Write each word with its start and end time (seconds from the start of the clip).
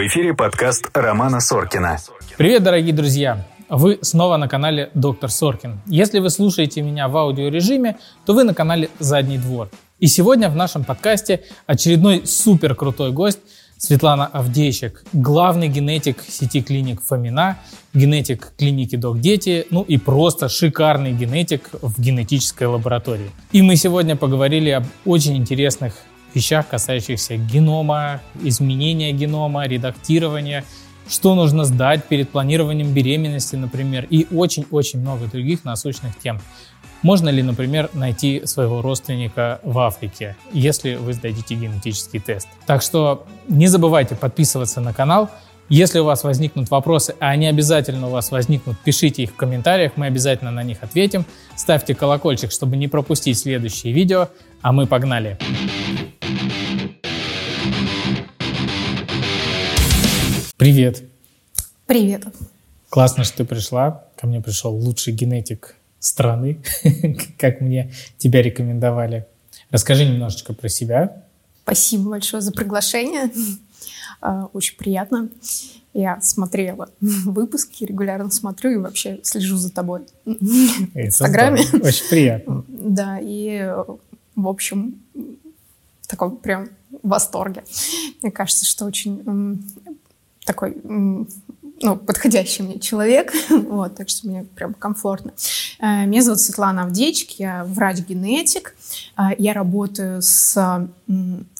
В 0.00 0.06
эфире 0.06 0.32
подкаст 0.32 0.88
Романа 0.94 1.40
Соркина. 1.40 1.98
Привет, 2.38 2.62
дорогие 2.62 2.94
друзья! 2.94 3.46
Вы 3.68 3.98
снова 4.00 4.38
на 4.38 4.48
канале 4.48 4.88
Доктор 4.94 5.30
Соркин. 5.30 5.82
Если 5.84 6.20
вы 6.20 6.30
слушаете 6.30 6.80
меня 6.80 7.06
в 7.08 7.18
аудиорежиме, 7.18 7.98
то 8.24 8.32
вы 8.32 8.44
на 8.44 8.54
канале 8.54 8.88
Задний 8.98 9.36
двор. 9.36 9.68
И 9.98 10.06
сегодня 10.06 10.48
в 10.48 10.56
нашем 10.56 10.84
подкасте 10.84 11.42
очередной 11.66 12.26
супер 12.26 12.74
крутой 12.74 13.12
гость 13.12 13.40
Светлана 13.76 14.24
Авдейчик, 14.24 15.04
главный 15.12 15.68
генетик 15.68 16.22
сети 16.26 16.62
клиник 16.62 17.02
Фомина, 17.02 17.58
генетик 17.92 18.54
клиники 18.56 18.96
Док 18.96 19.20
Дети, 19.20 19.66
ну 19.68 19.82
и 19.82 19.98
просто 19.98 20.48
шикарный 20.48 21.12
генетик 21.12 21.68
в 21.82 22.00
генетической 22.00 22.68
лаборатории. 22.68 23.30
И 23.52 23.60
мы 23.60 23.76
сегодня 23.76 24.16
поговорили 24.16 24.70
об 24.70 24.84
очень 25.04 25.36
интересных 25.36 25.92
вещах, 26.34 26.68
касающихся 26.68 27.36
генома, 27.36 28.20
изменения 28.42 29.12
генома, 29.12 29.66
редактирования, 29.66 30.64
что 31.08 31.34
нужно 31.34 31.64
сдать 31.64 32.04
перед 32.04 32.30
планированием 32.30 32.92
беременности, 32.92 33.56
например, 33.56 34.06
и 34.08 34.26
очень-очень 34.30 35.00
много 35.00 35.26
других 35.26 35.64
насущных 35.64 36.18
тем. 36.18 36.40
Можно 37.02 37.30
ли, 37.30 37.42
например, 37.42 37.88
найти 37.94 38.42
своего 38.44 38.82
родственника 38.82 39.60
в 39.62 39.78
Африке, 39.78 40.36
если 40.52 40.96
вы 40.96 41.14
сдадите 41.14 41.54
генетический 41.54 42.20
тест? 42.20 42.46
Так 42.66 42.82
что 42.82 43.26
не 43.48 43.66
забывайте 43.68 44.14
подписываться 44.14 44.80
на 44.80 44.92
канал. 44.92 45.30
Если 45.70 46.00
у 46.00 46.04
вас 46.04 46.24
возникнут 46.24 46.68
вопросы, 46.70 47.14
а 47.20 47.28
они 47.28 47.46
обязательно 47.46 48.08
у 48.08 48.10
вас 48.10 48.32
возникнут, 48.32 48.76
пишите 48.80 49.22
их 49.22 49.30
в 49.30 49.36
комментариях, 49.36 49.92
мы 49.94 50.06
обязательно 50.06 50.50
на 50.50 50.64
них 50.64 50.78
ответим. 50.82 51.24
Ставьте 51.56 51.94
колокольчик, 51.94 52.50
чтобы 52.50 52.76
не 52.76 52.88
пропустить 52.88 53.38
следующие 53.38 53.92
видео, 53.92 54.28
а 54.62 54.72
мы 54.72 54.86
погнали! 54.86 55.38
Привет. 60.60 61.02
Привет. 61.86 62.26
Классно, 62.90 63.24
что 63.24 63.38
ты 63.38 63.44
пришла. 63.46 64.04
Ко 64.14 64.26
мне 64.26 64.42
пришел 64.42 64.74
лучший 64.74 65.14
генетик 65.14 65.74
страны, 66.00 66.62
как 67.38 67.62
мне 67.62 67.94
тебя 68.18 68.42
рекомендовали. 68.42 69.24
Расскажи 69.70 70.04
немножечко 70.04 70.52
про 70.52 70.68
себя. 70.68 71.24
Спасибо 71.62 72.10
большое 72.10 72.42
за 72.42 72.52
приглашение. 72.52 73.30
А, 74.22 74.50
очень 74.52 74.76
приятно. 74.76 75.30
Я 75.94 76.20
смотрела 76.20 76.90
выпуски, 77.00 77.84
регулярно 77.84 78.30
смотрю 78.30 78.72
и 78.72 78.76
вообще 78.76 79.18
слежу 79.22 79.56
за 79.56 79.72
тобой 79.72 80.02
в 80.26 80.36
Инстаграме. 80.94 81.62
Очень 81.82 82.08
приятно. 82.10 82.64
Да, 82.68 83.18
и, 83.18 83.66
в 84.36 84.46
общем, 84.46 85.00
в 85.14 86.06
таком 86.06 86.36
прям 86.36 86.68
восторге. 87.02 87.64
Мне 88.20 88.30
кажется, 88.30 88.66
что 88.66 88.84
очень 88.84 89.22
такой 90.44 90.76
ну, 91.82 91.96
подходящий 91.96 92.62
мне 92.62 92.78
человек, 92.78 93.32
вот, 93.50 93.94
так 93.96 94.08
что 94.08 94.28
мне 94.28 94.44
прям 94.44 94.74
комфортно. 94.74 95.32
Э, 95.80 96.06
меня 96.06 96.22
зовут 96.22 96.40
Светлана 96.40 96.82
Авдеечек, 96.82 97.30
я 97.38 97.64
врач-генетик, 97.64 98.74
э, 99.16 99.22
я 99.38 99.54
работаю 99.54 100.20
с 100.22 100.88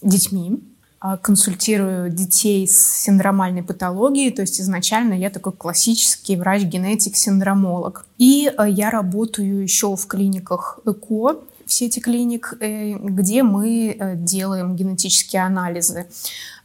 детьми, 0.03 0.61
э, 1.03 1.17
консультирую 1.23 2.11
детей 2.11 2.69
с 2.69 3.03
синдромальной 3.03 3.63
патологией, 3.63 4.31
то 4.31 4.43
есть 4.43 4.61
изначально 4.61 5.15
я 5.15 5.31
такой 5.31 5.53
классический 5.53 6.37
врач-генетик-синдромолог. 6.37 8.07
И 8.19 8.51
я 8.69 8.91
работаю 8.91 9.63
еще 9.63 9.97
в 9.97 10.07
клиниках 10.07 10.81
ЭКО, 10.85 11.41
в 11.71 11.73
сети 11.73 12.01
клиник, 12.01 12.55
где 12.61 13.43
мы 13.43 14.17
делаем 14.17 14.77
генетические 14.77 15.43
анализы 15.43 16.07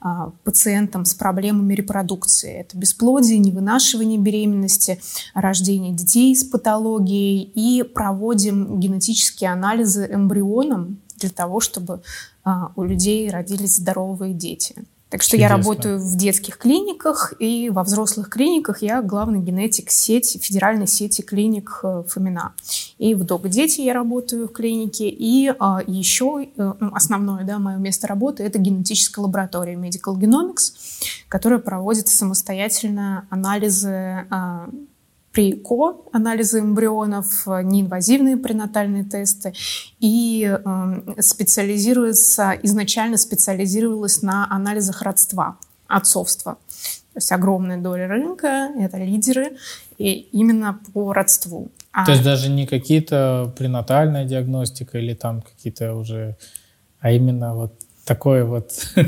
а, 0.08 0.32
пациентам 0.44 1.04
с 1.04 1.16
проблемами 1.16 1.74
репродукции. 1.74 2.60
Это 2.60 2.78
бесплодие, 2.78 3.40
невынашивание 3.40 4.20
беременности, 4.20 5.02
рождение 5.34 5.94
детей 5.94 6.36
с 6.36 6.44
патологией. 6.44 7.42
И 7.56 7.82
проводим 7.82 8.80
генетические 8.80 9.52
анализы 9.52 10.08
эмбрионам 10.12 11.00
для 11.18 11.30
того, 11.30 11.60
чтобы 11.60 12.02
а, 12.44 12.72
у 12.76 12.84
людей 12.84 13.32
родились 13.32 13.78
здоровые 13.78 14.34
дети. 14.34 14.76
Так 15.16 15.22
что 15.22 15.38
Чудесно. 15.38 15.54
я 15.54 15.58
работаю 15.58 15.98
в 15.98 16.18
детских 16.18 16.58
клиниках 16.58 17.34
и 17.40 17.70
во 17.70 17.84
взрослых 17.84 18.28
клиниках 18.28 18.82
я 18.82 19.02
главный 19.02 19.40
генетик 19.40 19.90
сети, 19.90 20.38
федеральной 20.38 20.88
сети 20.88 21.22
клиник 21.22 21.80
э, 21.84 22.04
Фомина. 22.06 22.54
И 22.98 23.14
в 23.14 23.24
Док 23.24 23.48
Дети 23.48 23.80
я 23.80 23.94
работаю 23.94 24.50
в 24.50 24.52
клинике. 24.52 25.08
И 25.08 25.54
а, 25.58 25.82
еще 25.88 26.50
э, 26.58 26.74
ну, 26.82 26.94
основное 26.94 27.46
да, 27.46 27.60
мое 27.60 27.78
место 27.78 28.08
работы 28.08 28.44
это 28.44 28.60
генетическая 28.60 29.22
лаборатория 29.22 29.76
Medical 29.76 30.20
Genomics, 30.20 30.74
которая 31.30 31.60
проводит 31.60 32.10
самостоятельно 32.10 33.26
анализы 33.30 34.28
а, 34.30 34.68
при 35.36 35.52
КО 35.52 35.98
анализы 36.14 36.62
эмбрионов, 36.62 37.46
неинвазивные 37.46 38.38
пренатальные 38.38 39.04
тесты 39.04 39.54
и 40.00 40.50
э, 40.50 41.22
специализируется, 41.22 42.58
изначально 42.64 43.18
специализировалась 43.18 44.22
на 44.22 44.48
анализах 44.50 45.02
родства, 45.02 45.58
отцовства. 45.88 46.54
То 46.54 47.18
есть 47.18 47.34
огромная 47.34 47.78
доля 47.78 48.08
рынка, 48.08 48.70
это 48.80 48.98
лидеры, 48.98 49.58
и 49.98 50.12
именно 50.32 50.80
по 50.94 51.12
родству. 51.12 51.70
А... 51.92 52.06
То 52.06 52.14
есть 52.14 52.24
даже 52.24 52.50
не 52.50 52.66
какие-то 52.66 53.54
пренатальная 53.58 54.24
диагностика 54.24 54.98
или 55.00 55.16
там 55.16 55.42
какие-то 55.42 55.96
уже, 55.96 56.38
а 57.02 57.12
именно 57.12 57.56
вот 57.56 57.74
такое 58.06 58.46
вот. 58.46 58.72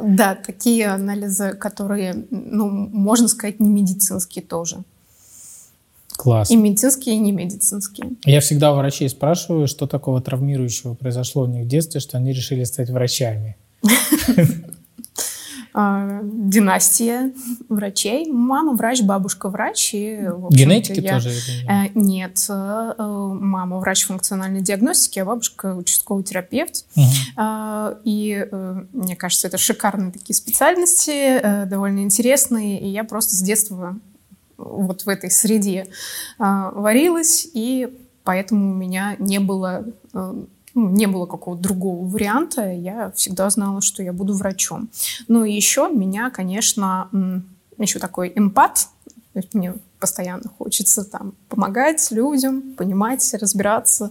Да, 0.00 0.34
такие 0.34 0.86
анализы, 0.88 1.54
которые, 1.54 2.26
ну, 2.30 2.68
можно 2.68 3.28
сказать, 3.28 3.60
не 3.60 3.68
медицинские 3.68 4.44
тоже. 4.44 4.84
Класс. 6.18 6.50
И 6.50 6.56
медицинские, 6.56 7.14
и 7.14 7.18
не 7.18 7.30
медицинские. 7.30 8.10
Я 8.24 8.40
всегда 8.40 8.72
у 8.72 8.76
врачей 8.76 9.08
спрашиваю, 9.08 9.68
что 9.68 9.86
такого 9.86 10.20
травмирующего 10.20 10.94
произошло 10.94 11.44
у 11.44 11.46
них 11.46 11.64
в 11.64 11.68
детстве, 11.68 12.00
что 12.00 12.16
они 12.16 12.32
решили 12.32 12.64
стать 12.64 12.90
врачами. 12.90 13.56
А, 15.74 16.22
династия 16.24 17.32
врачей. 17.68 18.28
Мама 18.32 18.72
врач, 18.72 19.02
бабушка 19.02 19.48
врач. 19.48 19.94
И, 19.94 20.28
Генетики 20.50 20.98
я... 20.98 21.12
тоже? 21.12 21.30
Э, 21.68 21.90
нет. 21.94 22.36
Э, 22.48 22.94
мама 22.98 23.78
врач 23.78 24.06
функциональной 24.06 24.60
диагностики, 24.60 25.20
а 25.20 25.24
бабушка 25.24 25.76
участковый 25.76 26.24
терапевт. 26.24 26.84
Угу. 26.96 28.00
И 28.02 28.44
мне 28.92 29.14
кажется, 29.14 29.46
это 29.46 29.56
шикарные 29.56 30.10
такие 30.10 30.34
специальности, 30.34 31.38
э, 31.38 31.66
довольно 31.66 32.00
интересные. 32.00 32.80
И 32.80 32.88
я 32.88 33.04
просто 33.04 33.36
с 33.36 33.40
детства 33.40 33.96
вот 34.58 35.02
в 35.02 35.08
этой 35.08 35.30
среде 35.30 35.86
а, 36.38 36.70
варилась, 36.72 37.48
и 37.54 37.88
поэтому 38.24 38.72
у 38.72 38.74
меня 38.74 39.16
не 39.18 39.38
было 39.38 39.86
э, 40.12 40.34
ну, 40.74 40.90
не 40.90 41.06
было 41.06 41.26
какого-то 41.26 41.62
другого 41.62 42.06
варианта, 42.06 42.70
я 42.70 43.10
всегда 43.12 43.48
знала, 43.50 43.80
что 43.80 44.02
я 44.02 44.12
буду 44.12 44.34
врачом. 44.34 44.90
Ну 45.26 45.44
и 45.44 45.52
еще 45.52 45.90
меня, 45.92 46.30
конечно, 46.30 47.08
еще 47.78 47.98
такой 47.98 48.32
эмпат, 48.34 48.88
мне 49.52 49.74
постоянно 49.98 50.48
хочется 50.58 51.04
там 51.04 51.34
помогать 51.48 52.10
людям, 52.10 52.74
понимать, 52.74 53.34
разбираться 53.34 54.10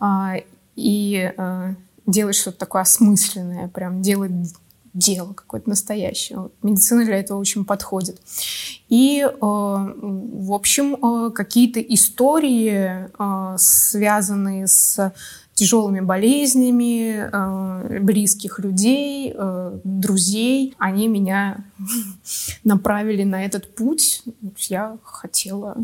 а, 0.00 0.34
и 0.76 1.32
а, 1.36 1.74
делать 2.06 2.36
что-то 2.36 2.58
такое 2.58 2.82
осмысленное, 2.82 3.68
прям 3.68 4.02
делать 4.02 4.32
дело 4.94 5.32
какое-то 5.32 5.68
настоящее. 5.68 6.50
Медицина 6.62 7.04
для 7.04 7.18
этого 7.18 7.38
очень 7.38 7.64
подходит. 7.64 8.20
И, 8.88 9.20
э, 9.22 9.36
в 9.40 10.52
общем, 10.52 10.94
э, 10.94 11.30
какие-то 11.32 11.80
истории, 11.80 13.08
э, 13.18 13.56
связанные 13.58 14.68
с 14.68 15.12
тяжелыми 15.54 16.00
болезнями 16.00 17.30
близких 18.00 18.58
людей, 18.58 19.32
друзей, 19.84 20.74
они 20.78 21.06
меня 21.06 21.64
направили 22.64 23.22
на 23.22 23.44
этот 23.44 23.72
путь. 23.72 24.24
Я 24.68 24.98
хотела 25.04 25.76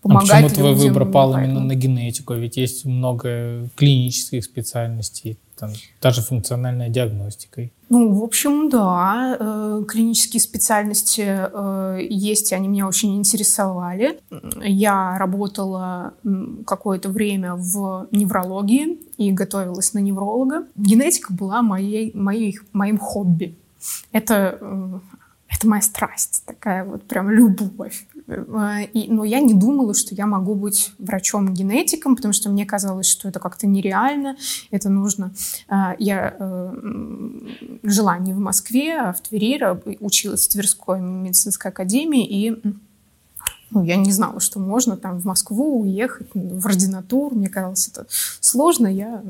помогать 0.00 0.30
а 0.30 0.48
почему 0.48 0.48
твой 0.48 0.74
выбор 0.74 1.04
пал 1.04 1.36
именно 1.36 1.60
на 1.60 1.74
генетику? 1.74 2.32
Ведь 2.32 2.56
есть 2.56 2.86
много 2.86 3.68
клинических 3.76 4.42
специальностей 4.42 5.38
там, 5.58 5.70
даже 6.00 6.22
функциональной 6.22 6.90
диагностикой. 6.90 7.72
Ну, 7.88 8.12
в 8.12 8.22
общем, 8.22 8.68
да, 8.68 9.36
э, 9.38 9.84
клинические 9.88 10.40
специальности 10.40 11.24
э, 11.26 11.98
есть, 12.08 12.52
и 12.52 12.54
они 12.54 12.68
меня 12.68 12.86
очень 12.86 13.16
интересовали. 13.16 14.20
Я 14.62 15.16
работала 15.18 16.14
какое-то 16.66 17.08
время 17.08 17.54
в 17.54 18.06
неврологии 18.10 19.00
и 19.16 19.32
готовилась 19.32 19.94
на 19.94 20.00
невролога. 20.00 20.64
Генетика 20.76 21.32
была 21.32 21.62
моей, 21.62 22.12
моей, 22.14 22.58
моим 22.72 22.98
хобби. 22.98 23.56
Это, 24.12 24.58
э, 24.60 24.98
это 25.48 25.66
моя 25.66 25.82
страсть, 25.82 26.42
такая 26.44 26.84
вот 26.84 27.04
прям 27.04 27.30
любовь 27.30 28.06
но 28.28 29.24
я 29.24 29.40
не 29.40 29.54
думала, 29.54 29.94
что 29.94 30.14
я 30.14 30.26
могу 30.26 30.54
быть 30.54 30.92
врачом-генетиком, 30.98 32.14
потому 32.14 32.34
что 32.34 32.50
мне 32.50 32.66
казалось, 32.66 33.06
что 33.06 33.28
это 33.28 33.40
как-то 33.40 33.66
нереально, 33.66 34.36
это 34.70 34.90
нужно. 34.90 35.32
Э, 35.68 35.94
я 35.98 36.36
э, 36.38 36.74
жила 37.82 38.18
не 38.18 38.34
в 38.34 38.38
Москве, 38.38 38.98
а 38.98 39.12
в 39.12 39.20
Твери, 39.22 39.48
училась 40.00 40.46
в 40.46 40.52
Тверской 40.52 41.00
медицинской 41.00 41.70
академии, 41.70 42.26
и 42.26 42.62
ну, 43.70 43.82
я 43.82 43.96
не 43.96 44.12
знала, 44.12 44.40
что 44.40 44.60
можно 44.60 44.96
там 44.96 45.18
в 45.18 45.24
Москву 45.24 45.80
уехать, 45.82 46.28
в 46.34 46.66
ординатуру. 46.66 47.36
Мне 47.36 47.48
казалось 47.48 47.88
это 47.88 48.06
сложно. 48.40 48.86
Я 48.86 49.22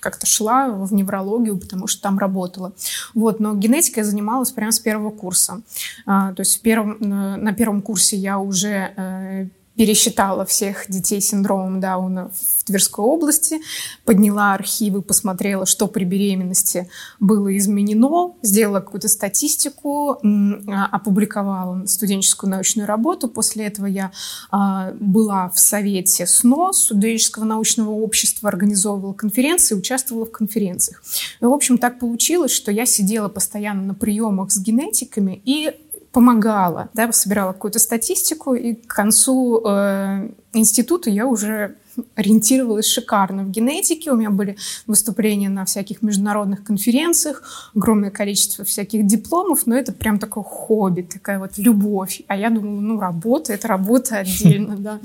как-то 0.00 0.26
шла 0.26 0.68
в 0.70 0.92
неврологию, 0.92 1.58
потому 1.58 1.86
что 1.86 2.02
там 2.02 2.18
работала. 2.18 2.72
Вот, 3.14 3.40
но 3.40 3.54
генетикой 3.54 4.02
я 4.02 4.08
занималась 4.08 4.50
прямо 4.50 4.72
с 4.72 4.80
первого 4.80 5.10
курса. 5.10 5.60
А, 6.06 6.32
то 6.32 6.40
есть 6.40 6.58
в 6.58 6.60
первом, 6.60 6.96
на 7.00 7.52
первом 7.52 7.82
курсе 7.82 8.16
я 8.16 8.38
уже 8.38 8.92
э, 8.96 9.48
пересчитала 9.76 10.44
всех 10.44 10.84
детей 10.88 11.20
с 11.20 11.28
синдромом 11.28 11.80
Дауна 11.80 12.30
в 12.30 12.64
Тверской 12.64 13.04
области, 13.04 13.60
подняла 14.04 14.54
архивы, 14.54 15.02
посмотрела, 15.02 15.66
что 15.66 15.88
при 15.88 16.04
беременности 16.04 16.88
было 17.20 17.56
изменено, 17.56 18.34
сделала 18.42 18.80
какую-то 18.80 19.08
статистику, 19.08 20.12
а, 20.12 20.86
опубликовала 20.86 21.86
студенческую 21.86 22.50
научную 22.50 22.86
работу. 22.86 23.28
После 23.28 23.66
этого 23.66 23.86
я 23.86 24.12
а, 24.50 24.92
была 24.98 25.50
в 25.50 25.58
совете 25.58 26.26
СНО, 26.26 26.72
студенческого 26.72 27.44
научного 27.44 27.90
общества, 27.90 28.48
организовывала 28.48 29.12
конференции, 29.12 29.74
участвовала 29.74 30.24
в 30.24 30.30
конференциях. 30.30 31.02
И, 31.40 31.44
в 31.44 31.52
общем, 31.52 31.78
так 31.78 31.98
получилось, 31.98 32.52
что 32.52 32.70
я 32.70 32.86
сидела 32.86 33.28
постоянно 33.28 33.82
на 33.82 33.94
приемах 33.94 34.52
с 34.52 34.58
генетиками 34.58 35.42
и 35.44 35.72
помогала, 36.14 36.88
да, 36.94 37.10
собирала 37.12 37.52
какую-то 37.52 37.80
статистику, 37.80 38.54
и 38.54 38.74
к 38.74 38.86
концу 38.86 39.60
э, 39.66 40.30
института 40.52 41.10
я 41.10 41.26
уже 41.26 41.74
ориентировалась 42.14 42.86
шикарно 42.86 43.42
в 43.42 43.50
генетике. 43.50 44.12
У 44.12 44.16
меня 44.16 44.30
были 44.30 44.56
выступления 44.86 45.48
на 45.48 45.64
всяких 45.64 46.02
международных 46.02 46.62
конференциях, 46.62 47.70
огромное 47.74 48.10
количество 48.10 48.64
всяких 48.64 49.06
дипломов, 49.06 49.66
но 49.66 49.76
это 49.76 49.92
прям 49.92 50.18
такое 50.20 50.44
хобби, 50.44 51.02
такая 51.02 51.40
вот 51.40 51.58
любовь. 51.58 52.22
А 52.28 52.36
я 52.36 52.50
думала, 52.50 52.80
ну, 52.80 53.00
работа— 53.00 53.52
это 53.54 53.66
работа 53.66 54.18
отдельно, 54.18 54.76
да. 54.76 55.00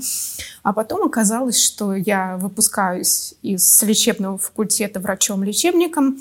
А 0.62 0.72
потом 0.72 1.04
оказалось, 1.04 1.60
что 1.60 1.94
я 1.94 2.36
выпускаюсь 2.36 3.34
из 3.42 3.82
лечебного 3.82 4.38
факультета 4.38 5.00
врачом-лечебником, 5.00 6.18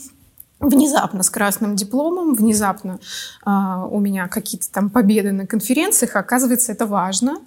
внезапно 0.59 1.23
с 1.23 1.29
красным 1.29 1.75
дипломом, 1.75 2.35
внезапно 2.35 2.99
э, 3.45 3.49
у 3.49 3.99
меня 3.99 4.27
какие-то 4.27 4.69
там 4.71 4.89
победы 4.89 5.31
на 5.31 5.47
конференциях, 5.47 6.15
оказывается, 6.15 6.71
это 6.71 6.85
важно. 6.85 7.37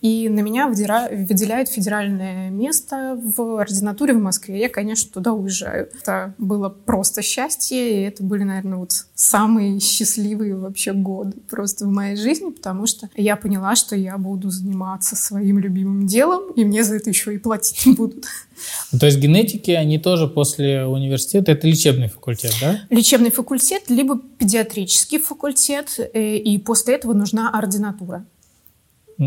И 0.00 0.28
на 0.28 0.40
меня 0.40 0.68
выдира... 0.68 1.08
выделяют 1.10 1.68
федеральное 1.68 2.50
место 2.50 3.20
в 3.36 3.60
ординатуре 3.60 4.14
в 4.14 4.20
Москве. 4.20 4.60
Я, 4.60 4.68
конечно, 4.68 5.12
туда 5.12 5.32
уезжаю. 5.32 5.88
Это 6.00 6.34
было 6.38 6.68
просто 6.68 7.22
счастье, 7.22 8.02
и 8.02 8.02
это 8.02 8.22
были, 8.22 8.44
наверное, 8.44 8.78
вот 8.78 8.92
самые 9.14 9.78
счастливые 9.78 10.56
вообще 10.56 10.92
годы 10.92 11.36
просто 11.48 11.86
в 11.86 11.90
моей 11.90 12.16
жизни, 12.16 12.50
потому 12.50 12.86
что 12.86 13.08
я 13.14 13.36
поняла, 13.36 13.76
что 13.76 13.94
я 13.94 14.18
буду 14.18 14.50
заниматься 14.50 15.14
своим 15.14 15.58
любимым 15.58 16.06
делом, 16.06 16.52
и 16.52 16.64
мне 16.64 16.82
за 16.82 16.96
это 16.96 17.10
еще 17.10 17.34
и 17.34 17.38
платить 17.38 17.86
будут. 17.96 18.24
Ну, 18.92 18.98
то 18.98 19.06
есть 19.06 19.18
генетики, 19.18 19.70
они 19.70 19.98
тоже 19.98 20.26
после 20.26 20.84
университета, 20.84 21.52
это 21.52 21.66
лечебный 21.66 22.08
факультет, 22.08 22.54
да? 22.60 22.80
Лечебный 22.90 23.30
факультет, 23.30 23.84
либо 23.88 24.18
педиатрический 24.38 25.18
факультет, 25.18 25.98
э, 26.12 26.36
и 26.36 26.58
после 26.58 26.94
этого 26.94 27.12
нужна 27.12 27.50
ординатура. 27.50 28.24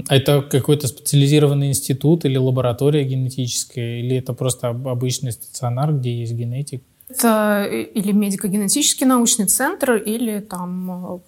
Это 0.09 0.41
какой-то 0.41 0.87
специализированный 0.87 1.69
институт 1.69 2.25
или 2.25 2.37
лаборатория 2.37 3.05
генетическая, 3.05 4.01
или 4.01 4.17
это 4.17 4.33
просто 4.33 4.69
обычный 4.69 5.31
стационар, 5.31 5.93
где 5.93 6.19
есть 6.19 6.33
генетик? 6.33 6.83
Это 7.09 7.67
э, 7.69 7.83
или 7.83 8.11
медико-генетический 8.11 9.05
научный 9.05 9.45
центр, 9.45 9.95
или 9.95 10.39
там 10.39 11.15
э, 11.15 11.19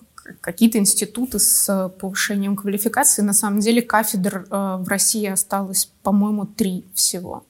какие-то 0.41 0.77
институты 0.77 1.39
с 1.39 1.89
повышением 1.99 2.55
квалификации. 2.55 3.21
На 3.21 3.33
самом 3.33 3.59
деле 3.61 3.81
кафедр 3.81 4.45
в 4.49 4.85
России 4.87 5.25
осталось, 5.25 5.91
по-моему, 6.03 6.45
три 6.45 6.85
всего. 6.93 7.43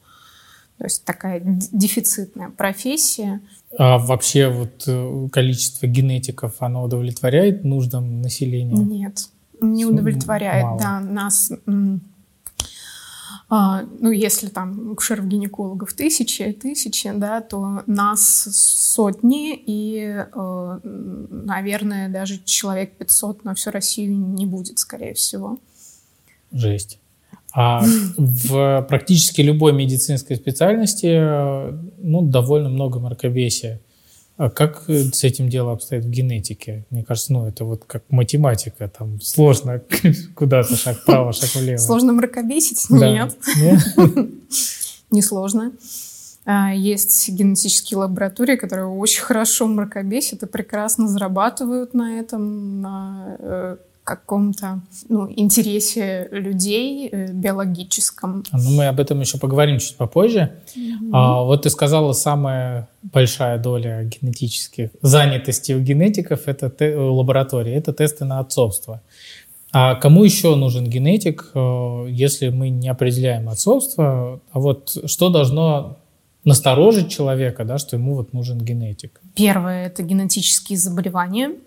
То 0.80 0.86
есть 0.86 1.04
такая 1.04 1.42
дефицитная 1.44 2.52
профеия. 2.52 3.42
А 3.78 3.98
вообще 3.98 4.48
вот 4.48 4.84
э, 4.88 5.28
количество 5.30 5.88
генетиков, 5.88 6.56
оно 6.60 6.84
удовлетворяет 6.84 7.66
нуждам 7.66 8.22
населения? 8.22 8.78
Нет, 8.78 9.28
не 9.60 9.86
удовлетворяет. 9.86 10.64
Мало. 10.64 10.80
Да, 10.80 11.00
нас... 11.02 11.52
А, 13.52 13.84
ну, 14.00 14.12
если 14.12 14.48
там 14.48 14.92
акушеров-гинекологов 14.92 15.94
тысячи, 15.94 16.52
тысячи, 16.52 17.12
да, 17.16 17.42
то 17.42 17.82
нас 17.88 18.48
сотни, 18.52 19.56
и, 19.56 20.24
э, 20.32 20.80
наверное, 20.84 22.10
даже 22.10 22.40
человек 22.44 22.96
500 22.98 23.44
на 23.46 23.56
всю 23.56 23.72
Россию 23.72 24.16
не 24.16 24.46
будет, 24.46 24.78
скорее 24.78 25.16
всего. 25.16 25.58
Жесть. 26.52 27.00
А 27.52 27.84
в 28.18 28.86
практически 28.88 29.42
любой 29.42 29.74
медицинской 29.74 30.36
специальности 30.36 31.72
ну, 31.98 32.22
довольно 32.22 32.70
много 32.70 33.00
мракобесия. 33.00 33.80
А 34.40 34.50
как 34.50 34.86
с 34.88 35.22
этим 35.26 35.50
дело 35.50 35.74
обстоит 35.74 36.06
в 36.06 36.10
генетике? 36.10 36.86
Мне 36.92 37.04
кажется, 37.04 37.34
ну, 37.34 37.46
это 37.46 37.66
вот 37.66 37.84
как 37.86 38.04
математика, 38.10 38.88
там 38.88 39.20
сложно 39.20 39.82
куда-то 40.34 40.78
шаг 40.78 41.00
вправо, 41.00 41.34
шаг 41.34 41.54
влево. 41.56 41.78
Сложно 41.78 42.14
мракобесить? 42.14 42.90
Нет. 42.90 43.36
Нет? 43.58 43.80
Не 45.12 45.22
сложно. 45.22 45.74
А, 46.46 46.74
есть 46.74 47.28
генетические 47.28 47.98
лаборатории, 47.98 48.56
которые 48.56 48.88
очень 48.88 49.24
хорошо 49.24 49.68
мракобесят 49.68 50.42
и 50.42 50.46
прекрасно 50.46 51.10
зарабатывают 51.10 51.94
на 51.94 52.18
этом, 52.18 52.80
на 52.80 53.36
э, 53.40 53.78
каком-то 54.10 54.82
ну, 55.08 55.32
интересе 55.36 56.28
людей 56.32 57.10
э, 57.12 57.32
биологическом. 57.32 58.44
А, 58.52 58.58
ну, 58.58 58.72
мы 58.72 58.88
об 58.88 59.00
этом 59.00 59.20
еще 59.20 59.38
поговорим 59.38 59.78
чуть 59.78 59.98
попозже. 59.98 60.52
Mm-hmm. 60.76 61.10
А, 61.14 61.44
вот 61.44 61.62
ты 61.62 61.70
сказала, 61.70 62.14
самая 62.14 62.88
большая 63.04 63.60
доля 63.60 64.04
генетических 64.04 64.90
занятостей 65.04 65.76
у 65.76 65.80
генетиков 65.80 66.48
это 66.48 66.72
те, 66.72 66.96
лаборатории, 66.96 67.74
это 67.74 67.94
тесты 67.94 68.26
на 68.26 68.40
отцовство. 68.40 69.02
А 69.72 69.94
кому 69.94 70.24
еще 70.24 70.56
нужен 70.56 70.86
генетик, 70.86 71.52
э, 71.54 72.06
если 72.10 72.50
мы 72.50 72.70
не 72.70 72.90
определяем 72.90 73.48
отцовство? 73.48 74.42
А 74.52 74.60
вот 74.60 74.98
что 75.06 75.30
должно 75.30 76.00
насторожить 76.46 77.12
человека, 77.12 77.64
да, 77.64 77.78
что 77.78 77.96
ему 77.96 78.16
вот 78.16 78.34
нужен 78.34 78.58
генетик? 78.58 79.22
Первое– 79.36 79.86
это 79.88 80.02
генетические 80.02 80.80
заболевания– 80.80 81.52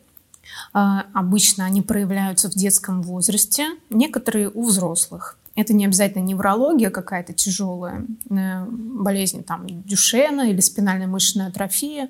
обычно 0.72 1.64
они 1.64 1.82
проявляются 1.82 2.50
в 2.50 2.54
детском 2.54 3.02
возрасте, 3.02 3.66
некоторые 3.90 4.50
у 4.50 4.64
взрослых. 4.64 5.38
Это 5.54 5.74
не 5.74 5.84
обязательно 5.84 6.22
неврология 6.22 6.88
какая-то 6.88 7.34
тяжелая, 7.34 8.06
э, 8.30 8.64
болезнь 8.66 9.44
там 9.44 9.66
Дюшена 9.66 10.48
или 10.48 10.60
спинальная 10.60 11.06
мышечная 11.06 11.48
атрофия. 11.48 12.08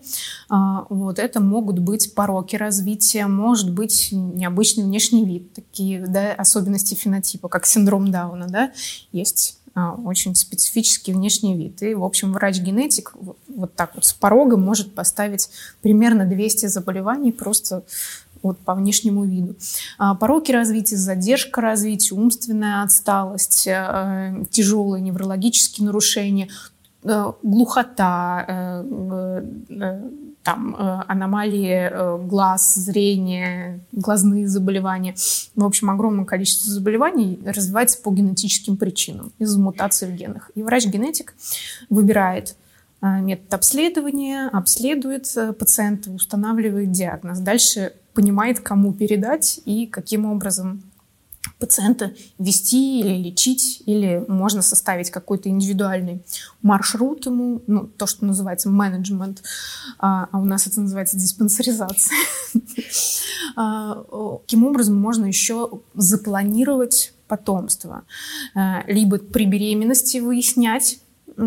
А, 0.49 0.87
вот 0.89 1.19
это 1.19 1.41
могут 1.41 1.81
быть 1.81 2.15
пороки 2.15 2.55
развития, 2.55 3.27
может 3.27 3.73
быть 3.73 4.11
необычный 4.13 4.85
внешний 4.85 5.25
вид, 5.25 5.53
такие 5.55 6.07
да, 6.07 6.33
особенности 6.35 6.95
фенотипа, 6.95 7.49
как 7.49 7.67
синдром 7.67 8.13
Дауна, 8.13 8.47
да, 8.47 8.73
есть 9.11 9.59
а, 9.75 9.95
очень 9.95 10.37
специфический 10.37 11.13
внешний 11.13 11.57
вид. 11.57 11.83
И, 11.83 11.95
в 11.95 12.05
общем, 12.05 12.33
врач-генетик 12.33 13.13
вот 13.49 13.75
так 13.75 13.97
вот 13.97 14.05
с 14.05 14.13
порога 14.13 14.57
может 14.57 14.95
поставить 14.95 15.51
примерно 15.81 16.27
200 16.27 16.67
заболеваний 16.67 17.33
просто 17.33 17.83
вот 18.43 18.59
по 18.59 18.75
внешнему 18.75 19.25
виду. 19.25 19.57
А, 19.99 20.15
пороки 20.15 20.53
развития, 20.53 20.97
задержка 20.97 21.61
развития, 21.61 22.15
умственная 22.15 22.83
отсталость, 22.83 23.67
э, 23.67 24.45
тяжелые 24.51 25.01
неврологические 25.01 25.87
нарушения, 25.87 26.49
э, 27.05 27.33
глухота, 27.43 28.45
э, 28.49 30.03
там, 30.43 30.75
аномалии 31.07 32.27
глаз, 32.27 32.75
зрения, 32.75 33.79
глазные 33.93 34.49
заболевания. 34.49 35.15
В 35.55 35.65
общем, 35.65 35.89
огромное 35.89 36.25
количество 36.25 36.69
заболеваний 36.73 37.39
развивается 37.45 38.03
по 38.03 38.11
генетическим 38.11 38.77
причинам 38.77 39.31
из-за 39.39 39.61
мутаций 39.61 40.09
в 40.09 40.17
генах. 40.17 40.51
И 40.57 40.65
врач-генетик 40.65 41.35
выбирает 41.91 42.57
метод 43.01 43.55
обследования, 43.55 44.49
обследует 44.49 45.33
пациента, 45.61 46.11
устанавливает 46.11 46.91
диагноз. 46.91 47.39
Дальше 47.39 47.93
понимает, 48.15 48.61
кому 48.61 48.93
передать 48.93 49.61
и 49.65 49.87
каким 49.87 50.27
образом 50.27 50.83
пациента 51.59 52.13
вести 52.39 53.01
или 53.01 53.23
лечить, 53.23 53.83
или 53.87 54.25
можно 54.29 54.63
составить 54.63 55.11
какой-то 55.11 55.49
индивидуальный 55.49 56.25
маршрут 56.61 57.27
ему, 57.27 57.63
ну, 57.67 57.87
то, 57.87 58.07
что 58.07 58.25
называется 58.25 58.69
менеджмент, 58.69 59.43
а, 59.99 60.29
а 60.31 60.39
у 60.39 60.45
нас 60.45 60.67
это 60.67 60.81
называется 60.81 61.17
диспансеризация. 61.17 62.17
А, 63.55 64.05
каким 64.41 64.65
образом 64.65 64.97
можно 64.97 65.27
еще 65.27 65.83
запланировать 65.95 67.13
потомство. 67.27 68.05
Э, 68.55 68.81
либо 68.87 69.19
при 69.19 69.47
беременности 69.47 70.19
выяснять, 70.19 71.01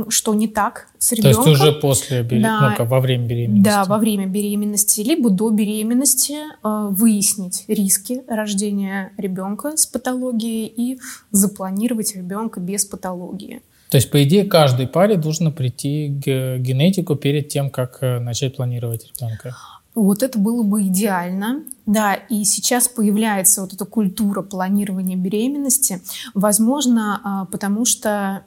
что 0.10 0.34
не 0.34 0.48
так 0.48 0.88
с 0.98 1.12
ребенком. 1.12 1.44
То 1.44 1.50
есть 1.50 1.62
уже 1.62 1.72
после 1.74 2.24
беременности, 2.24 2.78
да, 2.78 2.84
ну, 2.84 2.86
во 2.86 3.00
время 3.00 3.26
беременности. 3.28 3.64
Да, 3.64 3.84
во 3.86 3.98
время 3.98 4.26
беременности, 4.26 5.02
либо 5.02 5.30
до 5.30 5.50
беременности 5.50 6.34
э, 6.34 6.88
выяснить 6.90 7.66
риски 7.68 8.22
рождения 8.28 9.12
ребенка 9.18 9.78
с 9.78 9.86
патологией 9.86 10.68
и 10.68 11.00
запланировать 11.32 12.16
ребенка 12.16 12.60
без 12.60 12.86
патологии. 12.86 13.62
То 13.90 13.98
есть, 13.98 14.10
по 14.10 14.22
идее, 14.24 14.46
каждой 14.46 14.88
паре 14.88 15.18
нужно 15.18 15.52
прийти 15.52 16.10
к 16.24 16.58
генетику 16.58 17.16
перед 17.16 17.50
тем, 17.50 17.70
как 17.70 18.00
э, 18.02 18.20
начать 18.20 18.56
планировать 18.56 19.08
ребенка. 19.08 19.56
Вот 19.96 20.24
это 20.24 20.38
было 20.38 20.62
бы 20.62 20.84
идеально. 20.84 21.64
Да, 21.86 22.14
и 22.14 22.44
сейчас 22.44 22.88
появляется 22.88 23.62
вот 23.62 23.74
эта 23.74 23.86
культура 23.86 24.42
планирования 24.42 25.16
беременности. 25.16 26.02
Возможно, 26.34 27.22
а, 27.24 27.46
потому 27.46 27.86
что 27.86 28.44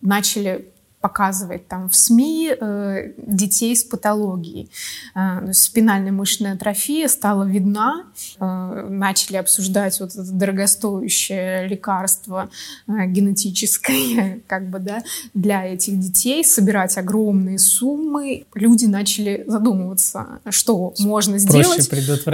начали 0.00 0.72
показывать 1.00 1.66
там 1.66 1.88
в 1.88 1.96
СМИ 1.96 2.52
э, 2.60 3.12
детей 3.16 3.74
с 3.74 3.84
патологией. 3.84 4.70
Э, 5.14 5.52
спинальная 5.52 6.12
мышечная 6.12 6.54
атрофия 6.54 7.08
стала 7.08 7.44
видна, 7.44 8.04
э, 8.38 8.86
начали 8.90 9.38
обсуждать 9.38 9.98
вот 10.00 10.10
это 10.10 10.30
дорогостоящее 10.30 11.68
лекарство 11.68 12.50
э, 12.86 13.06
генетическое 13.06 14.40
как 14.46 14.68
бы, 14.68 14.78
да, 14.78 15.02
для 15.32 15.66
этих 15.66 15.98
детей, 15.98 16.44
собирать 16.44 16.98
огромные 16.98 17.58
суммы. 17.58 18.44
Люди 18.54 18.84
начали 18.84 19.44
задумываться, 19.46 20.40
что 20.50 20.92
можно 20.98 21.38
сделать, 21.38 21.90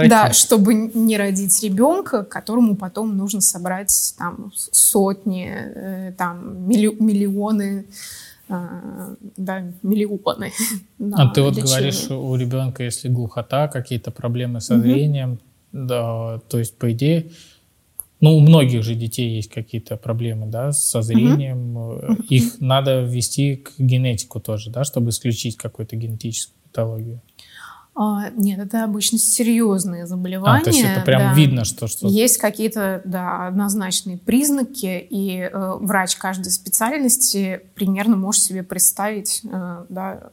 да, 0.09 0.33
чтобы 0.33 0.73
не 0.73 1.17
родить 1.17 1.63
ребенка, 1.63 2.23
которому 2.23 2.75
потом 2.75 3.15
нужно 3.15 3.39
собрать 3.39 4.13
там 4.17 4.51
сотни, 4.53 5.49
э, 5.49 6.13
там 6.17 6.67
миллионы 6.67 7.85
а, 7.87 8.26
да, 8.47 9.73
миллионы. 9.83 10.51
а 11.13 11.27
ты 11.29 11.41
вот 11.41 11.55
лечение. 11.55 11.65
говоришь, 11.65 12.09
у 12.09 12.35
ребенка, 12.35 12.83
если 12.83 13.09
глухота, 13.09 13.67
какие-то 13.67 14.11
проблемы 14.11 14.61
со 14.61 14.79
зрением, 14.79 15.33
угу. 15.33 15.39
да, 15.73 16.39
то 16.49 16.59
есть, 16.59 16.77
по 16.77 16.91
идее, 16.91 17.31
ну, 18.19 18.35
у 18.35 18.39
многих 18.39 18.83
же 18.83 18.95
детей 18.95 19.35
есть 19.35 19.49
какие-то 19.49 19.95
проблемы, 19.95 20.47
да, 20.47 20.71
со 20.71 21.01
зрением. 21.01 21.77
Угу. 21.77 22.13
Их 22.29 22.59
надо 22.59 23.01
ввести 23.01 23.57
к 23.57 23.73
генетику 23.77 24.39
тоже, 24.39 24.71
да, 24.71 24.83
чтобы 24.83 25.09
исключить 25.09 25.57
какую-то 25.57 25.95
генетическую 25.95 26.57
патологию. 26.63 27.21
А, 27.99 28.29
нет, 28.35 28.59
это 28.59 28.83
обычно 28.83 29.17
серьезные 29.17 30.05
заболевания. 30.05 30.61
А, 30.61 30.63
то 30.63 30.69
есть 30.69 30.83
это 30.83 31.01
прям 31.01 31.21
да. 31.21 31.33
видно, 31.33 31.65
что 31.65 31.87
что 31.87 32.07
Есть 32.07 32.37
какие-то, 32.37 33.01
да, 33.05 33.47
однозначные 33.47 34.19
признаки, 34.19 34.99
и 35.09 35.39
э, 35.39 35.71
врач 35.79 36.15
каждой 36.15 36.51
специальности 36.51 37.61
примерно 37.73 38.15
может 38.15 38.43
себе 38.43 38.61
представить, 38.61 39.41
э, 39.43 39.85
да, 39.89 40.29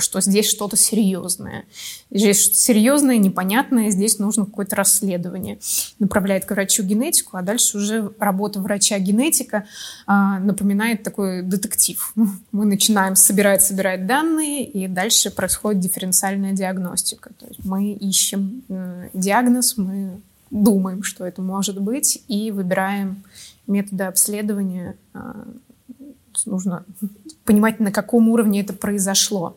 что 0.00 0.20
здесь 0.20 0.46
что-то 0.48 0.76
серьезное. 0.76 1.64
Здесь 2.10 2.42
что-то 2.42 2.56
серьезное, 2.58 3.18
непонятное, 3.18 3.90
здесь 3.90 4.18
нужно 4.18 4.44
какое-то 4.44 4.76
расследование. 4.76 5.58
Направляет 5.98 6.44
к 6.44 6.50
врачу 6.50 6.82
генетику, 6.82 7.36
а 7.36 7.42
дальше 7.42 7.78
уже 7.78 8.12
работа 8.18 8.60
врача-генетика 8.60 9.66
а, 10.06 10.38
напоминает 10.40 11.02
такой 11.02 11.42
детектив. 11.42 12.12
Мы 12.52 12.64
начинаем 12.66 13.16
собирать, 13.16 13.62
собирать 13.62 14.06
данные, 14.06 14.64
и 14.64 14.88
дальше 14.88 15.30
происходит 15.30 15.80
дифференциальная 15.80 16.52
диагностика. 16.52 17.30
То 17.38 17.46
есть 17.46 17.64
мы 17.64 17.92
ищем 17.92 18.62
э, 18.68 19.08
диагноз, 19.12 19.76
мы 19.76 20.20
думаем, 20.50 21.02
что 21.02 21.26
это 21.26 21.42
может 21.42 21.80
быть, 21.80 22.22
и 22.28 22.50
выбираем 22.50 23.22
методы 23.66 24.04
обследования 24.04 24.96
а, 25.12 25.46
нужно 26.46 26.84
понимать, 27.44 27.80
на 27.80 27.92
каком 27.92 28.28
уровне 28.28 28.60
это 28.60 28.72
произошло. 28.72 29.56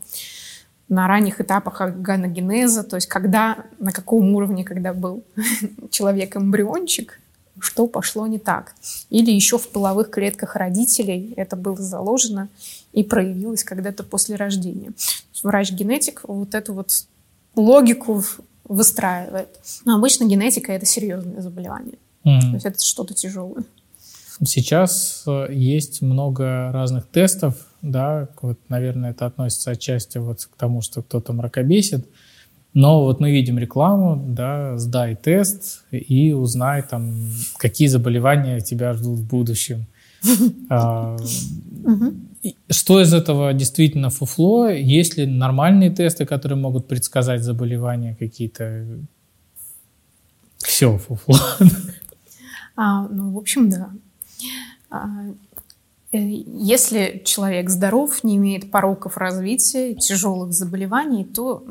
На 0.90 1.08
ранних 1.08 1.40
этапах 1.40 1.82
органогенеза, 1.82 2.84
то 2.84 2.98
есть 2.98 3.08
когда, 3.08 3.66
на 3.80 3.92
каком 3.92 4.36
уровне, 4.36 4.64
когда 4.64 4.94
был 4.94 5.24
человек-эмбриончик, 5.90 7.20
что 7.60 7.88
пошло 7.88 8.28
не 8.28 8.40
так. 8.40 8.74
Или 9.10 9.32
еще 9.32 9.58
в 9.58 9.70
половых 9.70 10.10
клетках 10.10 10.56
родителей 10.56 11.34
это 11.38 11.56
было 11.56 11.78
заложено 11.78 12.50
и 12.92 13.04
проявилось 13.04 13.64
когда-то 13.64 14.04
после 14.04 14.36
рождения. 14.36 14.92
Врач-генетик 15.44 16.22
вот 16.28 16.56
эту 16.56 16.74
вот 16.74 17.06
логику 17.56 18.24
выстраивает. 18.66 19.50
Но 19.86 19.96
обычно 19.96 20.26
генетика— 20.26 20.72
это 20.74 20.86
серьезное 20.86 21.42
заболевание. 21.42 21.98
Mm. 22.26 22.42
То 22.42 22.54
есть 22.54 22.66
это 22.66 22.84
что-то 22.84 23.14
тяжелое. 23.14 23.64
Сейчас 24.46 25.24
э, 25.28 25.48
есть 25.52 26.02
много 26.02 26.72
разных 26.72 27.08
тестов, 27.08 27.56
да, 27.82 28.30
вот, 28.42 28.60
наверное, 28.70 29.12
это 29.12 29.26
относится 29.26 29.72
отчасти 29.72 30.18
вот 30.18 30.46
к 30.46 30.56
тому, 30.56 30.82
что 30.82 31.02
кто-то 31.02 31.34
мракобесит, 31.34 32.08
но 32.74 33.04
вот 33.04 33.20
мы 33.20 33.32
видим 33.32 33.60
рекламу, 33.60 34.24
да, 34.28 34.78
сдай 34.78 35.16
тест 35.16 35.84
и 35.92 36.32
узнай 36.32 36.84
там, 36.84 37.14
какие 37.58 37.88
заболевания 37.88 38.62
тебя 38.62 38.94
ждут 38.94 39.20
в 39.20 39.28
будущем. 39.28 39.88
А, 40.70 41.18
что 42.70 43.02
из 43.02 43.14
этого 43.14 43.54
действительно 43.54 44.10
фуфло? 44.10 44.70
Есть 44.70 45.18
ли 45.18 45.26
нормальные 45.26 45.90
тесты, 45.90 46.26
которые 46.26 46.58
могут 46.58 46.88
предсказать 46.88 47.44
заболевания 47.44 48.16
какие-то? 48.18 48.86
Все 50.60 50.98
фуфло. 50.98 51.38
А, 52.78 53.08
ну, 53.10 53.34
в 53.34 53.38
общем, 53.38 53.70
да. 53.70 53.92
А, 54.90 55.08
э, 56.12 56.18
если 56.18 57.22
человек 57.26 57.70
здоров, 57.70 58.24
не 58.24 58.38
имеет 58.38 58.72
пороков 58.72 59.18
развития, 59.18 59.96
тяжелых 59.96 60.54
заболеваний, 60.54 61.26
то 61.26 61.64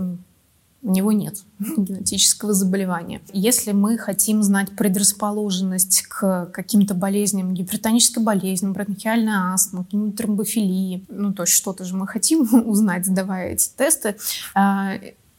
у 0.82 0.92
него 0.92 1.12
нет 1.12 1.42
генетического 1.58 2.54
заболевания. 2.54 3.20
Если 3.32 3.72
мы 3.72 3.98
хотим 3.98 4.42
знать 4.42 4.70
предрасположенность 4.76 6.02
к 6.02 6.46
каким-то 6.46 6.94
болезням, 6.94 7.54
гипертонической 7.54 8.22
болезни, 8.22 8.70
бронхиальной 8.70 9.56
каким-то 9.72 10.16
тромбофилии, 10.16 11.04
ну, 11.08 11.32
то 11.32 11.42
есть 11.42 11.52
что-то 11.52 11.84
же 11.84 11.96
мы 11.96 12.06
хотим 12.06 12.48
узнать, 12.68 13.06
сдавая 13.06 13.52
эти 13.52 13.70
тесты, 13.76 14.16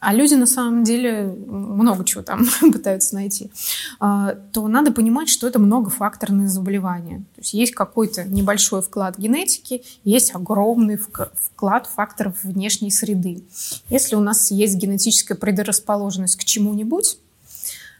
а, 0.02 0.12
люди 0.12 0.34
на 0.34 0.46
самом 0.46 0.82
деле 0.82 1.32
много 1.46 2.04
чего 2.04 2.24
там 2.24 2.44
пытаются 2.72 3.14
найти, 3.14 3.52
а, 4.00 4.34
то 4.52 4.66
надо 4.66 4.90
понимать, 4.90 5.28
что 5.28 5.46
это 5.46 5.60
многофакторные 5.60 6.48
заболевания. 6.48 7.18
То 7.36 7.40
есть 7.40 7.54
есть 7.54 7.72
какой-то 7.72 8.24
небольшой 8.24 8.82
вклад 8.82 9.16
генетики, 9.16 9.84
есть 10.02 10.34
огромный 10.34 10.96
вклад 10.96 11.86
факторов 11.86 12.34
внешней 12.42 12.90
среды. 12.90 13.44
Если 13.90 14.16
у 14.16 14.20
нас 14.20 14.50
есть 14.50 14.74
генетическая 14.74 15.36
предрасположенность 15.36 16.34
к 16.34 16.42
чему-нибудь, 16.42 17.18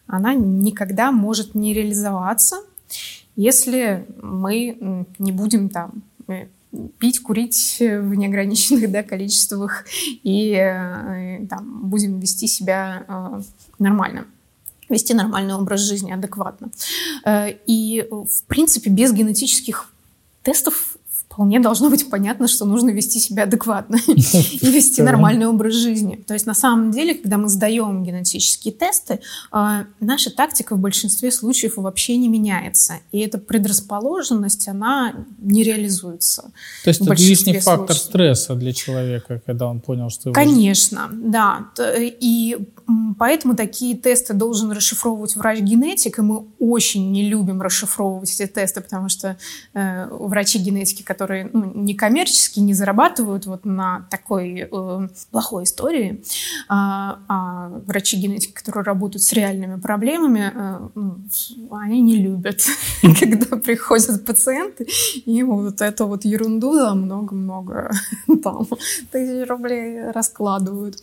она 0.09 0.35
никогда 0.35 1.12
может 1.12 1.54
не 1.54 1.73
реализоваться, 1.73 2.56
если 3.37 4.09
мы 4.21 5.06
не 5.21 5.30
будем 5.30 5.68
там 5.68 6.02
э, 6.26 6.49
пить, 6.99 7.21
курить 7.21 7.76
в 7.81 8.14
неограниченных 8.14 8.91
да, 8.91 9.02
количествах 9.02 9.85
и 10.23 10.52
э, 10.52 11.47
там, 11.49 11.88
будем 11.88 12.21
вести 12.21 12.47
себя 12.47 13.05
э, 13.09 13.43
нормально 13.79 14.26
вести 14.88 15.14
нормальный 15.14 15.55
образ 15.55 15.81
жизни, 15.81 16.12
адекватно. 16.12 16.71
Э, 17.25 17.55
и, 17.67 18.07
в 18.11 18.45
принципе, 18.47 18.91
без 18.91 19.12
генетических 19.12 19.91
тестов 20.43 20.99
вполне 21.33 21.61
должно 21.61 21.89
быть 21.89 22.11
понятно, 22.11 22.47
что 22.47 22.65
нужно 22.65 22.91
вести 22.91 23.19
себя 23.19 23.45
адекватно 23.45 23.97
и 24.07 24.67
вести 24.67 25.03
нормальный 25.03 25.47
образ 25.47 25.75
жизни. 25.75 26.17
То 26.27 26.35
есть 26.35 26.47
на 26.47 26.55
самом 26.55 26.91
деле, 26.91 27.15
когда 27.15 27.39
мы 27.39 27.49
сдаем 27.49 28.05
генетические 28.05 28.75
тесты, 28.75 29.21
а, 29.51 29.85
наша 30.01 30.31
тактика 30.31 30.75
в 30.75 30.79
большинстве 30.79 31.33
случаев 31.33 31.77
вообще 31.77 32.17
не 32.17 32.29
меняется. 32.29 32.95
И 33.12 33.21
эта 33.21 33.39
предрасположенность, 33.39 34.69
она 34.69 35.15
не 35.39 35.62
реализуется. 35.62 36.53
То 36.85 36.89
есть 36.89 37.01
это 37.01 37.15
лишний 37.15 37.59
фактор 37.61 37.97
стресса 37.97 38.55
для 38.55 38.73
человека, 38.73 39.41
когда 39.47 39.69
он 39.69 39.81
понял, 39.81 40.11
что... 40.11 40.29
Его... 40.29 40.35
Конечно, 40.35 41.09
да. 41.12 41.71
И 41.79 42.59
поэтому 43.19 43.57
такие 43.57 43.97
тесты 43.97 44.35
должен 44.35 44.71
расшифровывать 44.73 45.37
врач-генетик, 45.37 46.19
и 46.19 46.23
мы 46.23 46.45
очень 46.59 47.11
не 47.11 47.29
любим 47.29 47.62
расшифровывать 47.62 48.31
эти 48.39 48.51
тесты, 48.51 48.81
потому 48.81 49.09
что 49.09 49.37
э, 49.75 50.09
врачи-генетики, 50.11 51.03
которые 51.03 51.22
которые 51.23 51.49
ну, 51.52 51.73
некоммерчески 51.75 52.59
не 52.59 52.75
зарабатывают 52.75 53.47
вот 53.47 53.64
на 53.64 54.09
такой 54.11 54.69
э, 54.69 55.09
плохой 55.31 55.62
истории, 55.62 56.21
а, 56.69 57.21
а 57.29 57.69
врачи-генетики, 57.87 58.50
которые 58.52 58.83
работают 58.83 59.23
с 59.23 59.33
реальными 59.33 59.79
проблемами, 59.79 60.52
э, 60.52 60.88
ну, 60.97 61.17
они 61.71 62.00
не 62.00 62.17
любят, 62.17 62.67
когда 63.21 63.57
приходят 63.57 64.26
пациенты 64.26 64.88
и 65.25 65.45
вот 65.45 65.81
эту 65.81 66.09
вот 66.09 66.25
ерунду 66.25 66.75
за 66.75 66.93
много-много 66.95 67.93
там 68.43 68.67
тысяч 69.12 69.49
рублей 69.49 70.11
раскладывают, 70.11 70.97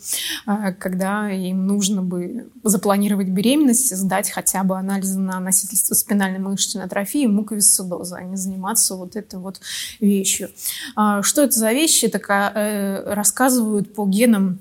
а, 0.45 0.73
когда 0.73 1.31
им 1.31 1.65
нужно 1.65 2.01
бы 2.01 2.49
запланировать 2.63 3.29
беременность, 3.29 3.95
сдать 3.95 4.29
хотя 4.29 4.65
бы 4.65 4.77
анализы 4.77 5.17
на 5.17 5.39
носительство 5.39 5.95
спинальной 5.95 6.39
мышечной 6.39 6.83
атрофии 6.83 7.23
и 7.23 7.27
муковисцидоза, 7.27 8.17
а 8.17 8.23
не 8.23 8.35
заниматься 8.35 8.95
вот 8.95 9.15
этой 9.15 9.39
вот 9.39 9.61
вещью. 10.09 10.49
А, 10.95 11.21
что 11.23 11.43
это 11.43 11.53
за 11.53 11.71
вещи? 11.71 12.07
Так 12.07 12.29
э, 12.29 13.13
рассказывают 13.13 13.93
по 13.93 14.05
генам 14.05 14.59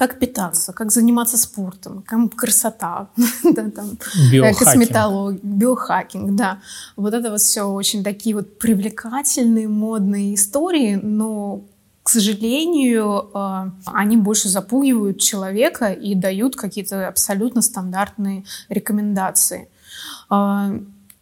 как 0.00 0.18
питаться, 0.18 0.72
как 0.72 0.90
заниматься 0.90 1.36
спортом, 1.36 2.02
как 2.06 2.34
красота, 2.34 3.08
да, 3.44 3.70
там, 3.70 3.98
э, 4.32 4.54
косметология, 4.54 5.40
биохакинг, 5.42 6.34
да. 6.36 6.60
Вот 6.96 7.12
это 7.12 7.30
вот 7.30 7.40
все 7.40 7.64
очень 7.64 8.02
такие 8.02 8.34
вот 8.34 8.58
привлекательные, 8.58 9.68
модные 9.68 10.34
истории, 10.34 10.98
но 11.02 11.60
к 12.02 12.08
сожалению, 12.08 13.30
э, 13.34 13.70
они 13.84 14.16
больше 14.16 14.48
запугивают 14.48 15.20
человека 15.20 15.92
и 15.92 16.14
дают 16.14 16.56
какие-то 16.56 17.06
абсолютно 17.06 17.60
стандартные 17.60 18.44
рекомендации. 18.70 19.68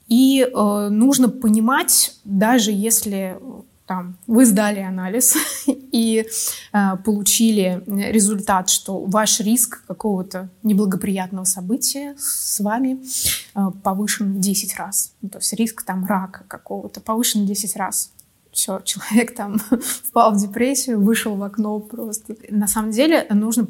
Э, 0.09 0.13
и 0.13 0.47
нужно 0.91 1.29
понимать, 1.29 2.15
даже 2.25 2.71
если 2.73 3.39
там, 3.89 4.19
вы 4.27 4.45
сдали 4.45 4.81
анализ 4.81 5.35
и 5.67 6.27
э, 6.73 6.97
получили 7.05 7.83
результат, 7.87 8.69
что 8.69 9.01
ваш 9.01 9.41
риск 9.41 9.83
какого-то 9.87 10.51
неблагоприятного 10.63 11.45
события 11.45 12.15
с 12.19 12.61
вами 12.61 13.01
э, 13.55 13.61
повышен 13.83 14.35
в 14.35 14.41
10 14.41 14.77
раз. 14.77 15.15
Ну, 15.23 15.31
то 15.31 15.39
есть 15.39 15.55
риск 15.55 15.83
там 15.85 16.05
рака 16.05 16.45
какого-то 16.47 17.01
повышен 17.01 17.45
в 17.45 17.47
10 17.47 17.77
раз. 17.77 18.13
Все, 18.53 18.81
человек 18.85 19.35
там 19.35 19.59
впал 19.59 20.35
в 20.35 20.37
депрессию, 20.37 21.01
вышел 21.01 21.35
в 21.35 21.43
окно 21.43 21.81
просто. 21.81 22.37
На 22.51 22.69
самом 22.69 22.91
деле 22.91 23.27
нужно 23.31 23.69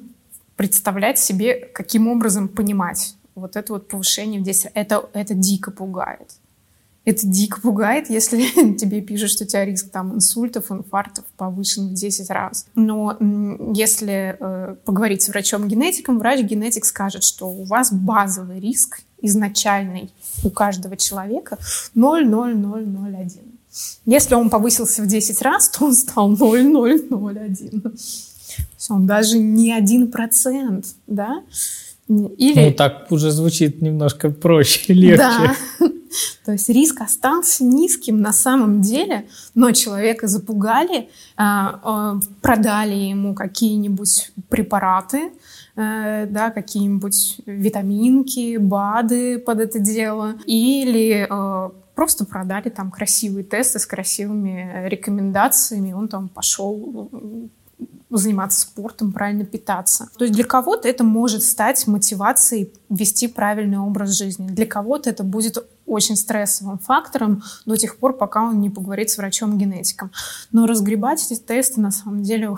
представлять 0.56 1.20
себе, 1.20 1.54
каким 1.54 2.08
образом 2.08 2.48
понимать 2.48 3.14
вот 3.38 3.56
это 3.56 3.72
вот 3.72 3.88
повышение 3.88 4.40
в 4.40 4.44
10 4.44 4.70
Это, 4.74 5.08
это 5.12 5.34
дико 5.34 5.70
пугает. 5.70 6.32
Это 7.04 7.26
дико 7.26 7.60
пугает, 7.60 8.10
если 8.10 8.74
тебе 8.76 9.00
пишут, 9.00 9.30
что 9.30 9.44
у 9.44 9.46
тебя 9.46 9.64
риск 9.64 9.90
там 9.90 10.14
инсультов, 10.14 10.70
инфарктов 10.70 11.24
повышен 11.36 11.88
в 11.88 11.94
10 11.94 12.28
раз. 12.30 12.66
Но 12.74 13.16
если 13.74 14.36
э, 14.38 14.76
поговорить 14.84 15.22
с 15.22 15.28
врачом-генетиком, 15.28 16.18
врач-генетик 16.18 16.84
скажет, 16.84 17.24
что 17.24 17.48
у 17.48 17.64
вас 17.64 17.92
базовый 17.92 18.60
риск 18.60 19.00
изначальный 19.22 20.12
у 20.44 20.50
каждого 20.50 20.96
человека 20.96 21.56
0,0001. 21.94 23.30
Если 24.04 24.34
он 24.34 24.50
повысился 24.50 25.02
в 25.02 25.06
10 25.06 25.42
раз, 25.42 25.68
то 25.70 25.86
он 25.86 25.94
стал 25.94 26.30
0,001. 26.36 27.94
Он 28.90 29.06
даже 29.06 29.38
не 29.38 29.72
один 29.72 30.10
процент, 30.10 30.86
да? 31.06 31.42
Или... 32.08 32.66
Ну, 32.66 32.72
так 32.72 33.10
уже 33.10 33.30
звучит 33.30 33.82
немножко 33.82 34.30
проще, 34.30 34.92
легче. 34.94 35.18
Да. 35.18 35.54
То 36.44 36.52
есть 36.52 36.68
риск 36.70 37.02
остался 37.02 37.64
низким 37.64 38.20
на 38.20 38.32
самом 38.32 38.80
деле, 38.80 39.26
но 39.54 39.72
человека 39.72 40.26
запугали, 40.26 41.10
а, 41.36 41.80
а, 41.82 42.20
продали 42.40 42.94
ему 42.94 43.34
какие-нибудь 43.34 44.32
препараты, 44.48 45.30
э, 45.76 46.26
да, 46.26 46.50
какие-нибудь 46.50 47.40
витаминки, 47.44 48.56
БАДы 48.56 49.38
под 49.38 49.60
это 49.60 49.78
дело, 49.78 50.36
или 50.46 51.26
э, 51.28 51.70
просто 51.94 52.24
продали 52.24 52.70
там 52.70 52.90
красивые 52.90 53.44
тесты 53.44 53.78
с 53.78 53.86
красивыми 53.86 54.88
рекомендациями, 54.88 55.92
он 55.92 56.08
там 56.08 56.28
пошел 56.28 57.10
заниматься 58.10 58.60
спортом, 58.60 59.12
правильно 59.12 59.44
питаться. 59.44 60.08
То 60.16 60.24
есть 60.24 60.34
для 60.34 60.44
кого-то 60.44 60.88
это 60.88 61.04
может 61.04 61.42
стать 61.42 61.86
мотивацией 61.86 62.72
вести 62.88 63.28
правильный 63.28 63.78
образ 63.78 64.16
жизни. 64.16 64.48
Для 64.48 64.66
кого-то 64.66 65.10
это 65.10 65.24
будет 65.24 65.58
очень 65.86 66.16
стрессовым 66.16 66.78
фактором 66.78 67.42
до 67.66 67.76
тех 67.76 67.96
пор, 67.98 68.14
пока 68.14 68.44
он 68.44 68.60
не 68.60 68.70
поговорит 68.70 69.10
с 69.10 69.18
врачом-генетиком. 69.18 70.10
Но 70.52 70.66
разгребать 70.66 71.24
эти 71.30 71.38
тесты 71.38 71.80
на 71.80 71.90
самом 71.90 72.22
деле 72.22 72.56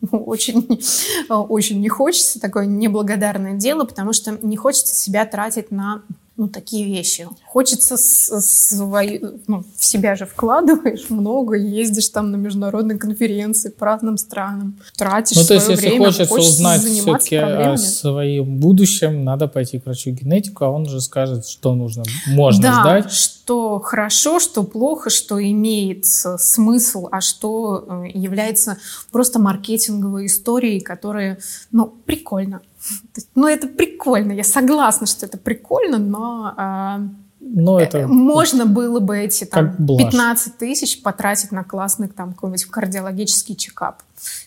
очень, 0.10 0.80
очень 1.28 1.80
не 1.80 1.88
хочется, 1.88 2.40
такое 2.40 2.66
неблагодарное 2.66 3.54
дело, 3.54 3.84
потому 3.84 4.12
что 4.12 4.38
не 4.42 4.56
хочется 4.56 4.94
себя 4.94 5.24
тратить 5.26 5.70
на 5.70 6.02
ну, 6.38 6.46
такие 6.46 6.86
вещи. 6.86 7.26
Хочется 7.44 7.96
свои, 7.98 9.18
ну, 9.48 9.64
в 9.76 9.84
себя 9.84 10.14
же 10.14 10.24
вкладываешь 10.24 11.10
много, 11.10 11.56
ездишь 11.56 12.10
там 12.10 12.30
на 12.30 12.36
международные 12.36 12.96
конференции 12.96 13.70
по 13.70 13.86
разным 13.86 14.16
странам, 14.16 14.78
тратишь 14.96 15.36
ну, 15.36 15.44
то 15.44 15.54
есть, 15.54 15.68
если 15.68 15.88
время, 15.88 16.04
хочется 16.06 16.34
узнать 16.34 16.82
все-таки 16.82 17.36
о 17.36 17.76
своем 17.76 18.58
будущем, 18.58 19.24
надо 19.24 19.48
пойти 19.48 19.80
к 19.80 19.86
врачу-генетику, 19.86 20.64
а 20.64 20.70
он 20.70 20.82
уже 20.82 21.00
скажет, 21.00 21.44
что 21.48 21.74
нужно, 21.74 22.04
можно 22.28 22.62
да, 22.62 22.80
сдать. 22.82 23.12
что 23.12 23.80
хорошо, 23.80 24.38
что 24.38 24.62
плохо, 24.62 25.10
что 25.10 25.42
имеет 25.42 26.06
смысл, 26.06 27.08
а 27.10 27.20
что 27.20 27.84
э, 27.84 28.10
является 28.14 28.78
просто 29.10 29.40
маркетинговой 29.40 30.26
историей, 30.26 30.78
которая, 30.78 31.38
ну, 31.72 31.92
прикольно. 32.06 32.60
Ну, 33.34 33.46
это 33.46 33.66
прикольно, 33.68 34.32
я 34.32 34.44
согласна, 34.44 35.06
что 35.06 35.26
это 35.26 35.38
прикольно, 35.38 35.98
но... 35.98 36.54
А, 36.56 37.00
но 37.40 37.80
это 37.80 38.06
можно 38.08 38.66
было 38.66 39.00
бы 39.00 39.16
эти 39.16 39.44
там, 39.44 39.76
15 39.76 40.58
тысяч 40.58 41.02
потратить 41.02 41.52
на 41.52 41.64
классный 41.64 42.08
там 42.08 42.32
какой-нибудь 42.32 42.64
кардиологический 42.64 43.54
чекап, 43.54 44.02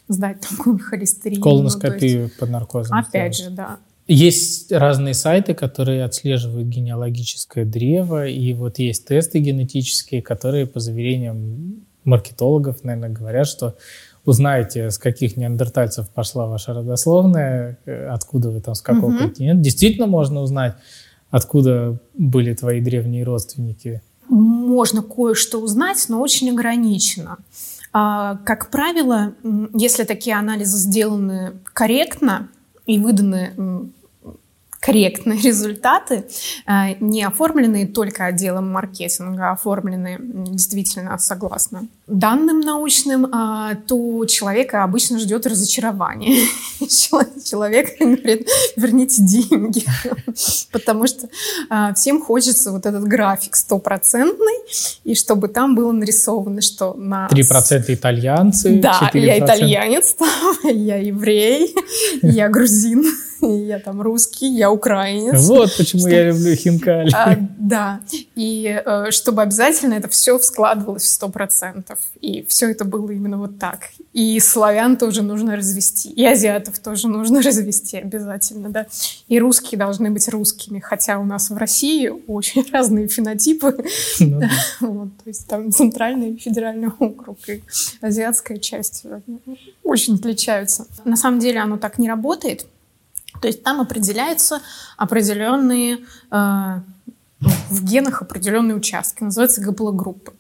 сдать 0.08 0.42
такую 0.42 0.78
холестерин. 0.78 1.42
Колоноскопию 1.42 2.24
ну, 2.24 2.30
под 2.38 2.50
наркозом. 2.50 2.98
Опять 2.98 3.36
сделать. 3.36 3.52
же, 3.52 3.56
да. 3.56 3.80
Есть 4.08 4.72
разные 4.72 5.14
сайты, 5.14 5.54
которые 5.54 6.04
отслеживают 6.04 6.68
генеалогическое 6.68 7.64
древо, 7.64 8.28
и 8.28 8.54
вот 8.54 8.78
есть 8.78 9.08
тесты 9.08 9.40
генетические, 9.40 10.22
которые, 10.22 10.68
по 10.68 10.80
заверениям 10.80 11.86
маркетологов, 12.04 12.84
наверное, 12.84 13.10
говорят, 13.10 13.48
что 13.48 13.78
узнаете, 14.26 14.92
с 14.92 14.98
каких 14.98 15.38
неандертальцев 15.38 16.10
пошла 16.10 16.48
ваша 16.48 16.74
родословная, 16.74 17.78
э, 17.86 18.08
откуда 18.08 18.50
вы 18.50 18.62
там, 18.62 18.76
с 18.76 18.82
какого 18.82 19.12
угу. 19.12 19.18
континента. 19.18 19.64
Действительно 19.64 20.08
можно 20.08 20.42
узнать, 20.42 20.76
откуда 21.30 21.98
были 22.14 22.54
твои 22.54 22.82
древние 22.82 23.24
родственники. 23.24 24.02
Можно 24.30 25.02
кое-что 25.02 25.60
узнать, 25.60 26.06
но 26.08 26.22
очень 26.22 26.52
ограничено. 26.52 27.38
А, 27.94 28.38
как 28.46 28.70
правило, 28.70 29.34
если 29.74 30.04
такие 30.04 30.38
анализы 30.38 30.78
сделаны 30.78 31.54
корректно 31.74 32.48
и 32.86 32.98
выданы 32.98 33.92
корректные 34.82 35.40
результаты, 35.44 36.26
э, 36.68 36.96
не 37.00 37.24
оформленные 37.24 37.88
только 37.88 38.26
отделом 38.26 38.70
маркетинга, 38.70 39.50
а 39.50 39.52
оформленные 39.54 40.20
действительно 40.20 41.18
согласно 41.18 41.88
данным 42.12 42.60
научным, 42.60 43.28
а, 43.32 43.76
то 43.88 44.26
человека 44.26 44.84
обычно 44.84 45.18
ждет 45.18 45.48
разочарование. 45.48 46.46
Человек 46.80 47.98
говорит, 48.00 48.48
верните 48.76 49.24
деньги. 49.24 49.86
Потому 50.72 51.08
что 51.08 51.30
а, 51.70 51.94
всем 51.94 52.22
хочется 52.22 52.72
вот 52.72 52.86
этот 52.86 53.06
график 53.06 53.56
стопроцентный, 53.56 54.56
и 55.04 55.16
чтобы 55.16 55.48
там 55.48 55.76
было 55.76 55.92
нарисовано, 55.92 56.62
что 56.62 56.94
на... 56.94 57.28
3% 57.32 57.86
итальянцы, 57.88 58.80
Да, 58.80 59.10
4%... 59.14 59.20
я 59.20 59.40
итальянец, 59.40 60.16
я 60.64 60.98
еврей, 60.98 61.74
я 62.22 62.50
грузин 62.50 63.06
я 63.68 63.80
там 63.80 64.02
русский, 64.02 64.48
я 64.48 64.72
украинец. 64.72 65.48
Вот 65.48 65.76
почему 65.78 66.02
что... 66.02 66.10
я 66.10 66.30
люблю 66.30 66.56
хинкали. 66.56 67.12
А, 67.14 67.38
да, 67.58 68.02
и 68.36 68.82
э, 68.86 69.12
чтобы 69.12 69.42
обязательно 69.42 69.96
это 69.96 70.08
все 70.08 70.38
складывалось 70.40 71.04
в 71.04 71.08
сто 71.08 71.30
процентов, 71.30 72.00
и 72.20 72.44
все 72.48 72.70
это 72.70 72.86
было 72.86 73.10
именно 73.12 73.38
вот 73.38 73.60
так. 73.60 73.90
И 74.14 74.40
славян 74.40 74.98
тоже 74.98 75.24
нужно 75.24 75.56
развести, 75.56 76.10
и 76.10 76.26
азиатов 76.26 76.80
тоже 76.80 77.08
нужно 77.08 77.42
развести 77.44 77.98
обязательно, 77.98 78.70
да. 78.70 78.88
И 79.28 79.40
русские 79.40 79.80
должны 79.80 80.12
быть 80.12 80.28
русскими, 80.30 80.80
хотя 80.80 81.20
у 81.20 81.24
нас 81.24 81.50
в 81.50 81.58
России 81.58 82.12
очень 82.28 82.66
разные 82.72 83.08
фенотипы. 83.08 83.84
Ну, 84.20 84.42
вот, 84.82 85.10
то 85.24 85.28
есть 85.28 85.48
там 85.48 85.72
центральный 85.72 86.38
федеральный 86.38 86.90
округ 87.00 87.38
и 87.48 87.64
азиатская 88.02 88.58
часть 88.58 89.02
э, 89.06 89.22
очень 89.84 90.16
отличаются. 90.16 90.86
На 91.06 91.16
самом 91.16 91.40
деле 91.40 91.60
оно 91.60 91.78
так 91.78 91.98
не 91.98 92.08
работает. 92.08 92.66
То 93.42 93.48
есть 93.48 93.64
там 93.64 93.82
определяются 93.82 94.62
определенные 94.98 96.00
э, 96.30 96.80
в 97.42 97.84
генах 97.84 98.22
определенные 98.22 98.76
участки, 98.76 99.24
называются 99.24 99.62
гаплогруппы. 99.62 100.34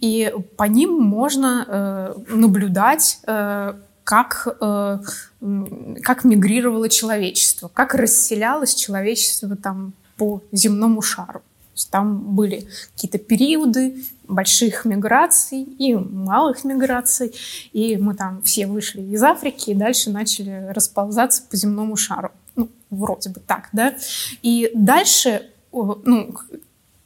И 0.00 0.32
по 0.56 0.64
ним 0.64 0.98
можно 1.00 1.64
э, 1.68 2.34
наблюдать, 2.34 3.20
э, 3.26 3.74
как, 4.02 4.48
э, 4.60 4.98
как 6.02 6.24
мигрировало 6.24 6.88
человечество, 6.88 7.70
как 7.72 7.94
расселялось 7.94 8.74
человечество 8.74 9.54
там, 9.56 9.92
по 10.16 10.42
земному 10.50 11.02
шару. 11.02 11.42
Там 11.90 12.34
были 12.34 12.66
какие-то 12.94 13.18
периоды, 13.18 14.02
больших 14.28 14.84
миграций 14.84 15.62
и 15.62 15.94
малых 15.94 16.64
миграций. 16.64 17.34
И 17.72 17.96
мы 17.96 18.14
там 18.14 18.42
все 18.42 18.66
вышли 18.66 19.00
из 19.02 19.22
Африки 19.22 19.70
и 19.70 19.74
дальше 19.74 20.10
начали 20.10 20.68
расползаться 20.70 21.42
по 21.50 21.56
земному 21.56 21.96
шару. 21.96 22.30
Ну, 22.54 22.68
вроде 22.90 23.30
бы 23.30 23.40
так, 23.40 23.68
да. 23.72 23.94
И 24.42 24.70
дальше, 24.74 25.50
ну, 25.72 26.34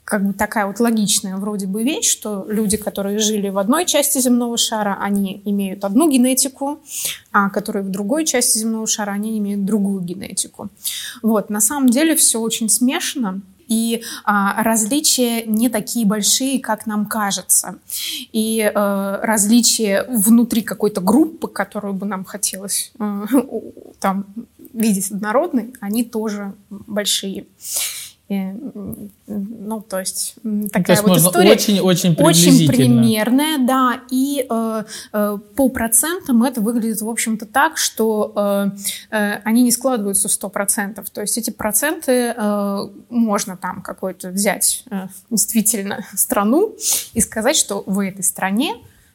как 0.05 0.27
бы 0.27 0.33
такая 0.35 0.67
вот 0.67 0.79
логичная 0.81 1.37
вроде 1.37 1.67
бы 1.67 1.83
вещь, 1.85 2.11
что 2.11 2.45
люди, 2.49 2.77
которые 2.77 3.19
жили 3.19 3.49
в 3.49 3.57
одной 3.57 3.87
части 3.87 4.19
земного 4.19 4.59
шара, 4.59 4.99
они 5.01 5.41
имеют 5.45 5.85
одну 5.85 6.11
генетику, 6.11 6.81
а 7.31 7.49
которые 7.49 7.83
в 7.83 7.91
другой 7.91 8.27
части 8.27 8.59
земного 8.59 8.87
шара, 8.87 9.13
они 9.13 9.39
имеют 9.39 9.65
другую 9.65 10.03
генетику. 10.03 10.69
Вот, 11.23 11.51
на 11.51 11.61
самом 11.61 11.89
деле 11.89 12.15
все 12.15 12.41
очень 12.41 12.69
смешано, 12.69 13.41
и 13.73 14.03
а, 14.25 14.63
различия 14.63 15.45
не 15.47 15.71
такие 15.71 16.05
большие, 16.05 16.61
как 16.61 16.87
нам 16.87 17.07
кажется. 17.07 17.77
И 18.33 18.61
а, 18.63 19.19
различия 19.23 20.05
внутри 20.09 20.61
какой-то 20.61 21.01
группы, 21.01 21.49
которую 21.49 21.95
бы 21.95 22.05
нам 22.05 22.25
хотелось 22.25 22.93
а, 22.99 23.25
там 23.99 24.27
видеть 24.75 25.11
однородной, 25.11 25.73
они 25.81 26.05
тоже 26.05 26.53
большие. 26.69 27.47
Ну, 29.73 29.81
то 29.81 30.01
есть 30.01 30.35
такая 30.71 30.83
то 30.83 30.93
есть 30.93 31.03
вот 31.03 31.17
история. 31.17 31.53
Очень-очень 31.53 32.15
Очень 32.19 32.69
примерная, 32.69 33.57
да. 33.59 34.03
И 34.11 34.47
э, 34.49 34.85
э, 35.15 35.39
по 35.57 35.69
процентам 35.71 36.43
это 36.43 36.61
выглядит, 36.61 37.01
в 37.01 37.09
общем-то, 37.09 37.47
так, 37.47 37.79
что 37.79 38.33
э, 38.37 39.17
э, 39.17 39.41
они 39.45 39.63
не 39.63 39.71
складываются 39.71 40.29
в 40.29 40.33
100%. 40.33 41.03
То 41.11 41.21
есть 41.23 41.39
эти 41.39 41.49
проценты 41.49 42.35
э, 42.37 42.89
можно 43.09 43.57
там 43.57 43.81
какой-то 43.81 44.29
взять 44.29 44.85
э, 44.91 45.09
действительно 45.31 46.05
страну 46.15 46.77
и 47.15 47.21
сказать, 47.23 47.57
что 47.57 47.83
в 47.87 47.99
этой 48.01 48.25
стране 48.25 48.75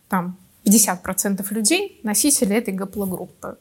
там 0.10 0.38
50% 0.66 1.46
людей 1.54 2.00
носители 2.02 2.56
этой 2.56 2.74
гаплогруппы 2.74 3.58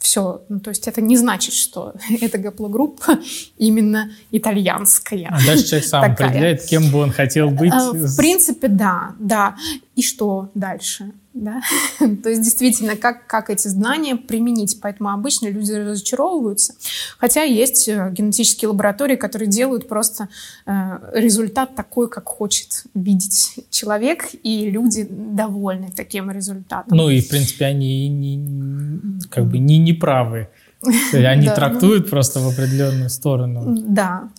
все. 0.00 0.42
Ну, 0.48 0.60
то 0.60 0.70
есть 0.70 0.88
это 0.88 1.00
не 1.00 1.16
значит, 1.16 1.54
что 1.54 1.94
эта 2.20 2.38
гаплогруппа 2.38 3.20
именно 3.58 4.10
итальянская. 4.32 5.28
А 5.30 5.46
дальше 5.46 5.66
человек 5.66 5.88
сам 5.88 6.02
такая. 6.02 6.28
определяет, 6.28 6.64
кем 6.64 6.90
бы 6.90 6.98
он 6.98 7.12
хотел 7.12 7.50
быть. 7.50 7.72
А, 7.72 7.92
в 7.92 8.16
принципе, 8.16 8.68
да, 8.68 9.14
да. 9.18 9.56
И 9.94 10.02
что 10.02 10.50
дальше? 10.54 11.12
Да? 11.32 11.60
То 11.98 12.28
есть 12.28 12.42
действительно, 12.42 12.96
как, 12.96 13.26
как 13.26 13.50
эти 13.50 13.68
знания 13.68 14.16
применить. 14.16 14.78
Поэтому 14.80 15.10
обычно 15.10 15.48
люди 15.48 15.72
разочаровываются. 15.72 16.74
Хотя 17.18 17.42
есть 17.42 17.88
э, 17.88 18.10
генетические 18.12 18.68
лаборатории, 18.68 19.16
которые 19.16 19.48
делают 19.48 19.88
просто 19.88 20.28
э, 20.66 20.72
результат 21.14 21.76
такой, 21.76 22.08
как 22.08 22.26
хочет 22.26 22.84
видеть 22.94 23.54
человек, 23.70 24.24
и 24.42 24.70
люди 24.70 25.06
довольны 25.08 25.92
таким 25.94 26.30
результатом. 26.30 26.96
Ну 26.96 27.10
и, 27.10 27.20
в 27.20 27.28
принципе, 27.28 27.66
они 27.66 28.08
не, 28.08 29.20
как 29.30 29.46
бы 29.46 29.58
не 29.58 29.78
неправы. 29.78 30.48
Они 31.12 31.46
трактуют 31.46 32.08
просто 32.08 32.40
в 32.40 32.48
определенную 32.48 33.10
сторону. 33.10 33.76
Да. 33.86 34.30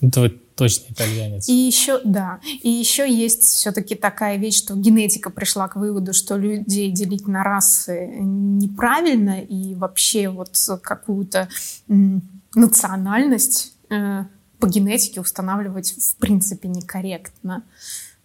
Это 0.00 0.20
вот 0.20 0.32
точно 0.56 0.92
итальянец. 0.92 1.48
И 1.48 1.52
еще, 1.52 2.00
да, 2.02 2.40
и 2.62 2.70
еще 2.70 3.08
есть 3.08 3.42
все-таки 3.42 3.94
такая 3.94 4.38
вещь, 4.38 4.58
что 4.58 4.74
генетика 4.74 5.30
пришла 5.30 5.68
к 5.68 5.76
выводу, 5.76 6.14
что 6.14 6.36
людей 6.36 6.90
делить 6.90 7.28
на 7.28 7.44
расы 7.44 8.08
неправильно, 8.18 9.40
и 9.40 9.74
вообще 9.74 10.28
вот 10.30 10.56
какую-то 10.82 11.48
национальность 12.54 13.74
э, 13.90 14.24
по 14.58 14.66
генетике 14.66 15.20
устанавливать 15.20 15.92
в 15.92 16.16
принципе 16.16 16.68
некорректно. 16.68 17.62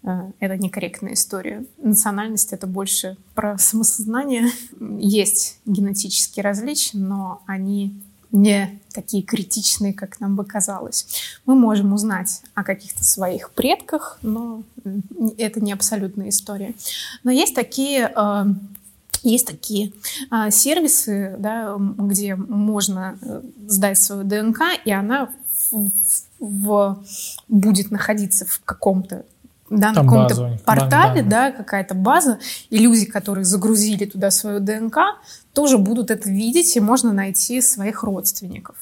Э, 0.03 0.31
это 0.39 0.57
некорректная 0.57 1.13
история. 1.13 1.65
Национальность— 1.77 2.53
это 2.53 2.65
больше 2.65 3.17
про 3.35 3.57
самосознание. 3.57 4.49
Есть 4.99 5.59
генетические 5.65 6.43
различия, 6.43 6.97
но 6.97 7.43
они 7.45 8.01
не 8.31 8.79
такие 8.93 9.23
критичные, 9.23 9.93
как 9.93 10.19
нам 10.19 10.35
бы 10.35 10.43
казалось. 10.43 11.07
Мы 11.45 11.55
можем 11.55 11.93
узнать 11.93 12.41
о 12.53 12.63
каких-то 12.63 13.03
своих 13.03 13.51
предках, 13.51 14.19
но 14.21 14.63
это 15.37 15.61
не 15.61 15.71
абсолютная 15.71 16.29
история. 16.29 16.73
Но 17.23 17.31
есть 17.31 17.55
такие 17.55 18.11
э, 18.15 18.45
есть 19.23 19.45
такие 19.45 19.93
а, 20.29 20.49
сервисы, 20.49 21.35
да, 21.37 21.75
где 21.77 22.35
можно 22.35 23.19
э, 23.21 23.41
сдать 23.67 23.99
свою 23.99 24.23
ДНК, 24.23 24.61
и 24.83 24.91
она 24.91 25.29
в, 25.69 25.91
в, 26.39 27.03
будет 27.47 27.91
находиться 27.91 28.45
в 28.45 28.61
каком-то 28.65 29.25
да, 29.71 29.93
на 29.93 30.03
каком-то 30.03 30.59
портале, 30.65 31.23
да, 31.23 31.51
какая-то 31.51 31.95
база, 31.95 32.39
и 32.69 32.77
люди, 32.77 33.05
которые 33.05 33.45
загрузили 33.45 34.05
туда 34.05 34.29
свою 34.29 34.59
ДНК, 34.59 34.97
тоже 35.53 35.77
будут 35.77 36.11
это 36.11 36.29
видеть, 36.29 36.75
и 36.75 36.79
можно 36.79 37.13
найти 37.13 37.61
своих 37.61 38.03
родственников. 38.03 38.75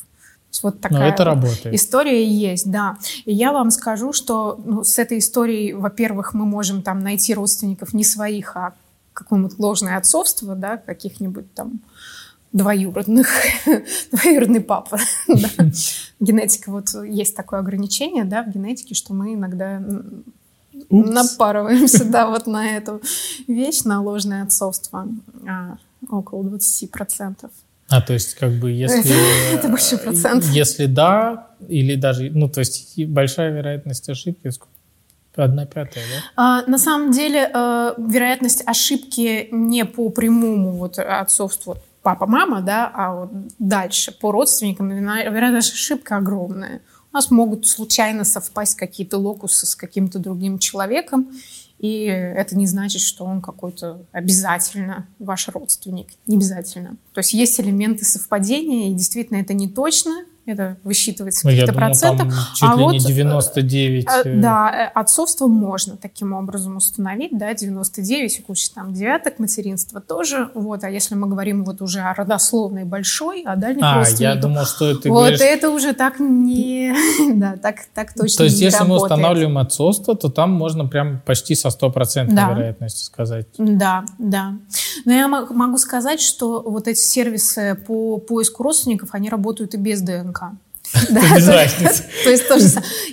Вот 0.63 0.81
такая 0.81 0.99
Но 0.99 1.05
это 1.05 1.23
вот 1.23 1.35
работает. 1.35 1.75
история 1.75 2.25
есть, 2.25 2.69
да. 2.69 2.97
И 3.23 3.33
я 3.33 3.53
вам 3.53 3.69
скажу, 3.71 4.11
что 4.13 4.59
ну, 4.65 4.83
с 4.83 4.97
этой 4.97 5.19
историей, 5.19 5.73
во-первых, 5.73 6.33
мы 6.33 6.45
можем 6.45 6.81
там 6.81 6.99
найти 6.99 7.33
родственников 7.33 7.93
не 7.93 8.03
своих, 8.03 8.57
а 8.57 8.73
какое-нибудь 9.13 9.57
ложное 9.59 9.95
отцовство, 9.95 10.55
да, 10.55 10.77
каких-нибудь 10.77 11.53
там 11.53 11.81
двоюродных, 12.51 13.27
двоюродный 14.11 14.61
папа. 14.61 14.99
Генетика, 16.19 16.71
вот 16.71 16.89
есть 17.05 17.35
такое 17.35 17.59
ограничение, 17.59 18.25
да, 18.25 18.43
в 18.43 18.49
генетике, 18.49 18.95
что 18.95 19.13
мы 19.13 19.35
иногда 19.35 19.81
Упс. 20.89 21.09
напарываемся, 21.09 22.05
да, 22.05 22.27
вот 22.27 22.47
на 22.47 22.69
эту 22.77 23.01
вещь, 23.47 23.83
на 23.83 24.01
ложное 24.01 24.43
отцовство, 24.43 25.07
а, 25.47 25.77
около 26.09 26.43
20%. 26.43 27.49
А, 27.89 28.01
то 28.01 28.13
есть, 28.13 28.35
как 28.35 28.51
бы, 28.51 28.71
если... 28.71 29.15
Это 29.53 29.67
большой 29.67 29.97
процент. 29.97 30.43
Если 30.45 30.85
да, 30.85 31.47
или 31.67 31.95
даже, 31.95 32.29
ну, 32.29 32.47
то 32.47 32.59
есть, 32.59 33.03
большая 33.05 33.51
вероятность 33.51 34.07
ошибки, 34.09 34.51
одна 35.35 35.65
пятая, 35.65 36.03
да? 36.03 36.23
А, 36.35 36.69
на 36.69 36.77
самом 36.77 37.11
деле, 37.11 37.49
э, 37.53 37.93
вероятность 37.97 38.63
ошибки 38.65 39.47
не 39.51 39.85
по 39.85 40.09
прямому 40.09 40.71
вот 40.71 40.99
отцовству 40.99 41.77
папа-мама, 42.01 42.61
да, 42.61 42.91
а 42.93 43.13
вот 43.13 43.29
дальше 43.57 44.11
по 44.11 44.31
родственникам 44.31 44.89
вероятность 44.89 45.73
ошибки 45.73 46.13
огромная. 46.13 46.81
У 47.11 47.15
нас 47.15 47.31
могут 47.31 47.65
случайно 47.65 48.23
совпасть 48.23 48.75
какие-то 48.75 49.17
локусы 49.17 49.65
с 49.65 49.75
каким-то 49.75 50.19
другим 50.19 50.59
человеком, 50.59 51.31
и 51.79 52.03
это 52.03 52.57
не 52.57 52.67
значит, 52.67 53.01
что 53.01 53.23
он 53.25 53.41
какой-то 53.41 54.05
обязательно 54.11 55.07
ваш 55.17 55.47
родственник. 55.47 56.09
Не 56.27 56.35
обязательно. 56.35 56.97
То 57.13 57.19
есть 57.19 57.33
есть 57.33 57.59
элементы 57.59 58.05
совпадения, 58.05 58.89
и 58.89 58.93
действительно 58.93 59.37
это 59.37 59.53
не 59.53 59.69
точно, 59.69 60.25
это 60.51 60.77
высчитывается 60.83 61.45
ну, 61.45 61.51
каких-то 61.51 61.73
процентов. 61.73 62.27
Там 62.27 62.37
чуть 62.55 62.69
а 62.69 62.75
ли 62.75 62.83
вот, 62.83 62.91
не 62.93 62.99
99. 62.99 64.05
Э, 64.05 64.21
э, 64.25 64.41
да, 64.41 64.71
э, 64.71 64.91
отцовство 64.93 65.47
можно 65.47 65.97
таким 65.97 66.33
образом 66.33 66.77
установить, 66.77 67.37
да, 67.37 67.53
99, 67.53 68.45
куча 68.45 68.73
там 68.73 68.93
девяток, 68.93 69.39
материнства 69.39 70.01
тоже. 70.01 70.49
Вот, 70.53 70.83
а 70.83 70.89
если 70.89 71.15
мы 71.15 71.27
говорим 71.27 71.63
вот 71.63 71.81
уже 71.81 71.99
о 71.99 72.13
родословной 72.13 72.83
большой, 72.83 73.43
о 73.43 73.55
дальних 73.55 73.83
а, 73.83 73.97
родственниках. 73.97 74.35
я 74.35 74.41
думал, 74.41 74.65
что 74.65 74.89
это 74.89 75.09
Вот 75.09 75.19
говоришь... 75.19 75.41
это 75.41 75.69
уже 75.69 75.93
так 75.93 76.19
не... 76.19 76.93
да, 77.35 77.57
так, 77.57 77.77
так 77.93 78.13
точно 78.13 78.37
То 78.37 78.43
есть, 78.45 78.59
если 78.59 78.79
работает. 78.79 79.01
мы 79.01 79.05
устанавливаем 79.05 79.57
отцовство, 79.57 80.15
то 80.15 80.29
там 80.29 80.51
можно 80.51 80.85
прям 80.85 81.21
почти 81.25 81.55
со 81.55 81.69
стопроцентной 81.69 82.35
да. 82.35 82.51
вероятностью 82.51 83.05
сказать. 83.05 83.47
Да, 83.57 84.05
да. 84.17 84.53
Но 85.05 85.13
я 85.13 85.27
могу 85.27 85.77
сказать, 85.77 86.21
что 86.21 86.61
вот 86.61 86.87
эти 86.87 86.99
сервисы 86.99 87.77
по 87.87 88.17
поиску 88.17 88.63
родственников, 88.63 89.09
они 89.13 89.29
работают 89.29 89.73
и 89.73 89.77
без 89.77 90.01
ДНК. 90.01 90.38
ДНК. 90.39 90.68
Да, 91.09 91.21
Без 91.35 91.47
разницы. 91.47 92.03
То 92.23 92.29
есть 92.29 92.47
тоже 92.47 92.65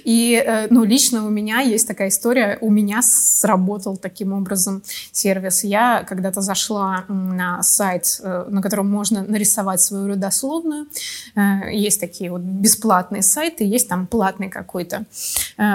И, 0.04 0.42
э, 0.44 0.66
ну, 0.70 0.84
лично 0.84 1.26
у 1.26 1.30
меня 1.30 1.60
есть 1.60 1.86
такая 1.86 2.08
история. 2.08 2.58
У 2.60 2.70
меня 2.70 3.00
сработал 3.02 3.96
таким 3.96 4.32
образом 4.32 4.82
сервис. 5.12 5.64
Я 5.64 6.04
когда-то 6.08 6.40
зашла 6.40 7.04
на 7.08 7.62
сайт, 7.62 8.20
э, 8.22 8.46
на 8.48 8.62
котором 8.62 8.90
можно 8.90 9.22
нарисовать 9.22 9.80
свою 9.80 10.08
родословную. 10.08 10.86
Э, 11.34 11.72
есть 11.72 12.00
такие 12.00 12.30
вот 12.30 12.40
бесплатные 12.40 13.22
сайты, 13.22 13.64
есть 13.64 13.88
там 13.88 14.06
платный 14.06 14.48
какой-то 14.48 15.04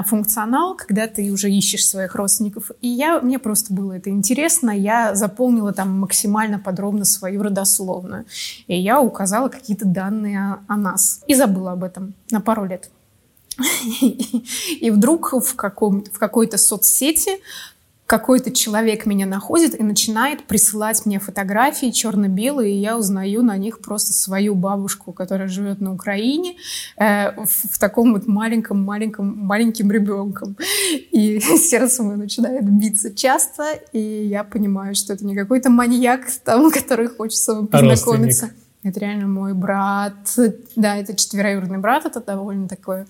функционал, 0.05 0.75
когда 0.75 1.07
ты 1.07 1.31
уже 1.31 1.49
ищешь 1.49 1.87
своих 1.87 2.15
родственников. 2.15 2.71
И 2.81 2.87
я, 2.87 3.19
мне 3.19 3.39
просто 3.39 3.73
было 3.73 3.93
это 3.93 4.09
интересно. 4.09 4.71
Я 4.71 5.15
заполнила 5.15 5.73
там 5.73 5.99
максимально 5.99 6.59
подробно 6.59 7.05
свою 7.05 7.41
родословную. 7.43 8.25
И 8.67 8.79
я 8.79 9.01
указала 9.01 9.49
какие-то 9.49 9.85
данные 9.85 10.39
о, 10.39 10.59
о 10.67 10.77
нас. 10.77 11.21
И 11.27 11.33
забыла 11.33 11.71
об 11.71 11.83
этом 11.83 11.90
этом 11.91 12.13
на 12.31 12.41
пару 12.41 12.65
лет. 12.65 12.89
И 14.79 14.89
вдруг 14.89 15.33
в, 15.33 15.55
каком, 15.55 16.03
в 16.05 16.17
какой-то 16.17 16.57
соцсети 16.57 17.39
какой-то 18.11 18.51
человек 18.51 19.05
меня 19.05 19.25
находит 19.25 19.79
и 19.79 19.83
начинает 19.83 20.43
присылать 20.43 21.05
мне 21.05 21.17
фотографии 21.17 21.91
черно-белые, 21.91 22.75
и 22.75 22.77
я 22.77 22.97
узнаю 22.97 23.41
на 23.41 23.55
них 23.55 23.79
просто 23.79 24.11
свою 24.11 24.53
бабушку, 24.53 25.13
которая 25.13 25.47
живет 25.47 25.79
на 25.79 25.93
Украине, 25.93 26.57
э, 26.97 27.31
в, 27.31 27.47
в 27.71 27.79
таком 27.79 28.11
вот 28.11 28.27
маленьком-маленьком 28.27 29.33
маленьким 29.37 29.89
ребенком. 29.91 30.57
И 31.11 31.39
сердце 31.57 32.03
мое 32.03 32.17
начинает 32.17 32.69
биться 32.69 33.15
часто, 33.15 33.79
и 33.93 34.27
я 34.27 34.43
понимаю, 34.43 34.93
что 34.93 35.13
это 35.13 35.25
не 35.25 35.33
какой-то 35.33 35.69
маньяк, 35.69 36.29
там, 36.43 36.69
который 36.79 37.07
хочет 37.07 37.37
с 37.37 37.47
вами 37.47 37.67
познакомиться. 37.67 38.47
Родственник. 38.47 38.70
Это 38.83 38.99
реально 38.99 39.27
мой 39.27 39.53
брат. 39.53 40.35
Да, 40.75 40.95
это 40.95 41.15
четвероюродный 41.15 41.77
брат, 41.77 42.05
это 42.05 42.19
довольно 42.19 42.67
такое 42.67 43.07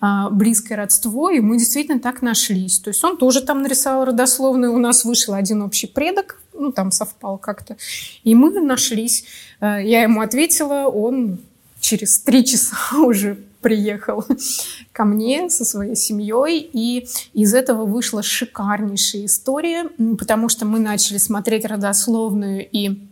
а, 0.00 0.30
близкое 0.30 0.74
родство, 0.74 1.30
и 1.30 1.38
мы 1.38 1.58
действительно 1.58 2.00
так 2.00 2.22
нашлись. 2.22 2.80
То 2.80 2.88
есть 2.88 3.02
он 3.04 3.16
тоже 3.16 3.40
там 3.42 3.62
нарисовал 3.62 4.04
родословную, 4.04 4.72
у 4.72 4.78
нас 4.78 5.04
вышел 5.04 5.34
один 5.34 5.62
общий 5.62 5.86
предок, 5.86 6.40
ну, 6.52 6.72
там 6.72 6.90
совпал 6.90 7.38
как-то. 7.38 7.76
И 8.24 8.34
мы 8.34 8.50
нашлись. 8.60 9.24
А, 9.60 9.80
я 9.80 10.02
ему 10.02 10.22
ответила, 10.22 10.88
он 10.88 11.38
через 11.80 12.18
три 12.18 12.44
часа 12.44 12.76
уже 12.98 13.38
приехал 13.60 14.24
ко 14.92 15.04
мне 15.04 15.48
со 15.50 15.64
своей 15.64 15.94
семьей, 15.94 16.68
и 16.72 17.06
из 17.32 17.54
этого 17.54 17.84
вышла 17.84 18.24
шикарнейшая 18.24 19.26
история, 19.26 19.88
потому 20.18 20.48
что 20.48 20.64
мы 20.64 20.80
начали 20.80 21.18
смотреть 21.18 21.64
родословную, 21.64 22.68
и 22.68 23.06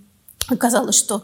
оказалось, 0.48 0.96
что 0.96 1.22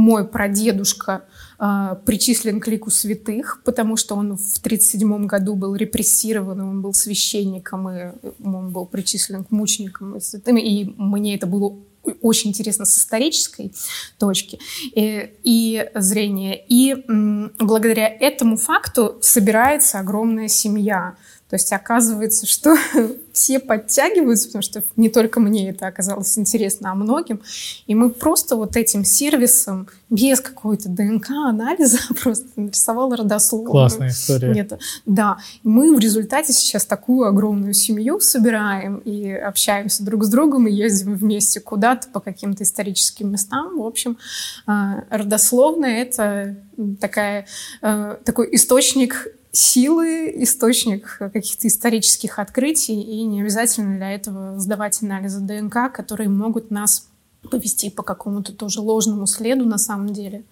мой 0.00 0.26
прадедушка 0.26 1.24
э, 1.58 1.96
причислен 2.06 2.58
к 2.58 2.68
лику 2.68 2.90
святых, 2.90 3.62
потому 3.64 3.96
что 3.96 4.14
он 4.14 4.36
в 4.36 4.58
1937 4.58 5.26
году 5.26 5.54
был 5.54 5.74
репрессирован, 5.76 6.60
он 6.60 6.80
был 6.80 6.94
священником, 6.94 7.88
и 7.90 8.12
он 8.42 8.70
был 8.70 8.86
причислен 8.86 9.44
к 9.44 9.50
мученикам 9.50 10.16
и 10.16 10.20
святым, 10.20 10.56
и 10.56 10.94
мне 10.96 11.34
это 11.34 11.46
было 11.46 11.76
очень 12.22 12.50
интересно 12.50 12.86
с 12.86 12.96
исторической 12.96 13.72
точки 14.18 14.58
и, 14.94 15.34
и 15.42 15.90
зрения. 15.94 16.58
И 16.66 16.92
м, 16.92 17.52
благодаря 17.58 18.08
этому 18.08 18.56
факту 18.56 19.18
собирается 19.20 19.98
огромная 19.98 20.48
семья. 20.48 21.16
То 21.50 21.56
есть 21.56 21.72
оказывается, 21.72 22.46
что 22.46 22.76
все 23.32 23.58
подтягиваются, 23.58 24.46
потому 24.46 24.62
что 24.62 24.84
не 24.94 25.08
только 25.08 25.40
мне 25.40 25.70
это 25.70 25.88
оказалось 25.88 26.38
интересно, 26.38 26.92
а 26.92 26.94
многим. 26.94 27.40
И 27.88 27.96
мы 27.96 28.10
просто 28.10 28.54
вот 28.54 28.76
этим 28.76 29.04
сервисом, 29.04 29.88
без 30.10 30.40
какой-то 30.40 30.88
ДНК-анализа, 30.88 31.98
просто 32.22 32.46
нарисовала 32.54 33.16
родословную. 33.16 33.72
Классная 33.72 34.10
история. 34.10 34.52
Где-то. 34.52 34.78
Да. 35.06 35.38
Мы 35.64 35.92
в 35.92 35.98
результате 35.98 36.52
сейчас 36.52 36.86
такую 36.86 37.26
огромную 37.26 37.74
семью 37.74 38.20
собираем 38.20 38.98
и 38.98 39.32
общаемся 39.32 40.04
друг 40.04 40.22
с 40.22 40.28
другом, 40.28 40.68
и 40.68 40.72
ездим 40.72 41.16
вместе 41.16 41.58
куда-то 41.58 42.06
по 42.10 42.20
каким-то 42.20 42.62
историческим 42.62 43.32
местам. 43.32 43.76
В 43.76 43.84
общем, 43.84 44.18
а, 44.66 45.02
родословная— 45.10 46.02
это 46.02 46.56
такая, 47.00 47.46
э, 47.82 48.16
такой 48.24 48.54
источник 48.54 49.26
силы, 49.52 50.32
источник 50.42 51.18
каких-то 51.18 51.66
исторических 51.66 52.38
открытий, 52.38 53.00
и 53.00 53.22
не 53.24 53.42
обязательно 53.42 53.96
для 53.96 54.12
этого 54.12 54.58
сдавать 54.58 55.02
анализы 55.02 55.40
ДНК, 55.40 55.92
которые 55.92 56.28
могут 56.28 56.70
нас 56.70 57.08
повести 57.50 57.90
по 57.90 58.02
какому-то 58.02 58.52
тоже 58.52 58.80
ложному 58.80 59.26
следу 59.26 59.64
на 59.64 59.78
самом 59.78 60.12
деле. 60.12 60.44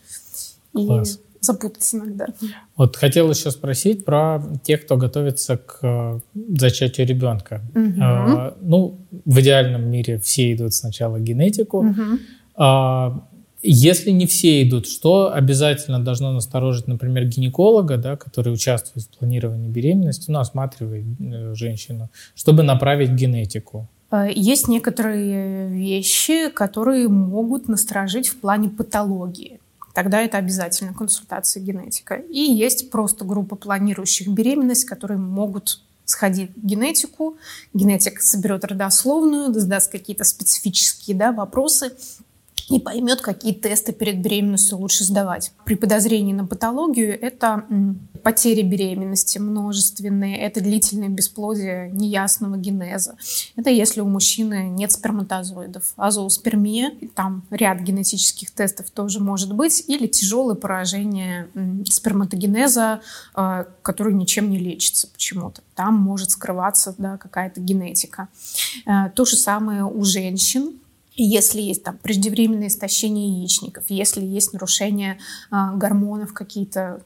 И 0.74 0.86
Класс. 0.86 1.20
запутать 1.40 1.94
иногда. 1.94 2.26
Вот 2.76 2.96
хотел 2.96 3.30
еще 3.30 3.50
спросить 3.50 4.04
про 4.04 4.42
тех, 4.62 4.84
кто 4.84 4.96
готовится 4.96 5.58
к 5.58 5.78
э, 5.82 6.20
зачатию 6.34 7.06
ребенка. 7.06 7.62
Угу. 7.74 7.94
А, 8.00 8.56
ну, 8.60 8.98
в 9.24 9.40
идеальном 9.40 9.90
мире 9.90 10.18
все 10.18 10.52
идут 10.52 10.74
сначала 10.74 11.18
генетику. 11.18 11.86
Угу. 11.86 12.02
А, 12.56 13.27
если 13.62 14.10
не 14.10 14.26
все 14.26 14.62
идут, 14.62 14.86
что 14.86 15.32
обязательно 15.32 15.98
должно 15.98 16.32
насторожить, 16.32 16.86
например, 16.86 17.24
гинеколога, 17.24 17.96
да, 17.96 18.16
который 18.16 18.52
участвует 18.52 19.06
в 19.06 19.18
планировании 19.18 19.68
беременности, 19.68 20.30
ну, 20.30 20.38
осматривает 20.38 21.04
э, 21.18 21.54
женщину, 21.54 22.08
чтобы 22.34 22.62
направить 22.62 23.10
генетику? 23.10 23.88
Э, 24.10 24.28
есть 24.32 24.68
некоторые 24.68 25.68
вещи, 25.68 26.50
которые 26.50 27.08
могут 27.08 27.68
насторожить 27.68 28.28
в 28.28 28.38
плане 28.40 28.68
патологии. 28.68 29.60
Тогда 29.92 30.20
это 30.20 30.38
обязательно 30.38 30.94
консультация 30.94 31.60
генетика. 31.60 32.14
И 32.14 32.40
есть 32.40 32.90
просто 32.90 33.24
группа 33.24 33.56
планирующих 33.56 34.28
беременность, 34.28 34.84
которые 34.84 35.18
могут 35.18 35.80
сходить 36.04 36.50
в 36.56 36.64
генетику, 36.64 37.36
генетик 37.74 38.22
соберет 38.22 38.64
родословную, 38.64 39.52
задаст 39.52 39.92
какие-то 39.92 40.24
специфические 40.24 41.16
да, 41.16 41.32
вопросы, 41.32 41.92
и 42.68 42.78
поймет, 42.78 43.20
какие 43.20 43.54
тесты 43.54 43.92
перед 43.92 44.20
беременностью 44.20 44.78
лучше 44.78 45.04
сдавать. 45.04 45.52
При 45.64 45.74
подозрении 45.74 46.32
на 46.32 46.46
патологию 46.46 47.18
это 47.20 47.64
потери 48.22 48.62
беременности 48.62 49.38
множественные, 49.38 50.38
это 50.38 50.60
длительное 50.60 51.08
бесплодие 51.08 51.90
неясного 51.90 52.56
генеза. 52.56 53.16
Это 53.56 53.70
если 53.70 54.00
у 54.00 54.06
мужчины 54.06 54.68
нет 54.68 54.92
сперматозоидов. 54.92 55.94
Азооспермия, 55.96 56.92
там 57.14 57.44
ряд 57.50 57.80
генетических 57.80 58.50
тестов 58.50 58.90
тоже 58.90 59.20
может 59.20 59.54
быть, 59.54 59.84
или 59.86 60.06
тяжелое 60.06 60.54
поражение 60.54 61.48
сперматогенеза, 61.86 63.00
а, 63.34 63.66
который 63.82 64.14
ничем 64.14 64.50
не 64.50 64.58
лечится 64.58 65.08
почему-то. 65.08 65.62
Там 65.74 65.94
может 65.94 66.32
скрываться 66.32 66.94
да, 66.98 67.16
какая-то 67.16 67.60
генетика. 67.60 68.28
Э, 68.86 69.10
то 69.14 69.24
же 69.24 69.36
самое 69.36 69.84
у 69.84 70.04
женщин, 70.04 70.72
если 71.24 71.60
есть 71.60 71.82
там 71.82 71.98
преждевременное 71.98 72.68
истощение 72.68 73.40
яичников, 73.40 73.84
если 73.88 74.24
есть 74.24 74.52
нарушение 74.52 75.18
э, 75.50 75.56
гормонов 75.76 76.32
какие-то 76.32 77.02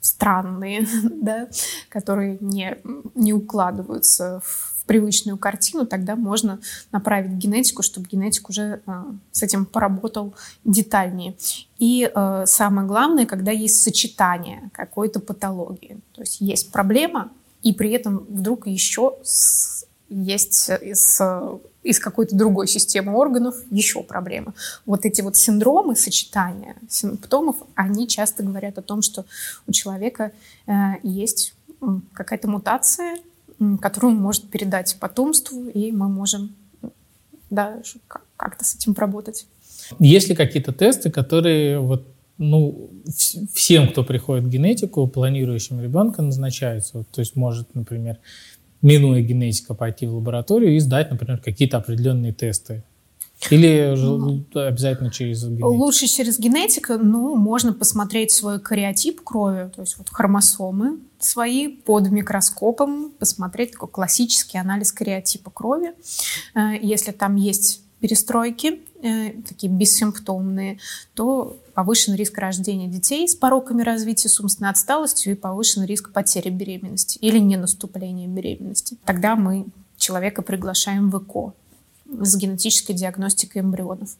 странные, 0.00 0.86
да, 1.02 1.48
которые 1.88 2.38
не, 2.40 2.78
не 3.14 3.32
укладываются 3.32 4.40
в 4.44 4.78
привычную 4.86 5.36
картину, 5.36 5.86
тогда 5.86 6.16
можно 6.16 6.60
направить 6.92 7.32
генетику, 7.32 7.82
чтобы 7.82 8.08
генетик 8.08 8.48
уже 8.48 8.80
э, 8.86 9.04
с 9.30 9.42
этим 9.42 9.66
поработал 9.66 10.34
детальнее. 10.64 11.36
И 11.78 12.10
э, 12.12 12.44
самое 12.46 12.88
главное, 12.88 13.26
когда 13.26 13.52
есть 13.52 13.82
сочетание 13.82 14.70
какой-то 14.72 15.20
патологии. 15.20 16.00
То 16.14 16.22
есть 16.22 16.40
есть 16.40 16.72
проблема, 16.72 17.30
и 17.62 17.74
при 17.74 17.90
этом 17.90 18.24
вдруг 18.30 18.66
еще 18.66 19.16
с, 19.22 19.84
есть 20.08 20.70
с 20.70 21.60
из 21.88 21.98
какой-то 22.00 22.36
другой 22.36 22.68
системы 22.68 23.14
органов 23.14 23.56
еще 23.70 24.02
проблемы. 24.02 24.52
Вот 24.84 25.06
эти 25.06 25.22
вот 25.22 25.36
синдромы, 25.36 25.96
сочетания 25.96 26.76
симптомов, 26.88 27.56
они 27.74 28.06
часто 28.06 28.42
говорят 28.42 28.76
о 28.76 28.82
том, 28.82 29.00
что 29.00 29.24
у 29.66 29.72
человека 29.72 30.32
э, 30.66 30.72
есть 31.02 31.54
какая-то 32.12 32.48
мутация, 32.48 33.16
которую 33.80 34.14
он 34.14 34.20
может 34.20 34.50
передать 34.50 34.96
потомству, 35.00 35.68
и 35.68 35.90
мы 35.92 36.08
можем 36.08 36.54
да, 37.50 37.80
как-то 38.36 38.64
с 38.64 38.74
этим 38.74 38.94
поработать. 38.94 39.46
Есть 39.98 40.28
ли 40.28 40.36
какие-то 40.36 40.72
тесты, 40.72 41.10
которые 41.10 41.78
вот 41.78 42.06
ну, 42.36 42.90
всем, 43.52 43.88
кто 43.88 44.04
приходит 44.04 44.44
в 44.44 44.48
генетику, 44.50 45.06
планирующим 45.08 45.80
ребенка, 45.80 46.22
назначаются? 46.22 47.04
То 47.10 47.20
есть 47.20 47.34
может, 47.34 47.74
например, 47.74 48.18
минуя 48.82 49.22
генетика, 49.22 49.74
пойти 49.74 50.06
в 50.06 50.14
лабораторию 50.14 50.76
и 50.76 50.78
сдать, 50.78 51.10
например, 51.10 51.38
какие-то 51.38 51.78
определенные 51.78 52.32
тесты? 52.32 52.82
Или 53.50 53.94
ну, 53.96 54.44
обязательно 54.54 55.10
через 55.10 55.44
генетику? 55.44 55.68
Лучше 55.68 56.06
через 56.08 56.38
генетику, 56.38 56.94
но 56.94 57.36
можно 57.36 57.72
посмотреть 57.72 58.32
свой 58.32 58.58
кариотип 58.58 59.22
крови, 59.22 59.70
то 59.74 59.82
есть 59.82 59.96
вот 59.96 60.08
хромосомы 60.10 60.98
свои 61.20 61.68
под 61.68 62.10
микроскопом, 62.10 63.12
посмотреть 63.18 63.72
такой 63.72 63.88
классический 63.88 64.58
анализ 64.58 64.92
кариотипа 64.92 65.50
крови. 65.50 65.92
Э, 66.54 66.70
если 66.80 67.12
там 67.12 67.36
есть 67.36 67.82
перестройки, 68.00 68.82
э, 69.02 69.32
такие 69.48 69.72
бессимптомные, 69.72 70.78
то 71.14 71.56
повышен 71.74 72.14
риск 72.14 72.38
рождения 72.38 72.88
детей 72.88 73.26
с 73.28 73.34
пороками 73.34 73.82
развития, 73.82 74.28
с 74.28 74.40
умственной 74.40 74.70
отсталостью 74.70 75.32
и 75.32 75.36
повышен 75.36 75.84
риск 75.84 76.12
потери 76.12 76.50
беременности 76.50 77.18
или 77.18 77.38
не 77.38 77.56
наступления 77.56 78.28
беременности. 78.28 78.96
Тогда 79.04 79.36
мы 79.36 79.66
человека 79.96 80.42
приглашаем 80.42 81.10
в 81.10 81.18
ЭКО 81.18 81.54
с 82.20 82.36
генетической 82.36 82.94
диагностикой 82.94 83.62
эмбрионов. 83.62 84.16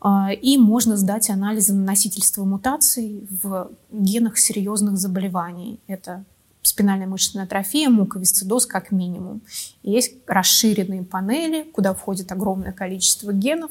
А, 0.00 0.32
и 0.32 0.58
можно 0.58 0.96
сдать 0.96 1.30
анализы 1.30 1.72
на 1.72 1.84
носительство 1.84 2.44
мутаций 2.44 3.26
в 3.42 3.70
генах 3.92 4.36
серьезных 4.38 4.96
заболеваний. 4.96 5.78
Это 5.86 6.24
спинальная 6.62 7.06
мышечная 7.06 7.44
атрофия, 7.44 7.88
муковисцидоз 7.88 8.66
как 8.66 8.92
минимум. 8.92 9.40
есть 9.82 10.14
расширенные 10.26 11.02
панели, 11.02 11.64
куда 11.64 11.94
входит 11.94 12.30
огромное 12.32 12.72
количество 12.72 13.32
генов. 13.32 13.70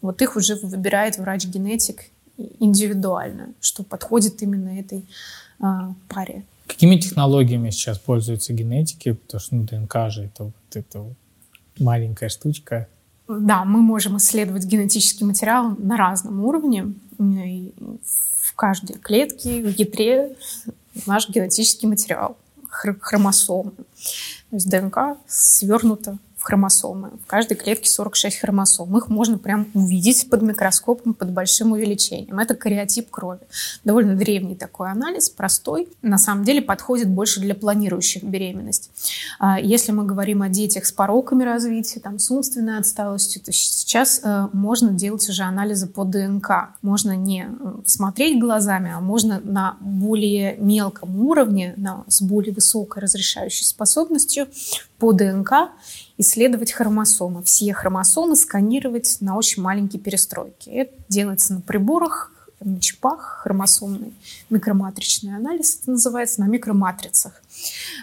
Вот 0.00 0.22
их 0.22 0.36
уже 0.36 0.56
выбирает 0.56 1.18
врач-генетик 1.18 2.04
индивидуально, 2.58 3.52
что 3.60 3.82
подходит 3.82 4.42
именно 4.42 4.78
этой 4.78 5.04
а, 5.60 5.94
паре. 6.08 6.44
Какими 6.66 6.96
технологиями 6.96 7.70
сейчас 7.70 7.98
пользуются 7.98 8.52
генетики? 8.52 9.12
Потому 9.12 9.40
что 9.40 9.54
ну, 9.56 9.64
ДНК 9.64 9.94
же 10.08 10.24
это 10.24 10.44
вот 10.44 10.54
это 10.72 11.04
маленькая 11.78 12.28
штучка. 12.28 12.88
Да, 13.28 13.64
мы 13.64 13.80
можем 13.80 14.16
исследовать 14.16 14.64
генетический 14.64 15.26
материал 15.26 15.76
на 15.78 15.96
разном 15.96 16.44
уровне. 16.44 16.94
И 17.18 17.72
в 18.02 18.54
каждой 18.54 18.96
клетке, 18.98 19.62
в 19.62 19.78
ядре 19.78 20.36
наш 21.06 21.28
генетический 21.28 21.88
материал, 21.88 22.36
хромосомы. 22.68 23.72
То 23.72 24.56
есть 24.56 24.68
ДНК 24.68 25.18
свернута 25.26 26.18
в 26.40 26.42
хромосомы. 26.42 27.10
В 27.22 27.26
каждой 27.26 27.54
клетке 27.54 27.90
46 27.90 28.38
хромосом. 28.38 28.96
Их 28.96 29.08
можно 29.08 29.36
прям 29.36 29.66
увидеть 29.74 30.30
под 30.30 30.40
микроскопом, 30.40 31.12
под 31.12 31.32
большим 31.32 31.72
увеличением. 31.72 32.38
Это 32.38 32.54
кариотип 32.54 33.10
крови. 33.10 33.40
Довольно 33.84 34.16
древний 34.16 34.56
такой 34.56 34.90
анализ, 34.90 35.28
простой. 35.28 35.88
На 36.00 36.16
самом 36.16 36.44
деле 36.44 36.62
подходит 36.62 37.10
больше 37.10 37.40
для 37.40 37.54
планирующих 37.54 38.24
беременность. 38.24 38.90
А, 39.38 39.60
если 39.60 39.92
мы 39.92 40.06
говорим 40.06 40.40
о 40.40 40.48
детях 40.48 40.86
с 40.86 40.92
пороками 40.92 41.44
развития, 41.44 42.00
там, 42.00 42.18
с 42.18 42.30
умственной 42.30 42.78
отсталостью, 42.78 43.42
то 43.42 43.52
сейчас 43.52 44.22
э, 44.24 44.48
можно 44.54 44.92
делать 44.92 45.28
уже 45.28 45.42
анализы 45.42 45.88
по 45.88 46.04
ДНК. 46.04 46.70
Можно 46.80 47.16
не 47.16 47.48
э, 47.50 47.72
смотреть 47.84 48.40
глазами, 48.40 48.90
а 48.90 49.00
можно 49.00 49.40
на 49.44 49.76
более 49.80 50.56
мелком 50.56 51.20
уровне, 51.20 51.74
на, 51.76 52.04
с 52.08 52.22
более 52.22 52.54
высокой 52.54 53.02
разрешающей 53.02 53.66
способностью 53.66 54.46
по 54.98 55.12
ДНК 55.12 55.70
исследовать 56.20 56.72
хромосомы. 56.72 57.42
Все 57.42 57.72
хромосомы 57.72 58.36
сканировать 58.36 59.16
на 59.20 59.36
очень 59.36 59.62
маленькие 59.62 60.00
перестройки. 60.00 60.68
Это 60.68 60.92
делается 61.08 61.54
на 61.54 61.60
приборах, 61.62 62.32
на 62.60 62.78
чипах, 62.78 63.40
хромосомный 63.42 64.12
микроматричный 64.50 65.34
анализ, 65.34 65.78
это 65.80 65.92
называется, 65.92 66.40
на 66.40 66.44
микроматрицах. 66.44 67.42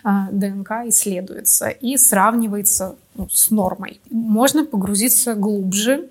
А, 0.04 0.30
ДНК 0.32 0.72
исследуется 0.88 1.70
и 1.70 1.96
сравнивается 1.98 2.96
ну, 3.14 3.30
с 3.30 3.52
нормой. 3.52 4.02
Можно 4.10 4.66
погрузиться 4.66 5.36
глубже. 5.36 6.10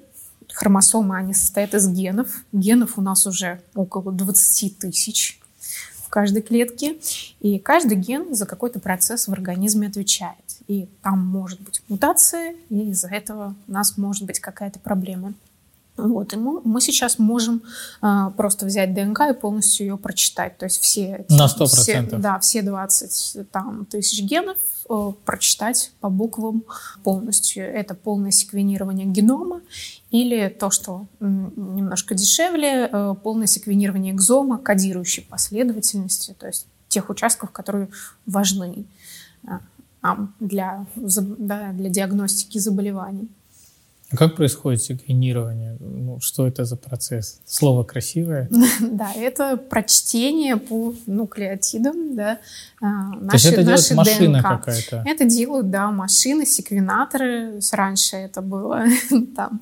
Хромосомы, 0.53 1.17
они 1.17 1.35
состоят 1.35 1.75
из 1.75 1.89
генов. 1.89 2.45
Генов 2.53 2.99
у 2.99 3.03
нас 3.03 3.27
уже 3.27 3.61
около 3.75 4.13
20 4.13 4.79
тысяч 4.79 5.41
в 6.05 6.09
каждой 6.09 6.43
клетке. 6.43 6.97
И 7.41 7.59
каждый 7.59 7.97
ген 7.97 8.33
за 8.33 8.47
какой-то 8.47 8.79
процесс 8.79 9.27
в 9.27 9.33
организме 9.33 9.89
отвечает 9.89 10.46
и 10.69 10.89
там 11.03 11.25
может 11.25 11.61
быть 11.61 11.83
мутация, 11.89 12.55
и 12.69 12.91
из-за 12.91 13.09
этого 13.09 13.55
у 13.69 13.73
нас 13.73 13.97
может 13.97 14.25
быть 14.25 14.41
какая-то 14.41 14.79
проблема. 14.79 15.35
Вот, 15.97 16.35
и 16.35 16.37
мы, 16.37 16.61
мы 16.63 16.81
сейчас 16.81 17.19
можем 17.19 17.63
э, 18.03 18.31
просто 18.37 18.67
взять 18.67 18.93
ДНК 18.93 19.21
и 19.31 19.33
полностью 19.33 19.87
ее 19.87 19.97
прочитать. 19.97 20.59
То 20.59 20.67
есть 20.67 20.81
все... 20.81 21.25
На 21.31 21.47
100%. 21.47 21.67
Все, 21.67 22.03
да, 22.03 22.39
все 22.39 22.63
20 22.63 23.51
там, 23.51 23.87
тысяч 23.87 24.23
генов 24.23 24.59
э, 24.91 25.13
прочитать 25.25 25.93
по 26.01 26.11
буквам 26.11 26.65
полностью. 27.03 27.65
Это 27.65 27.95
полное 27.95 28.31
секвенирование 28.31 29.07
генома 29.07 29.63
или 30.11 30.49
то, 30.49 30.71
что 30.71 31.07
немножко 31.21 32.15
дешевле, 32.15 32.91
э, 32.93 33.15
полное 33.23 33.47
секвенирование 33.47 34.13
экзома, 34.13 34.59
кодирующей 34.59 35.23
последовательности, 35.23 36.37
то 36.39 36.47
есть 36.47 36.67
тех 36.89 37.09
участков, 37.09 37.53
которые 37.53 37.89
важны 38.27 38.85
для, 40.41 40.87
да, 41.39 41.73
для 41.73 41.89
диагностики 41.89 42.59
заболеваний. 42.59 43.29
А 44.09 44.17
как 44.17 44.37
происходит 44.37 44.83
секвенирование? 44.83 45.77
Ну, 45.81 46.21
что 46.21 46.47
это 46.47 46.65
за 46.65 46.77
процесс? 46.77 47.41
Слово 47.45 47.83
красивое? 47.83 48.49
Да, 48.81 49.13
это 49.13 49.57
прочтение 49.57 50.57
по 50.57 50.95
нуклеотидам, 51.07 52.15
да. 52.15 52.39
Наши, 52.81 53.29
То 53.29 53.35
есть 53.35 53.47
это 53.47 53.63
делает 53.65 53.91
машина 53.93 54.43
какая-то? 54.43 55.03
Это 55.05 55.25
делают, 55.25 55.71
да, 55.71 55.91
машины, 55.91 56.47
секвенаторы. 56.47 57.61
Раньше 57.73 58.17
это 58.17 58.43
было 58.43 58.85
там 59.37 59.61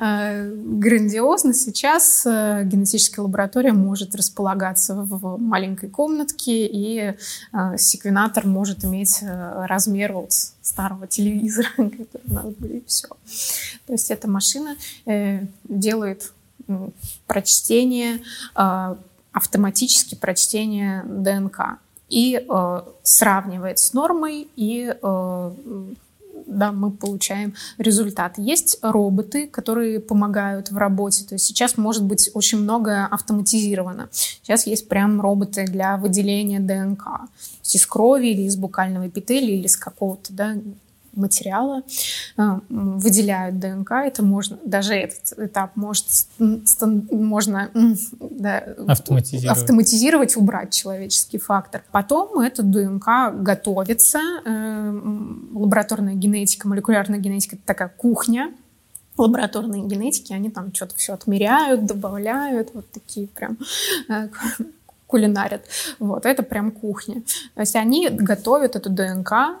э, 0.00 0.52
грандиозно. 0.54 1.54
Сейчас 1.54 2.26
э, 2.26 2.62
генетическая 2.64 3.22
лаборатория 3.22 3.72
может 3.72 4.14
располагаться 4.14 4.94
в 4.94 5.38
маленькой 5.38 5.88
комнатке, 5.88 6.66
и 6.66 7.14
э, 7.52 7.76
секвенатор 7.78 8.46
может 8.46 8.84
иметь 8.84 9.20
размер 9.22 10.12
вот 10.12 10.32
старого 10.66 11.06
телевизора, 11.06 11.68
который 11.76 12.22
у 12.26 12.34
нас 12.34 12.44
был, 12.44 12.68
и 12.68 12.82
все. 12.86 13.08
То 13.86 13.92
есть 13.92 14.10
эта 14.10 14.28
машина 14.28 14.76
э, 15.06 15.46
делает 15.64 16.32
прочтение, 17.26 18.22
э, 18.56 18.96
автоматически 19.32 20.14
прочтение 20.14 21.04
ДНК 21.04 21.78
и 22.08 22.44
э, 22.48 22.80
сравнивает 23.02 23.78
с 23.78 23.92
нормой, 23.92 24.48
и 24.56 24.92
э, 25.00 25.52
да, 26.46 26.72
мы 26.72 26.90
получаем 26.90 27.54
результат. 27.78 28.38
Есть 28.38 28.78
роботы, 28.82 29.46
которые 29.48 30.00
помогают 30.00 30.70
в 30.70 30.76
работе. 30.76 31.24
То 31.24 31.34
есть 31.34 31.44
сейчас 31.44 31.76
может 31.76 32.04
быть 32.04 32.30
очень 32.34 32.58
многое 32.58 33.06
автоматизировано. 33.06 34.08
Сейчас 34.10 34.66
есть 34.66 34.88
прям 34.88 35.20
роботы 35.20 35.64
для 35.64 35.96
выделения 35.96 36.60
ДНК. 36.60 37.04
То 37.04 37.28
есть 37.62 37.76
из 37.76 37.86
крови 37.86 38.28
или 38.28 38.42
из 38.42 38.56
букального 38.56 39.08
эпителия 39.08 39.56
или 39.56 39.66
из 39.66 39.76
какого-то 39.76 40.32
да, 40.32 40.56
материала 41.16 41.82
э, 42.36 42.60
выделяют 42.68 43.58
ДНК. 43.58 43.92
Это 43.92 44.24
можно, 44.24 44.58
даже 44.64 44.94
этот 44.94 45.38
этап 45.38 45.76
может, 45.76 46.06
можно 46.38 47.70
да, 48.20 48.64
автоматизировать. 48.86 49.58
автоматизировать, 49.58 50.36
убрать 50.36 50.72
человеческий 50.72 51.38
фактор. 51.38 51.82
Потом 51.90 52.40
эта 52.40 52.62
ДНК 52.62 53.34
готовится. 53.34 54.20
Э, 54.44 55.00
лабораторная 55.54 56.14
генетика, 56.14 56.68
молекулярная 56.68 57.18
генетика— 57.18 57.56
это 57.56 57.64
такая 57.64 57.88
кухня, 57.88 58.52
лабораторные 59.16 59.82
генетики, 59.82 60.32
они 60.32 60.50
там 60.50 60.72
что-то 60.74 60.94
все 60.96 61.14
отмеряют, 61.14 61.86
добавляют, 61.86 62.70
вот 62.74 62.90
такие 62.90 63.28
прям 63.28 63.58
э, 64.08 64.28
кулинарят. 65.06 65.64
Вот, 65.98 66.26
это 66.26 66.42
прям 66.42 66.70
кухня. 66.70 67.22
То 67.54 67.60
есть 67.60 67.76
они 67.76 68.08
готовят 68.08 68.76
эту 68.76 68.90
ДНК 68.90 69.58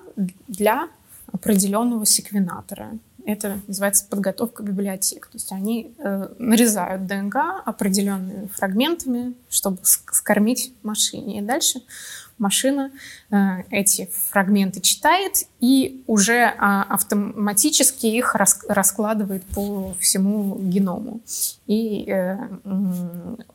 для 0.48 0.88
определенного 1.32 2.06
секвенатора. 2.06 2.98
Это 3.24 3.60
называется 3.66 4.06
подготовка 4.08 4.62
библиотек. 4.62 5.26
То 5.26 5.36
есть 5.36 5.50
они 5.50 5.94
э, 5.98 6.28
нарезают 6.38 7.06
ДНК 7.06 7.36
определенными 7.64 8.46
фрагментами, 8.46 9.34
чтобы 9.48 9.78
скормить 9.82 10.72
машине. 10.84 11.38
И 11.38 11.42
дальше 11.42 11.82
машина 12.38 12.90
э, 13.30 13.62
эти 13.70 14.10
фрагменты 14.30 14.80
читает 14.80 15.46
и 15.60 16.02
уже 16.06 16.34
э, 16.34 16.54
автоматически 16.58 18.06
их 18.06 18.34
рас, 18.34 18.64
раскладывает 18.68 19.44
по 19.44 19.94
всему 20.00 20.56
геному. 20.58 21.20
И 21.66 22.04
э, 22.08 22.36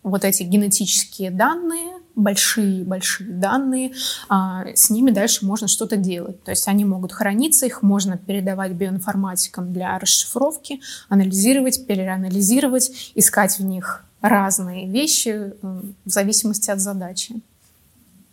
вот 0.03 0.25
эти 0.25 0.43
генетические 0.43 1.31
данные 1.31 2.01
большие-большие 2.15 3.31
данные, 3.31 3.93
а, 4.27 4.65
с 4.75 4.89
ними 4.89 5.11
дальше 5.11 5.45
можно 5.45 5.67
что-то 5.67 5.95
делать. 5.95 6.43
То 6.43 6.51
есть 6.51 6.67
они 6.67 6.85
могут 6.85 7.13
храниться, 7.13 7.65
их 7.65 7.81
можно 7.81 8.17
передавать 8.17 8.73
биоинформатикам 8.73 9.71
для 9.73 9.97
расшифровки, 9.97 10.81
анализировать, 11.09 11.85
переанализировать, 11.87 13.11
искать 13.15 13.57
в 13.59 13.63
них 13.63 14.03
разные 14.21 14.89
вещи 14.89 15.53
в 15.61 15.93
зависимости 16.05 16.69
от 16.69 16.79
задачи. 16.79 17.41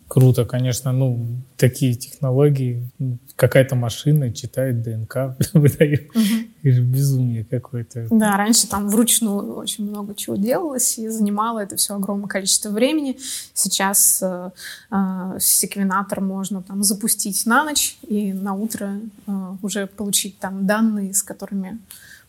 Круто, 0.09 0.43
конечно, 0.43 0.91
ну, 0.91 1.23
такие 1.55 1.93
технологии, 1.93 2.89
какая-то 3.35 3.75
машина 3.75 4.33
читает 4.33 4.81
ДНК, 4.81 5.37
выдает. 5.53 6.09
Угу. 6.09 6.81
безумие 6.81 7.45
какое-то. 7.45 8.07
Да, 8.09 8.35
раньше 8.35 8.67
там 8.67 8.89
вручную 8.89 9.53
очень 9.53 9.87
много 9.87 10.15
чего 10.15 10.35
делалось 10.35 10.97
и 10.97 11.07
занимало 11.09 11.59
это 11.59 11.75
все 11.75 11.93
огромное 11.93 12.27
количество 12.27 12.71
времени. 12.71 13.19
Сейчас 13.53 14.19
э, 14.23 14.49
э, 14.89 15.37
секвенатор 15.39 16.21
можно 16.21 16.63
там 16.63 16.83
запустить 16.83 17.45
на 17.45 17.63
ночь 17.63 17.99
и 18.07 18.33
на 18.33 18.55
утро 18.55 18.99
э, 19.27 19.31
уже 19.61 19.85
получить 19.85 20.39
там 20.39 20.65
данные, 20.65 21.13
с 21.13 21.21
которыми 21.21 21.77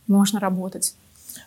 можно 0.07 0.39
работать. 0.39 0.95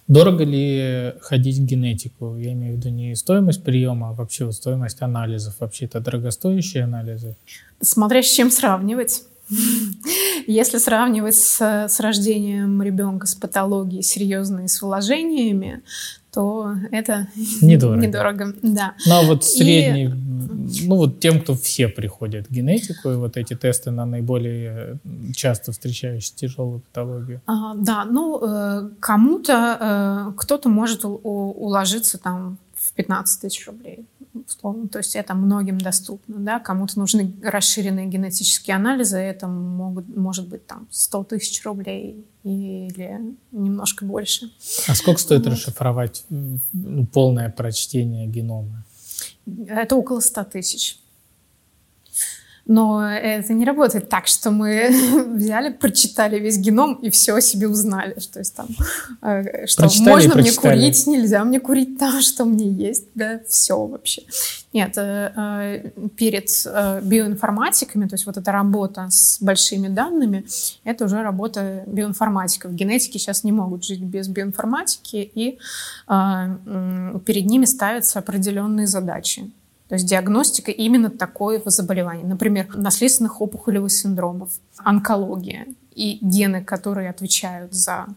Дорого 0.07 0.43
ли 0.43 1.13
ходить 1.21 1.59
в 1.59 1.65
генетику? 1.65 2.35
Я 2.37 2.53
имею 2.53 2.75
в 2.75 2.77
виду 2.77 2.89
не 2.89 3.15
стоимость 3.15 3.63
приема, 3.63 4.09
а 4.09 4.13
вообще 4.13 4.45
вот 4.45 4.55
стоимость 4.55 5.01
анализов. 5.01 5.55
Вообще 5.59 5.85
это 5.85 6.01
дорогостоящие 6.01 6.83
анализы? 6.83 7.37
Смотря 7.81 8.21
с 8.21 8.27
чем 8.27 8.51
сравнивать. 8.51 9.23
Если 10.47 10.77
сравнивать 10.77 11.35
с, 11.35 11.61
с 11.61 11.99
рождением 11.99 12.81
ребенка 12.81 13.27
с 13.27 13.35
патологией 13.35 14.03
серьезной, 14.03 14.67
с 14.67 14.81
вложениями, 14.81 15.83
то 16.33 16.75
это 16.91 17.27
недорого. 17.61 18.01
недорого 18.01 18.53
да. 18.61 18.95
Ну 19.05 19.13
а 19.13 19.21
вот 19.23 19.43
средний, 19.43 20.05
и... 20.05 20.87
ну 20.87 20.95
вот 20.95 21.19
тем, 21.19 21.39
кто 21.39 21.55
все 21.55 21.87
приходят 21.87 22.49
генетику, 22.49 23.11
и 23.11 23.15
вот 23.15 23.37
эти 23.37 23.53
тесты 23.55 23.91
на 23.91 24.05
наиболее 24.05 24.99
часто 25.35 25.71
встречающие 25.71 26.35
тяжелую 26.35 26.79
патологию. 26.79 27.41
А, 27.45 27.75
да, 27.75 28.05
ну 28.05 28.39
э, 28.41 28.89
кому-то, 28.99 29.77
э, 30.29 30.33
кто-то 30.37 30.69
может 30.69 31.01
уложиться 31.05 32.17
там 32.17 32.57
в 32.73 32.93
15 32.93 33.41
тысяч 33.41 33.65
рублей. 33.67 34.05
Условно. 34.33 34.87
То 34.87 34.99
есть 34.99 35.15
это 35.15 35.33
многим 35.33 35.77
доступно. 35.77 36.37
Да? 36.39 36.59
Кому-то 36.59 36.99
нужны 36.99 37.33
расширенные 37.41 38.07
генетические 38.07 38.75
анализы, 38.75 39.17
это 39.17 39.47
могут, 39.47 40.07
может 40.15 40.47
быть 40.47 40.65
там 40.65 40.87
100 40.91 41.23
тысяч 41.25 41.63
рублей 41.65 42.25
или 42.43 43.35
немножко 43.51 44.05
больше. 44.05 44.51
А 44.87 44.95
сколько 44.95 45.19
стоит 45.19 45.45
вот. 45.45 45.53
расшифровать 45.53 46.25
ну, 46.29 47.05
полное 47.05 47.49
прочтение 47.49 48.27
генома? 48.27 48.83
Это 49.67 49.95
около 49.95 50.19
100 50.19 50.43
тысяч. 50.45 50.99
Но 52.65 53.05
это 53.05 53.51
не 53.53 53.65
работает 53.65 54.07
так, 54.07 54.27
что 54.27 54.49
мы 54.49 54.89
взяли, 55.35 55.73
прочитали 55.73 56.39
весь 56.39 56.57
геном 56.57 56.93
и 56.93 57.09
все 57.09 57.35
о 57.35 57.41
себе 57.41 57.67
узнали. 57.67 58.15
То 58.31 58.39
есть 58.39 58.55
там, 58.55 58.67
э, 59.21 59.67
что 59.67 59.83
прочитали 59.83 60.27
можно 60.27 60.35
мне 60.35 60.51
курить, 60.53 61.05
нельзя 61.05 61.43
мне 61.43 61.59
курить 61.59 61.97
то, 61.97 62.21
что 62.21 62.45
мне 62.45 62.69
есть, 62.69 63.07
да, 63.15 63.41
все 63.49 63.85
вообще. 63.85 64.21
Нет, 64.71 64.93
э, 64.97 65.31
э, 65.35 65.89
перед 66.15 66.49
биоинформатиками, 67.03 68.07
то 68.07 68.13
есть 68.13 68.25
вот 68.25 68.37
эта 68.37 68.51
работа 68.53 69.07
с 69.09 69.41
большими 69.41 69.89
данными, 69.89 70.45
это 70.85 71.03
уже 71.03 71.21
работа 71.21 71.83
биоинформатиков. 71.85 72.73
Генетики 72.73 73.17
сейчас 73.17 73.43
не 73.43 73.51
могут 73.51 73.83
жить 73.83 74.01
без 74.01 74.29
биоинформатики, 74.29 75.31
и 75.35 75.59
перед 76.07 77.45
ними 77.45 77.65
ставятся 77.65 78.19
определенные 78.19 78.87
задачи. 78.87 79.51
То 79.93 79.95
есть 79.95 80.07
диагностика 80.07 80.71
именно 80.71 81.11
такого 81.11 81.61
заболевания. 81.69 82.23
Например, 82.23 82.67
наследственных 82.75 83.41
опухолевых 83.41 83.91
синдромов, 83.91 84.49
онкология 84.77 85.67
и 85.93 86.17
гены, 86.19 86.63
которые 86.63 87.11
отвечают 87.11 87.75
за 87.75 88.07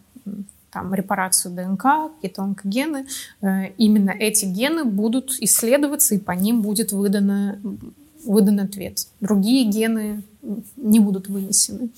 там, 0.70 0.94
репарацию 0.94 1.54
ДНК, 1.54 2.14
какие-то 2.14 2.44
онкогены, 2.44 3.04
э, 3.42 3.72
именно 3.76 4.08
эти 4.08 4.46
гены 4.46 4.86
будут 4.86 5.36
исследоваться, 5.38 6.14
и 6.14 6.18
по 6.18 6.32
ним 6.32 6.62
будет 6.62 6.92
выдано, 6.92 7.60
выдан 8.24 8.60
ответ. 8.60 9.06
Другие 9.20 9.70
гены 9.70 10.22
не 10.76 10.98
будут 10.98 11.28
вынесены. 11.28 11.90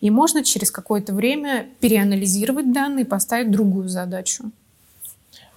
И 0.00 0.08
можно 0.08 0.44
через 0.44 0.70
какое-то 0.70 1.12
время 1.12 1.66
переанализировать 1.80 2.72
данные 2.72 3.04
поставить 3.04 3.50
другую 3.50 3.90
задачу. 3.90 4.50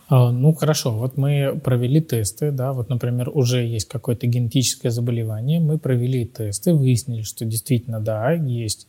А, 0.10 0.32
ну 0.32 0.54
хорошо, 0.54 0.92
вот 0.92 1.18
мы 1.18 1.60
провели 1.64 2.02
тесты, 2.02 2.52
да, 2.52 2.74
вот, 2.74 2.90
например, 2.90 3.30
уже 3.32 3.64
есть 3.64 3.88
какое-то 3.88 4.26
генетическое 4.26 4.90
заболевание, 4.90 5.60
мы 5.60 5.78
провели 5.78 6.26
тесты, 6.26 6.74
выяснили, 6.74 7.22
что 7.22 7.46
действительно, 7.46 8.00
да, 8.00 8.32
есть. 8.32 8.88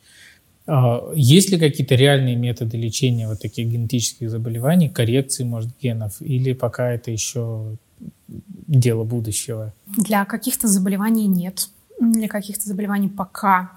А, 0.66 1.12
есть 1.14 1.50
ли 1.50 1.58
какие-то 1.58 1.94
реальные 1.94 2.36
методы 2.36 2.78
лечения 2.78 3.28
вот 3.28 3.40
таких 3.40 3.68
генетических 3.68 4.30
заболеваний, 4.30 4.88
коррекции, 4.88 5.44
может, 5.44 5.70
генов, 5.78 6.16
или 6.20 6.54
пока 6.54 6.90
это 6.90 7.10
еще 7.10 7.76
дело 8.66 9.04
будущего? 9.04 9.74
Для 9.98 10.24
каких-то 10.24 10.68
заболеваний 10.68 11.26
нет. 11.26 11.68
Для 12.00 12.28
каких-то 12.28 12.66
заболеваний 12.66 13.10
пока 13.10 13.72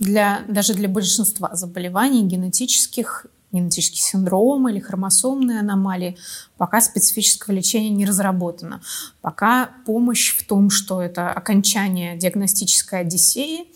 для, 0.00 0.40
даже 0.48 0.74
для 0.74 0.88
большинства 0.88 1.54
заболеваний 1.54 2.26
генетических 2.26 3.26
генетический 3.52 4.00
синдром 4.00 4.68
или 4.68 4.80
хромосомные 4.80 5.60
аномалии, 5.60 6.16
пока 6.56 6.80
специфического 6.80 7.52
лечения 7.52 7.90
не 7.90 8.04
разработано. 8.04 8.82
Пока 9.20 9.70
помощь 9.84 10.36
в 10.36 10.46
том, 10.46 10.70
что 10.70 11.00
это 11.00 11.30
окончание 11.30 12.16
диагностической 12.16 13.00
одиссеи, 13.00 13.66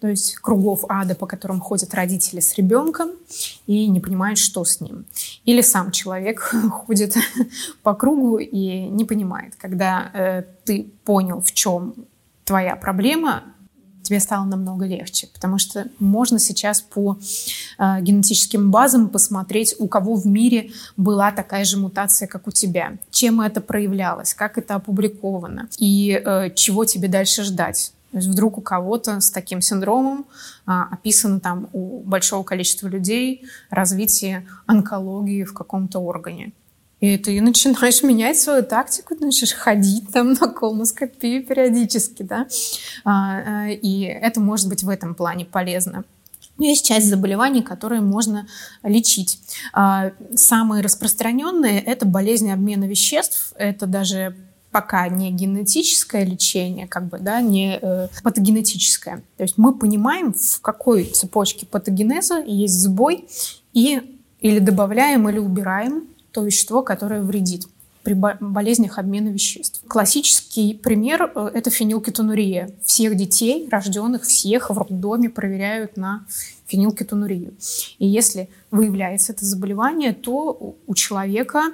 то 0.00 0.08
есть 0.08 0.36
кругов 0.36 0.84
ада, 0.88 1.14
по 1.14 1.26
которым 1.26 1.60
ходят 1.60 1.94
родители 1.94 2.40
с 2.40 2.54
ребенком 2.56 3.10
и 3.66 3.86
не 3.88 4.00
понимают, 4.00 4.38
что 4.38 4.64
с 4.64 4.80
ним. 4.80 5.06
Или 5.44 5.60
сам 5.60 5.90
человек 5.90 6.40
ходит 6.70 7.16
по 7.82 7.94
кругу 7.94 8.38
и 8.38 8.88
не 8.88 9.04
понимает. 9.04 9.54
Когда 9.56 10.10
э, 10.12 10.42
ты 10.64 10.90
понял, 11.04 11.40
в 11.40 11.52
чем 11.52 11.94
твоя 12.44 12.76
проблема, 12.76 13.44
тебе 14.08 14.20
стало 14.20 14.44
намного 14.44 14.86
легче, 14.86 15.28
потому 15.32 15.58
что 15.58 15.86
можно 15.98 16.38
сейчас 16.38 16.80
по 16.80 17.18
э, 17.78 18.00
генетическим 18.00 18.70
базам 18.70 19.08
посмотреть, 19.08 19.74
у 19.78 19.86
кого 19.86 20.14
в 20.14 20.26
мире 20.26 20.70
была 20.96 21.30
такая 21.30 21.64
же 21.64 21.76
мутация, 21.76 22.26
как 22.26 22.46
у 22.46 22.50
тебя, 22.50 22.96
чем 23.10 23.40
это 23.40 23.60
проявлялось, 23.60 24.34
как 24.34 24.56
это 24.56 24.76
опубликовано 24.76 25.68
и 25.78 26.22
э, 26.24 26.50
чего 26.54 26.84
тебе 26.84 27.08
дальше 27.08 27.44
ждать. 27.44 27.92
То 28.12 28.16
есть 28.16 28.28
вдруг 28.28 28.56
у 28.56 28.62
кого-то 28.62 29.20
с 29.20 29.30
таким 29.30 29.60
синдромом 29.60 30.24
а, 30.64 30.88
описано 30.90 31.40
там 31.40 31.68
у 31.74 32.00
большого 32.00 32.42
количества 32.42 32.88
людей 32.88 33.44
развитие 33.68 34.46
онкологии 34.64 35.44
в 35.44 35.52
каком-то 35.52 35.98
органе. 35.98 36.52
И 37.00 37.16
ты 37.16 37.40
начинаешь 37.40 38.02
менять 38.02 38.38
свою 38.38 38.64
тактику, 38.64 39.14
ты 39.14 39.24
начинаешь 39.24 39.54
ходить 39.54 40.10
там 40.12 40.32
на 40.32 40.48
колоноскопию 40.48 41.44
периодически, 41.44 42.22
да. 42.22 42.46
А, 43.04 43.66
а, 43.66 43.68
и 43.68 44.02
это 44.02 44.40
может 44.40 44.68
быть 44.68 44.82
в 44.82 44.88
этом 44.88 45.14
плане 45.14 45.44
полезно. 45.44 46.04
Есть 46.58 46.86
часть 46.86 47.06
заболеваний, 47.06 47.62
которые 47.62 48.00
можно 48.00 48.48
лечить. 48.82 49.38
А, 49.72 50.10
самые 50.34 50.82
распространенные– 50.82 51.80
это 51.86 52.04
болезни 52.04 52.50
обмена 52.50 52.84
веществ. 52.84 53.52
Это 53.56 53.86
даже 53.86 54.34
пока 54.72 55.08
не 55.08 55.30
генетическое 55.30 56.24
лечение, 56.24 56.88
как 56.88 57.06
бы, 57.06 57.18
да, 57.20 57.40
не 57.40 57.78
э, 57.80 58.08
патогенетическое. 58.22 59.22
То 59.36 59.42
есть 59.44 59.56
мы 59.56 59.72
понимаем, 59.72 60.34
в 60.34 60.60
какой 60.60 61.04
цепочке 61.04 61.64
патогенеза 61.64 62.40
есть 62.40 62.74
сбой, 62.74 63.28
и 63.72 64.02
или 64.40 64.58
добавляем, 64.58 65.28
или 65.28 65.38
убираем 65.38 66.04
то 66.32 66.44
вещество, 66.44 66.82
которое 66.82 67.22
вредит 67.22 67.68
при 68.08 68.14
болезнях 68.14 68.98
обмена 68.98 69.28
веществ. 69.28 69.82
Классический 69.86 70.72
пример 70.72 71.30
э,– 71.34 71.50
это 71.54 71.68
фенилкетонурия. 71.68 72.70
Всех 72.82 73.16
детей, 73.16 73.68
рожденных, 73.70 74.22
всех 74.22 74.70
в 74.70 74.78
роддоме 74.78 75.28
проверяют 75.28 75.98
на 75.98 76.24
фенилкетонурию. 76.68 77.52
И 77.98 78.06
если 78.06 78.48
выявляется 78.70 79.32
это 79.32 79.44
заболевание, 79.44 80.14
то 80.14 80.76
у 80.86 80.94
человека, 80.94 81.64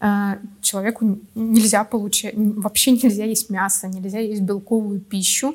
э, 0.00 0.38
человеку 0.62 1.20
нельзя 1.36 1.84
получать, 1.84 2.34
вообще 2.34 2.90
нельзя 2.92 3.24
есть 3.24 3.48
мясо, 3.50 3.86
нельзя 3.86 4.18
есть 4.18 4.42
белковую 4.42 5.00
пищу, 5.00 5.54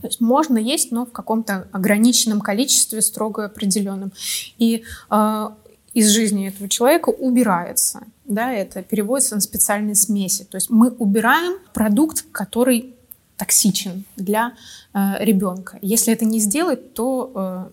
то 0.00 0.08
есть 0.08 0.20
можно 0.20 0.58
есть, 0.58 0.90
но 0.90 1.06
в 1.06 1.12
каком-то 1.12 1.68
ограниченном 1.72 2.40
количестве, 2.40 3.00
строго 3.00 3.46
определенном. 3.46 4.12
И 4.58 4.84
э, 5.10 5.48
из 5.94 6.08
жизни 6.08 6.48
этого 6.48 6.68
человека 6.68 7.08
убирается. 7.08 8.00
Да, 8.24 8.52
это 8.52 8.82
переводится 8.82 9.36
на 9.36 9.40
специальные 9.40 9.94
смеси. 9.94 10.44
То 10.44 10.56
есть 10.56 10.68
мы 10.68 10.90
убираем 10.90 11.58
продукт, 11.72 12.24
который 12.32 12.94
токсичен 13.36 14.04
для 14.16 14.54
э, 14.92 15.24
ребенка. 15.24 15.78
Если 15.82 16.12
это 16.12 16.24
не 16.24 16.40
сделать, 16.40 16.94
то 16.94 17.32
э, 17.34 17.70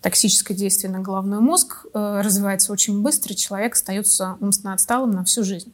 токсическое 0.00 0.56
действие 0.56 0.92
на 0.92 1.00
головной 1.00 1.40
мозг 1.40 1.86
э, 1.92 2.20
развивается 2.22 2.72
очень 2.72 3.00
быстро, 3.02 3.34
человек 3.34 3.74
остается 3.74 4.36
умственно 4.40 4.74
отсталым 4.74 5.12
на 5.12 5.24
всю 5.24 5.44
жизнь. 5.44 5.72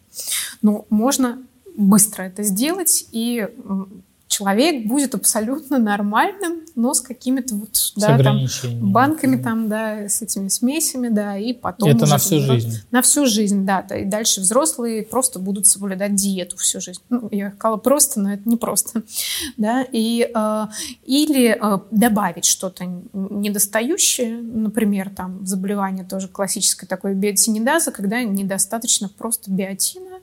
Но 0.62 0.86
можно 0.90 1.42
быстро 1.76 2.24
это 2.24 2.42
сделать, 2.42 3.06
и 3.12 3.48
человек 4.38 4.86
будет 4.86 5.14
абсолютно 5.14 5.78
нормальным, 5.78 6.60
но 6.76 6.94
с 6.94 7.00
какими-то 7.00 7.56
вот, 7.56 7.76
с 7.76 7.92
да, 7.96 8.16
там, 8.18 8.46
банками 8.80 9.42
там, 9.42 9.68
да, 9.68 10.08
с 10.08 10.22
этими 10.22 10.48
смесями, 10.48 11.08
да, 11.08 11.36
и 11.36 11.52
потом... 11.52 11.88
Это 11.88 12.04
уже, 12.04 12.12
на 12.12 12.18
всю 12.18 12.40
жизнь? 12.40 12.80
На 12.92 13.02
всю 13.02 13.26
жизнь, 13.26 13.64
да, 13.64 13.82
да, 13.82 13.96
и 13.96 14.04
дальше 14.04 14.40
взрослые 14.40 15.02
просто 15.02 15.40
будут 15.40 15.66
соблюдать 15.66 16.14
диету 16.14 16.56
всю 16.56 16.80
жизнь. 16.80 17.00
Ну, 17.10 17.28
я 17.32 17.50
сказала 17.50 17.78
просто, 17.78 18.20
но 18.20 18.34
это 18.34 18.48
не 18.48 18.56
просто, 18.56 19.02
да, 19.56 19.84
и 19.90 20.30
э, 20.32 20.66
или 21.04 21.58
э, 21.60 21.78
добавить 21.90 22.44
что-то 22.44 22.84
недостающее, 23.12 24.40
например, 24.40 25.10
там, 25.10 25.44
заболевание 25.46 26.04
тоже 26.04 26.28
классическое 26.28 26.86
такое 26.86 27.14
биотинидаза, 27.14 27.90
когда 27.90 28.22
недостаточно 28.22 29.08
просто 29.08 29.50
биотина, 29.50 30.20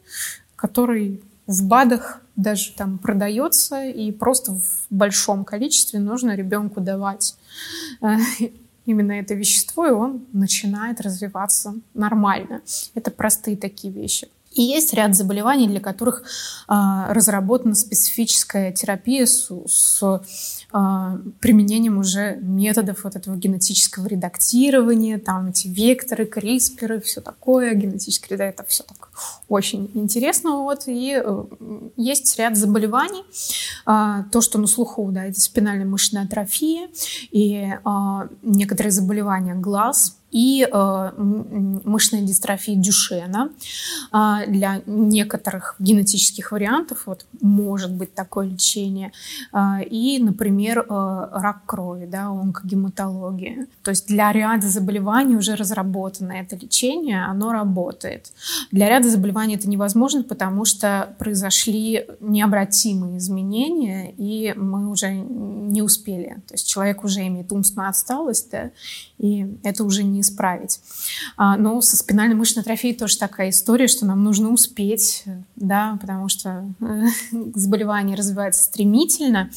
который 0.55 1.22
в 1.48 1.68
БАДах 1.68 2.22
даже 2.36 2.74
там 2.74 2.98
продается, 2.98 3.86
и 3.86 4.12
просто 4.12 4.54
в 4.54 4.88
большом 4.89 5.46
количестве 5.46 6.00
нужно 6.00 6.36
ребенку 6.36 6.82
давать 6.82 7.36
э, 8.02 8.18
именно 8.86 9.14
это 9.14 9.34
вещество, 9.34 9.88
и 9.88 9.91
он 9.91 10.26
начинает 10.34 11.02
развиваться 11.02 11.76
нормально. 11.93 12.62
Это 12.93 13.12
простые 13.12 13.58
такие 13.58 13.93
вещи. 13.93 14.28
И 14.56 14.62
есть 14.62 14.93
ряд 14.93 15.16
заболеваний, 15.16 15.68
для 15.68 15.80
которых 15.80 16.24
э, 16.68 16.74
разработана 17.10 17.76
специфическая 17.76 18.72
терапия 18.72 19.26
с, 19.26 19.51
с 19.68 20.01
э, 20.01 21.18
применением 21.39 21.97
уже 21.97 22.38
методов 22.41 23.03
вот 23.03 23.16
этого 23.16 23.36
генетического 23.36 24.08
редактирования, 24.08 25.20
там 25.20 25.47
эти 25.47 25.68
векторы, 25.68 26.24
CRISPR, 26.24 27.01
все 27.01 27.22
такое, 27.22 27.74
генетическое 27.74 28.38
это 28.38 28.64
все 28.64 28.84
так 28.84 29.10
очень 29.47 29.91
интересно. 29.93 30.58
Вот. 30.58 30.84
И 30.88 31.22
э, 31.24 31.43
есть 31.97 32.38
ряд 32.38 32.58
заболеваний, 32.58 33.24
э, 33.86 34.24
то, 34.32 34.41
что 34.41 34.58
на 34.58 34.68
слуху, 34.68 35.10
да, 35.12 35.26
это 35.26 35.39
спинальная 35.39 35.86
мышечная 35.86 36.24
атрофия 36.24 36.88
и 37.32 37.74
э, 37.74 38.28
некоторые 38.41 38.91
заболевания 38.91 39.56
глаз, 39.56 40.18
и 40.36 40.67
э, 40.69 41.11
мышечная 41.17 42.21
дистрофия 42.21 42.75
Дюшена. 42.75 43.51
Э, 44.11 44.45
для 44.47 44.81
некоторых 44.86 45.75
генетических 45.79 46.51
вариантов 46.51 47.03
вот, 47.05 47.25
может 47.39 47.93
быть 47.93 48.13
такое 48.13 48.47
лечение. 48.47 49.13
Э, 49.53 49.81
и, 49.89 50.19
например, 50.19 50.79
э, 50.79 50.83
рак 50.89 51.65
крови, 51.65 52.05
да, 52.05 52.25
онкогематология. 52.25 53.67
То 53.81 53.91
есть 53.91 54.07
для 54.07 54.33
ряда 54.33 54.67
заболеваний 54.67 55.38
уже 55.38 55.55
разработано 55.55 56.33
это 56.33 56.57
лечение, 56.57 57.23
оно 57.23 57.53
работает. 57.53 58.33
Для 58.71 58.89
ряда 58.89 59.09
заболеваний 59.09 59.55
это 59.55 59.69
невозможно, 59.69 60.23
потому 60.23 60.65
что 60.65 61.15
произошли 61.17 62.07
необратимые 62.19 63.19
изменения, 63.19 64.11
и 64.17 64.53
мы 64.57 64.89
уже 64.89 65.13
не 65.13 65.81
успели. 65.81 66.41
То 66.47 66.55
есть 66.55 66.67
человек 66.67 67.05
уже 67.05 67.25
имеет 67.25 67.53
умственную 67.53 67.89
отсталость, 67.89 68.51
да, 68.51 68.71
и 69.18 69.57
это 69.63 69.84
уже 69.84 70.03
не 70.03 70.22
исправить. 70.22 70.80
А, 71.38 71.57
но 71.57 71.82
со 71.82 71.95
спинальной 71.97 72.36
мышечной 72.36 72.63
атрофией 72.63 72.95
тоже 72.95 73.18
такая 73.18 73.49
история, 73.49 73.88
что 73.88 74.05
нам 74.05 74.24
нужно 74.24 74.49
успеть, 74.49 75.24
да, 75.55 75.97
потому 76.01 76.30
что 76.30 76.66
э, 76.82 77.03
заболевание 77.55 78.18
развивается 78.18 78.63
стремительно, 78.63 79.49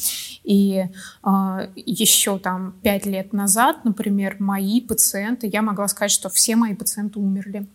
и 0.43 0.85
а, 1.23 1.69
еще 1.75 2.39
там 2.39 2.75
пять 2.81 3.05
лет 3.05 3.33
назад, 3.33 3.83
например, 3.83 4.37
мои 4.39 4.81
пациенты, 4.81 5.49
я 5.51 5.61
могла 5.61 5.87
сказать, 5.87 6.11
что 6.11 6.29
все 6.29 6.55
мои 6.55 6.75
пациенты 6.75 7.19
умерли 7.19 7.67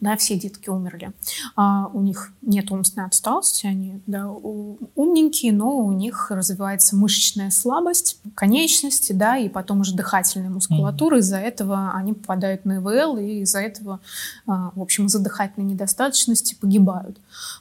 да, 0.00 0.16
все 0.16 0.38
детки 0.38 0.68
умерли. 0.70 1.12
А 1.56 1.88
у 1.92 2.00
них 2.00 2.32
нет 2.42 2.70
умственной 2.70 3.06
отсталости, 3.06 3.66
они 3.66 4.00
да, 4.06 4.28
умненькие, 4.28 5.52
но 5.52 5.78
у 5.78 5.92
них 5.92 6.30
развивается 6.30 6.96
мышечная 6.96 7.50
слабость 7.50 8.18
конечности, 8.34 9.12
да, 9.12 9.36
и 9.36 9.48
потом 9.48 9.80
уже 9.80 9.94
дыхательная 9.94 10.50
мускулатура. 10.50 11.16
Mm-hmm. 11.16 11.20
Из-за 11.20 11.36
этого 11.38 11.92
они 11.94 12.14
попадают 12.14 12.64
на 12.64 12.78
ИВЛ, 12.78 13.18
и 13.18 13.40
из-за 13.40 13.60
этого, 13.60 14.00
а, 14.46 14.72
в 14.74 14.80
общем, 14.80 15.06
из-за 15.06 15.18
дыхательной 15.20 15.66
недостаточности 15.66 16.56
погибают. 16.58 17.18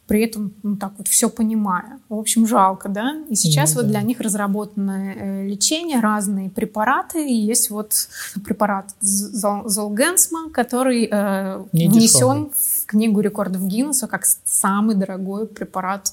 При 0.08 0.22
этом, 0.22 0.54
ну 0.64 0.76
так 0.76 0.94
вот, 0.98 1.08
все 1.08 1.30
понимая. 1.30 2.00
В 2.10 2.18
общем, 2.18 2.48
жалко, 2.48 2.90
да? 2.90 3.16
И 3.30 3.36
сейчас 3.36 3.72
mm-hmm. 3.72 3.76
вот 3.76 3.88
для 3.88 4.02
них 4.02 4.20
разработано 4.20 5.14
э, 5.16 5.48
лечение, 5.48 6.00
разные 6.00 6.50
препараты. 6.50 7.28
И 7.28 7.34
есть 7.34 7.70
вот 7.70 8.10
препарат 8.46 8.94
Золгенсма, 9.02 10.50
который 10.52 11.08
э, 11.10 11.64
внесен 11.72 12.20
внесен 12.20 12.52
в 12.52 12.86
книгу 12.86 13.20
рекордов 13.22 13.66
Гиннесса 13.66 14.08
как 14.08 14.26
самый 14.26 14.96
дорогой 14.96 15.46
препарат 15.48 16.12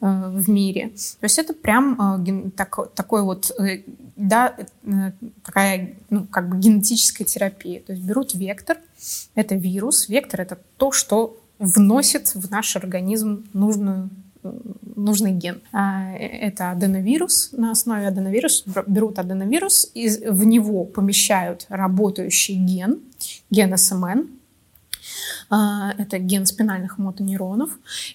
э, 0.00 0.30
в 0.30 0.48
мире. 0.48 0.88
То 1.20 1.24
есть 1.24 1.38
это 1.38 1.54
прям 1.54 2.20
э, 2.24 2.50
так, 2.56 2.92
такой 2.94 3.22
вот, 3.22 3.52
э, 3.58 3.82
да, 4.16 4.54
э, 4.84 5.12
такая, 5.44 5.94
ну, 6.10 6.26
как 6.26 6.48
бы 6.48 6.58
генетическая 6.58 7.24
терапия. 7.24 7.80
То 7.80 7.92
есть 7.92 8.04
берут 8.04 8.34
вектор, 8.34 8.78
это 9.34 9.54
вирус, 9.54 10.08
вектор 10.08 10.40
это 10.40 10.58
то, 10.76 10.92
что 10.92 11.38
вносит 11.58 12.34
в 12.34 12.50
наш 12.50 12.76
организм 12.76 13.44
нужную 13.52 14.10
нужный 14.94 15.32
ген. 15.32 15.60
А, 15.72 16.12
это 16.12 16.70
аденовирус. 16.70 17.50
На 17.52 17.72
основе 17.72 18.06
аденовируса 18.06 18.64
берут 18.86 19.18
аденовирус, 19.18 19.90
и 19.94 20.08
в 20.08 20.44
него 20.44 20.84
помещают 20.84 21.66
работающий 21.68 22.54
ген, 22.54 23.00
ген 23.50 23.76
СМН, 23.76 24.28
а, 25.50 25.92
это 25.98 26.18
ген 26.18 26.46
спинальных 26.46 26.98
мотонейронов. 26.98 27.70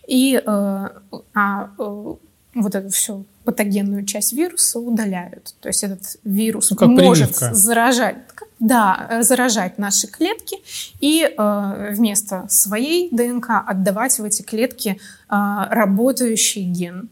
И 0.07 0.35
э, 0.35 0.41
а, 0.45 1.69
э, 1.77 2.15
вот 2.53 2.75
эту 2.75 2.89
всю 2.89 3.25
патогенную 3.43 4.05
часть 4.05 4.33
вируса 4.33 4.79
удаляют. 4.79 5.55
То 5.61 5.69
есть 5.69 5.83
этот 5.83 6.17
вирус 6.23 6.71
ну, 6.71 6.87
может 6.87 7.29
прививка. 7.29 7.53
заражать, 7.53 8.27
да, 8.61 9.21
заражать 9.21 9.79
наши 9.79 10.07
клетки 10.07 10.57
и 10.99 11.23
э, 11.25 11.93
вместо 11.93 12.45
своей 12.47 13.09
ДНК 13.11 13.63
отдавать 13.65 14.19
в 14.19 14.23
эти 14.23 14.43
клетки 14.43 14.99
э, 15.29 15.35
работающий 15.69 16.63
ген, 16.65 17.09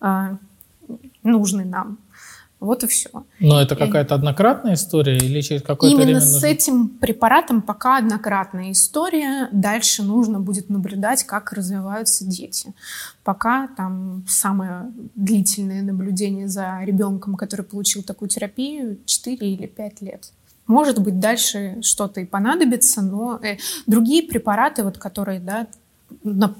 э, 0.00 0.36
нужный 1.24 1.64
нам. 1.64 1.98
Вот 2.60 2.84
и 2.84 2.86
все. 2.86 3.10
Но 3.40 3.60
это 3.60 3.74
какая-то 3.74 4.14
однократная 4.14 4.74
история 4.74 5.18
или 5.18 5.40
через 5.40 5.60
какое-то 5.62 5.94
Именно 5.94 6.04
время 6.04 6.20
с 6.20 6.34
нужно... 6.34 6.46
этим 6.46 6.88
препаратом 6.88 7.62
пока 7.62 7.98
однократная 7.98 8.70
история. 8.70 9.48
Дальше 9.52 10.04
нужно 10.04 10.40
будет 10.40 10.70
наблюдать, 10.70 11.24
как 11.24 11.52
развиваются 11.52 12.24
дети. 12.24 12.72
Пока 13.24 13.68
там 13.76 14.24
самое 14.28 14.92
длительное 15.16 15.82
наблюдение 15.82 16.48
за 16.48 16.80
ребенком, 16.82 17.34
который 17.34 17.62
получил 17.62 18.04
такую 18.04 18.28
терапию, 18.28 18.98
4 19.04 19.36
или 19.52 19.66
5 19.66 20.00
лет. 20.00 20.30
Может 20.66 21.00
быть, 21.00 21.20
дальше 21.20 21.78
что-то 21.82 22.20
и 22.20 22.24
понадобится, 22.24 23.02
но 23.02 23.38
э, 23.42 23.58
другие 23.86 24.22
препараты, 24.22 24.82
вот, 24.82 24.98
которые 24.98 25.40
да, 25.40 25.66
на 26.24 26.54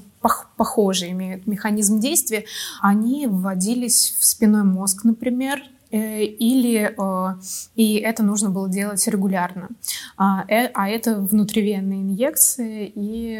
похожие 0.56 1.12
имеют 1.12 1.46
механизм 1.46 2.00
действия, 2.00 2.44
они 2.80 3.26
вводились 3.26 4.16
в 4.18 4.24
спиной 4.24 4.64
мозг, 4.64 5.04
например, 5.04 5.62
или 5.90 6.94
э, 6.96 7.34
и 7.74 7.96
это 7.96 8.22
нужно 8.22 8.50
было 8.50 8.68
делать 8.68 9.06
регулярно. 9.06 9.68
А, 10.16 10.44
э, 10.48 10.70
а 10.74 10.88
это 10.88 11.20
внутривенные 11.20 12.02
инъекции 12.02 12.90
и 12.94 13.36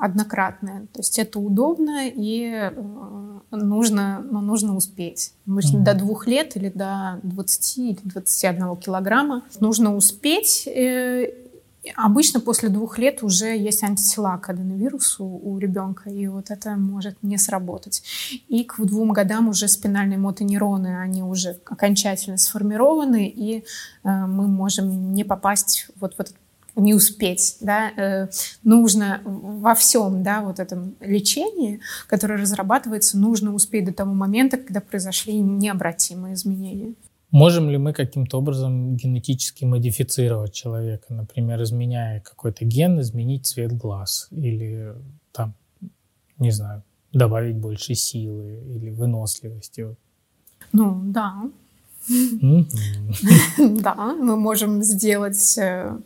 однократные. 0.00 0.86
То 0.92 1.00
есть 1.00 1.18
это 1.18 1.38
удобно 1.38 2.06
и 2.06 2.70
нужно, 3.50 4.24
но 4.30 4.40
нужно 4.40 4.76
успеть. 4.76 5.32
Обычно 5.46 5.78
mm-hmm. 5.78 5.84
до 5.84 5.94
двух 5.94 6.26
лет 6.26 6.56
или 6.56 6.68
до 6.68 7.20
20 7.22 7.78
или 7.78 7.98
21 8.04 8.76
килограмма 8.76 9.42
нужно 9.60 9.94
успеть 9.96 10.68
Обычно 11.96 12.40
после 12.40 12.68
двух 12.68 12.98
лет 12.98 13.22
уже 13.22 13.56
есть 13.56 13.82
антитела 13.82 14.36
к 14.36 14.50
аденовирусу 14.50 15.24
у 15.24 15.58
ребенка, 15.58 16.10
и 16.10 16.26
вот 16.26 16.50
это 16.50 16.76
может 16.76 17.22
не 17.22 17.38
сработать. 17.38 18.02
И 18.48 18.64
к 18.64 18.78
двум 18.78 19.12
годам 19.12 19.48
уже 19.48 19.66
спинальные 19.66 20.18
мотонейроны, 20.18 21.00
они 21.00 21.22
уже 21.22 21.58
окончательно 21.64 22.36
сформированы, 22.36 23.28
и 23.28 23.58
э, 23.58 23.62
мы 24.02 24.46
можем 24.46 25.14
не 25.14 25.24
попасть 25.24 25.86
вот 25.98 26.14
в 26.16 26.20
этот 26.20 26.36
не 26.76 26.94
успеть, 26.94 27.56
да, 27.60 27.90
э, 27.90 28.28
нужно 28.62 29.20
во 29.24 29.74
всем, 29.74 30.22
да, 30.22 30.40
вот 30.40 30.60
этом 30.60 30.94
лечении, 31.00 31.80
которое 32.06 32.38
разрабатывается, 32.40 33.18
нужно 33.18 33.54
успеть 33.54 33.86
до 33.86 33.92
того 33.92 34.14
момента, 34.14 34.56
когда 34.56 34.80
произошли 34.80 35.38
необратимые 35.40 36.34
изменения. 36.34 36.94
Можем 37.30 37.70
ли 37.70 37.78
мы 37.78 37.92
каким-то 37.92 38.38
образом 38.38 38.96
генетически 38.96 39.64
модифицировать 39.64 40.52
человека, 40.52 41.14
например, 41.14 41.62
изменяя 41.62 42.20
какой-то 42.20 42.64
ген, 42.64 43.00
изменить 43.00 43.46
цвет 43.46 43.72
глаз 43.72 44.28
или 44.32 44.94
там, 45.32 45.54
не 46.38 46.50
знаю, 46.50 46.82
добавить 47.12 47.56
больше 47.56 47.94
силы 47.94 48.60
или 48.66 48.90
выносливости? 48.90 49.94
Ну, 50.72 51.00
да. 51.04 51.50
Да, 53.58 53.94
мы 54.14 54.36
можем 54.36 54.82
сделать 54.82 55.58
э, 55.58 55.98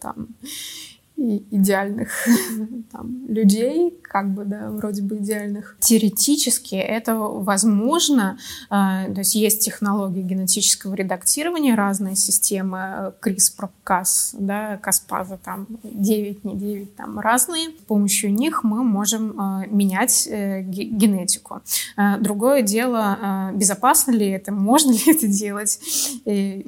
идеальных 1.16 2.10
там, 2.92 3.26
людей, 3.28 3.98
как 4.02 4.34
бы, 4.34 4.44
да, 4.44 4.70
вроде 4.70 5.02
бы 5.02 5.16
идеальных. 5.18 5.76
Теоретически 5.80 6.74
это 6.74 7.14
возможно. 7.16 8.38
Э, 8.70 9.12
то 9.12 9.18
есть 9.18 9.34
есть 9.34 9.64
технологии 9.64 10.22
генетического 10.22 10.94
редактирования, 10.94 11.74
разные 11.74 12.16
системы 12.16 12.78
э, 12.78 13.12
CRISPR-Cas, 13.22 14.36
да, 14.38 14.76
Каспаза, 14.78 15.38
там 15.42 15.66
9, 15.82 16.44
не 16.44 16.56
9, 16.56 16.96
там 16.96 17.18
разные. 17.18 17.68
С 17.70 17.84
помощью 17.86 18.32
них 18.32 18.64
мы 18.64 18.82
можем 18.82 19.40
э, 19.62 19.66
менять 19.68 20.26
э, 20.26 20.62
генетику. 20.62 21.60
Э, 21.96 22.18
другое 22.18 22.62
дело, 22.62 23.18
э, 23.20 23.56
безопасно 23.56 24.10
ли 24.12 24.28
это, 24.30 24.52
можно 24.52 24.90
ли 24.92 25.02
это 25.06 25.28
делать. 25.28 25.78
И, 26.24 26.66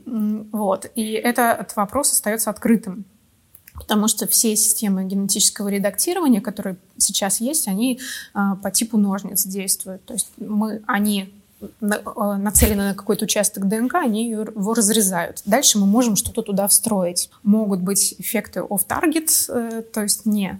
вот. 0.52 0.90
И 0.94 1.12
этот 1.12 1.74
вопрос 1.76 2.12
остается 2.12 2.50
открытым 2.50 3.04
потому 3.86 4.08
что 4.08 4.26
все 4.26 4.56
системы 4.56 5.04
генетического 5.04 5.68
редактирования, 5.68 6.40
которые 6.40 6.76
сейчас 6.98 7.40
есть, 7.40 7.68
они 7.68 8.00
а, 8.34 8.56
по 8.56 8.72
типу 8.72 8.98
ножниц 8.98 9.44
действуют. 9.44 10.04
То 10.04 10.14
есть 10.14 10.28
мы, 10.38 10.82
они 10.88 11.32
а, 11.80 12.36
нацелены 12.36 12.88
на 12.88 12.94
какой-то 12.94 13.26
участок 13.26 13.68
ДНК, 13.68 13.94
они 13.94 14.30
его 14.30 14.74
разрезают. 14.74 15.40
Дальше 15.44 15.78
мы 15.78 15.86
можем 15.86 16.16
что-то 16.16 16.42
туда 16.42 16.66
встроить. 16.66 17.30
Могут 17.44 17.80
быть 17.80 18.16
эффекты 18.18 18.60
off-target, 18.60 19.30
э, 19.48 19.82
то 19.82 20.02
есть 20.02 20.26
не 20.26 20.58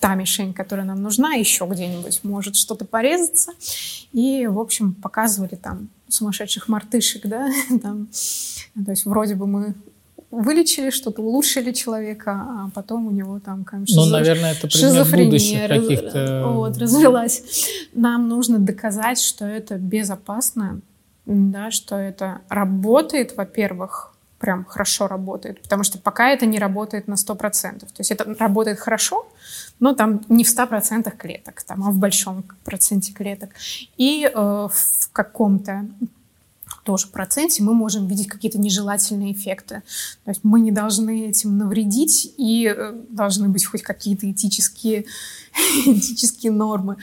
та 0.00 0.14
мишень, 0.14 0.54
которая 0.54 0.86
нам 0.86 1.02
нужна, 1.02 1.34
еще 1.34 1.66
где-нибудь 1.66 2.20
может 2.22 2.56
что-то 2.56 2.86
порезаться. 2.86 3.52
И, 4.12 4.46
в 4.46 4.58
общем, 4.58 4.94
показывали 4.94 5.56
там 5.56 5.90
сумасшедших 6.08 6.68
мартышек, 6.68 7.26
да, 7.26 7.50
там, 7.82 8.08
то 8.82 8.90
есть 8.92 9.04
вроде 9.04 9.34
бы 9.34 9.46
мы 9.46 9.74
вылечили 10.30 10.90
что-то, 10.90 11.22
улучшили 11.22 11.72
человека, 11.72 12.32
а 12.32 12.70
потом 12.74 13.06
у 13.06 13.10
него 13.10 13.40
там 13.40 13.64
как, 13.64 13.80
шизо... 13.86 14.00
Ну, 14.00 14.06
наверное, 14.06 14.52
это 14.52 14.68
шизофрения 14.68 15.68
каких-то... 15.68 16.52
Вот, 16.52 16.76
развелась. 16.78 17.68
Нам 17.92 18.28
нужно 18.28 18.58
доказать, 18.58 19.20
что 19.20 19.44
это 19.44 19.76
безопасно, 19.76 20.80
да, 21.26 21.70
что 21.70 21.96
это 21.96 22.40
работает, 22.48 23.36
во-первых, 23.36 24.12
прям 24.38 24.64
хорошо 24.64 25.06
работает, 25.06 25.62
потому 25.62 25.82
что 25.82 25.98
пока 25.98 26.28
это 26.28 26.46
не 26.46 26.58
работает 26.58 27.08
на 27.08 27.14
100%. 27.14 27.80
То 27.80 27.86
есть 27.98 28.10
это 28.10 28.34
работает 28.38 28.78
хорошо, 28.78 29.26
но 29.80 29.94
там 29.94 30.20
не 30.28 30.44
в 30.44 30.48
100% 30.48 31.10
клеток, 31.16 31.62
там, 31.62 31.82
а 31.84 31.90
в 31.90 31.96
большом 31.96 32.44
проценте 32.64 33.12
клеток. 33.12 33.50
И 33.96 34.24
э, 34.24 34.30
в 34.34 35.10
каком-то 35.12 35.86
тоже 36.86 37.08
проценте 37.08 37.64
мы 37.64 37.74
можем 37.74 38.06
видеть 38.06 38.28
какие-то 38.28 38.58
нежелательные 38.58 39.32
эффекты. 39.32 39.82
То 40.24 40.30
есть 40.30 40.40
мы 40.44 40.60
не 40.60 40.70
должны 40.70 41.28
этим 41.28 41.58
навредить 41.58 42.32
и 42.36 42.72
э, 42.74 42.92
должны 43.10 43.48
быть 43.48 43.66
хоть 43.66 43.82
какие-то 43.82 44.30
этические 44.30 45.04
этические 45.86 46.52
нормы. 46.52 46.96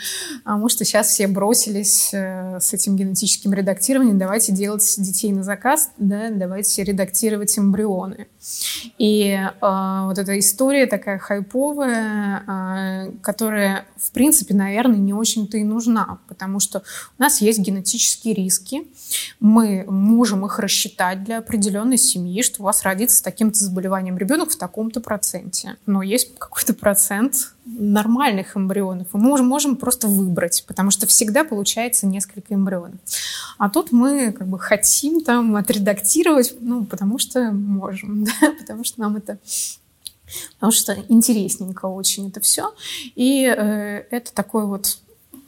Потому 0.44 0.70
что 0.70 0.86
сейчас 0.86 1.08
все 1.08 1.28
бросились 1.28 2.14
э, 2.14 2.60
с 2.60 2.74
этим 2.74 2.96
генетическим 2.96 3.54
редактированием. 3.54 4.18
Давайте 4.18 4.52
делать 4.52 4.96
детей 4.98 5.32
на 5.32 5.44
заказ, 5.44 5.92
да, 5.98 6.30
давайте 6.30 6.84
редактировать 6.84 7.58
эмбрионы. 7.58 8.28
И 8.98 9.32
э, 9.32 9.50
вот 9.62 10.18
эта 10.18 10.38
история 10.40 10.86
такая 10.86 11.18
хайповая, 11.18 12.44
э, 12.48 13.12
которая, 13.22 13.86
в 13.98 14.12
принципе, 14.12 14.54
наверное, 14.54 14.98
не 14.98 15.14
очень-то 15.14 15.58
и 15.58 15.64
нужна, 15.64 16.20
потому 16.28 16.60
что 16.60 16.84
у 17.18 17.22
нас 17.22 17.42
есть 17.42 17.60
генетические 17.60 18.34
риски. 18.34 18.88
Мы 19.40 19.73
можем 19.88 20.46
их 20.46 20.60
рассчитать 20.60 21.24
для 21.24 21.40
определенной 21.40 21.98
семьи, 21.98 22.42
что 22.42 22.62
у 22.62 22.66
вас 22.66 22.84
родится 22.84 23.18
с 23.18 23.22
таким-то 23.22 23.58
заболеванием 23.58 24.18
ребенок 24.18 24.52
в 24.52 24.58
таком-то 24.58 25.02
проценте. 25.02 25.78
Но 25.86 26.02
есть 26.02 26.36
какой-то 26.38 26.74
процент 26.74 27.54
нормальных 27.66 28.58
эмбрионов. 28.58 29.08
И 29.14 29.18
мы 29.18 29.42
можем, 29.42 29.76
просто 29.78 30.08
выбрать, 30.08 30.64
потому 30.68 30.92
что 30.92 31.08
всегда 31.08 31.44
получается 31.44 32.06
несколько 32.08 32.54
эмбрионов. 32.54 33.00
А 33.58 33.70
тут 33.70 33.92
мы 33.92 34.32
как 34.32 34.48
бы 34.48 34.60
хотим 34.60 35.22
там 35.22 35.56
отредактировать, 35.56 36.56
ну, 36.60 36.86
потому 36.86 37.20
что 37.20 37.52
можем, 37.52 38.24
да, 38.42 38.52
потому 38.60 38.84
что 38.84 39.02
нам 39.02 39.16
это 39.18 39.40
потому 40.56 40.72
что 40.72 40.98
интересненько 41.10 41.86
очень 41.86 42.30
это 42.30 42.40
все. 42.40 42.74
И 43.16 43.46
э, 43.46 44.06
это 44.10 44.34
такой 44.34 44.66
вот, 44.66 44.98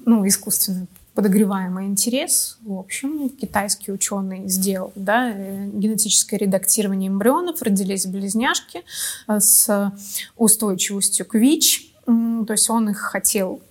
ну, 0.05 0.27
искусственный 0.27 0.87
подогреваемый 1.15 1.87
интерес. 1.87 2.57
В 2.61 2.77
общем, 2.77 3.29
китайский 3.29 3.91
ученый 3.91 4.47
сделал 4.49 4.91
да, 4.95 5.31
э, 5.31 5.67
генетическое 5.67 6.37
редактирование 6.37 7.07
эмбрионов, 7.07 7.61
родились 7.61 8.05
близняшки 8.05 8.83
э, 9.27 9.39
с 9.39 9.93
устойчивостью 10.35 11.25
к 11.25 11.35
ВИЧ, 11.35 11.93
то 12.05 12.51
есть 12.51 12.69
он 12.69 12.89
их 12.89 12.97
хотел 12.97 13.61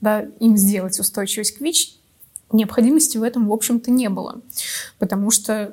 да, 0.00 0.22
им 0.40 0.56
сделать 0.56 0.98
устойчивость 0.98 1.58
к 1.58 1.60
ВИЧ, 1.60 1.96
необходимости 2.50 3.18
в 3.18 3.22
этом, 3.22 3.48
в 3.48 3.52
общем-то, 3.52 3.90
не 3.90 4.08
было. 4.08 4.40
Потому 4.98 5.30
что 5.30 5.72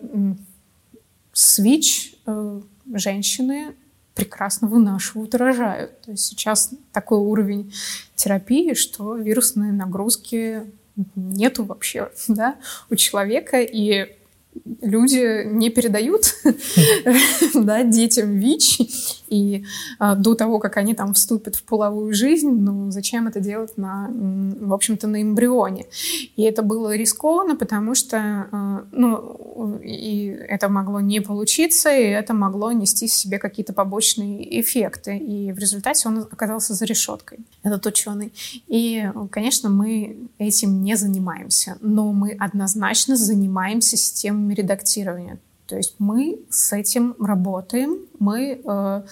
с 1.31 1.59
ВИЧ 1.59 2.15
э, 2.25 2.61
женщины 2.93 3.75
прекрасно 4.15 4.67
вынашивают 4.67 5.35
рожают. 5.35 6.01
То 6.01 6.11
есть 6.11 6.25
сейчас 6.25 6.71
такой 6.91 7.19
уровень 7.19 7.73
терапии, 8.15 8.73
что 8.73 9.15
вирусные 9.15 9.71
нагрузки 9.71 10.63
нету 11.15 11.63
вообще 11.65 12.11
да, 12.27 12.55
у 12.89 12.95
человека, 12.95 13.61
и 13.61 14.18
люди 14.81 15.45
не 15.45 15.69
передают 15.69 16.35
да, 17.53 17.83
детям 17.83 18.37
ВИЧ, 18.37 18.79
и 19.29 19.63
а, 19.99 20.15
до 20.15 20.35
того, 20.35 20.59
как 20.59 20.77
они 20.77 20.93
там 20.93 21.13
вступят 21.13 21.55
в 21.55 21.63
половую 21.63 22.13
жизнь, 22.13 22.49
ну, 22.49 22.91
зачем 22.91 23.27
это 23.27 23.39
делать 23.39 23.77
на, 23.77 24.09
в 24.11 24.73
общем-то, 24.73 25.07
на 25.07 25.21
эмбрионе? 25.21 25.85
И 26.35 26.43
это 26.43 26.63
было 26.63 26.95
рискованно, 26.95 27.55
потому 27.55 27.95
что, 27.95 28.17
а, 28.51 28.85
ну, 28.91 29.79
и 29.83 30.27
это 30.27 30.69
могло 30.69 30.99
не 30.99 31.19
получиться, 31.21 31.91
и 31.95 32.03
это 32.03 32.33
могло 32.33 32.71
нести 32.71 33.07
в 33.07 33.13
себе 33.13 33.37
какие-то 33.39 33.73
побочные 33.73 34.59
эффекты. 34.61 35.17
И 35.17 35.51
в 35.51 35.59
результате 35.59 36.09
он 36.09 36.19
оказался 36.19 36.73
за 36.73 36.85
решеткой, 36.85 37.39
этот 37.63 37.85
ученый. 37.85 38.33
И, 38.67 39.09
конечно, 39.31 39.69
мы 39.69 40.17
этим 40.37 40.81
не 40.81 40.95
занимаемся, 40.95 41.77
но 41.81 42.11
мы 42.11 42.31
однозначно 42.31 43.15
занимаемся 43.15 43.97
системами 44.49 44.53
редактирования. 44.53 45.39
То 45.67 45.77
есть 45.77 45.95
мы 45.99 46.39
с 46.49 46.73
этим 46.73 47.15
работаем, 47.19 47.99
мы 48.19 48.59
э, 48.63 49.03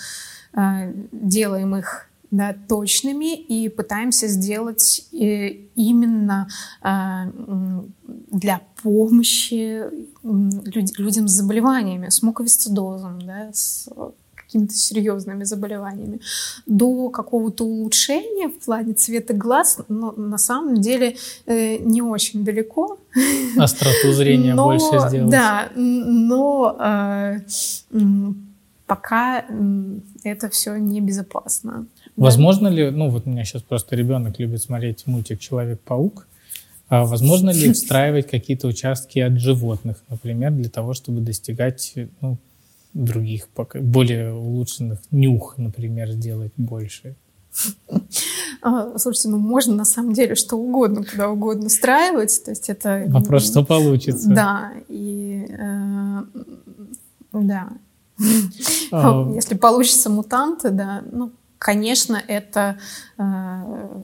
э, 0.53 0.93
делаем 1.11 1.75
их 1.75 2.09
да, 2.31 2.55
точными 2.67 3.35
и 3.35 3.69
пытаемся 3.69 4.27
сделать 4.27 5.07
э, 5.13 5.49
именно 5.75 6.47
э, 6.83 6.89
для 8.31 8.61
помощи 8.81 9.83
люд, 10.23 10.99
людям 10.99 11.27
с 11.27 11.31
заболеваниями, 11.31 12.09
с 12.09 12.23
муковисцидозом, 12.23 13.21
да, 13.21 13.53
с 13.53 13.87
какими-то 14.47 14.73
серьезными 14.73 15.43
заболеваниями, 15.43 16.21
до 16.65 17.09
какого-то 17.09 17.65
улучшения 17.65 18.47
в 18.47 18.65
плане 18.65 18.93
цвета 18.93 19.33
глаз, 19.33 19.79
но 19.89 20.13
на 20.13 20.37
самом 20.37 20.81
деле 20.81 21.17
э, 21.45 21.77
не 21.77 22.01
очень 22.01 22.45
далеко. 22.45 22.97
Остроту 23.57 24.13
зрения 24.13 24.53
но, 24.55 24.65
больше 24.65 25.07
сделать. 25.09 25.29
Да, 25.29 25.69
но 25.75 26.77
э, 26.79 27.39
пока 28.85 29.45
это 30.23 30.49
все 30.49 30.77
небезопасно. 30.77 31.85
Возможно 32.15 32.69
да? 32.69 32.75
ли, 32.75 32.89
ну 32.89 33.09
вот 33.09 33.27
у 33.27 33.29
меня 33.29 33.43
сейчас 33.43 33.61
просто 33.61 33.95
ребенок 33.95 34.39
любит 34.39 34.61
смотреть 34.61 35.05
мультик 35.05 35.39
«Человек-паук», 35.39 36.25
а 36.89 37.05
возможно 37.05 37.49
ли 37.49 37.73
встраивать 37.73 38.27
какие-то 38.27 38.67
участки 38.67 39.19
от 39.19 39.39
животных, 39.39 39.97
например, 40.09 40.51
для 40.51 40.69
того, 40.69 40.93
чтобы 40.93 41.19
достигать 41.19 41.95
ну, 42.21 42.37
других, 43.05 43.47
более 43.73 44.33
улучшенных 44.33 44.99
нюх, 45.11 45.57
например, 45.57 46.11
сделать 46.11 46.53
больше? 46.57 47.15
А, 48.61 48.97
слушайте, 48.97 49.29
ну 49.29 49.37
можно 49.37 49.75
на 49.75 49.85
самом 49.85 50.13
деле 50.13 50.35
что 50.35 50.57
угодно, 50.57 51.03
куда 51.03 51.29
угодно 51.29 51.67
устраивать, 51.67 52.43
то 52.43 52.51
есть 52.51 52.69
это... 52.69 53.03
Вопрос, 53.07 53.49
что 53.49 53.63
получится. 53.63 54.29
Да, 54.29 54.73
и... 54.89 55.47
Э, 55.49 56.23
да. 57.33 57.69
А... 58.91 59.31
Если 59.33 59.55
получится 59.55 60.09
мутанты, 60.09 60.71
да, 60.71 61.03
ну, 61.11 61.31
конечно, 61.59 62.21
это 62.27 62.77
э, 63.17 64.01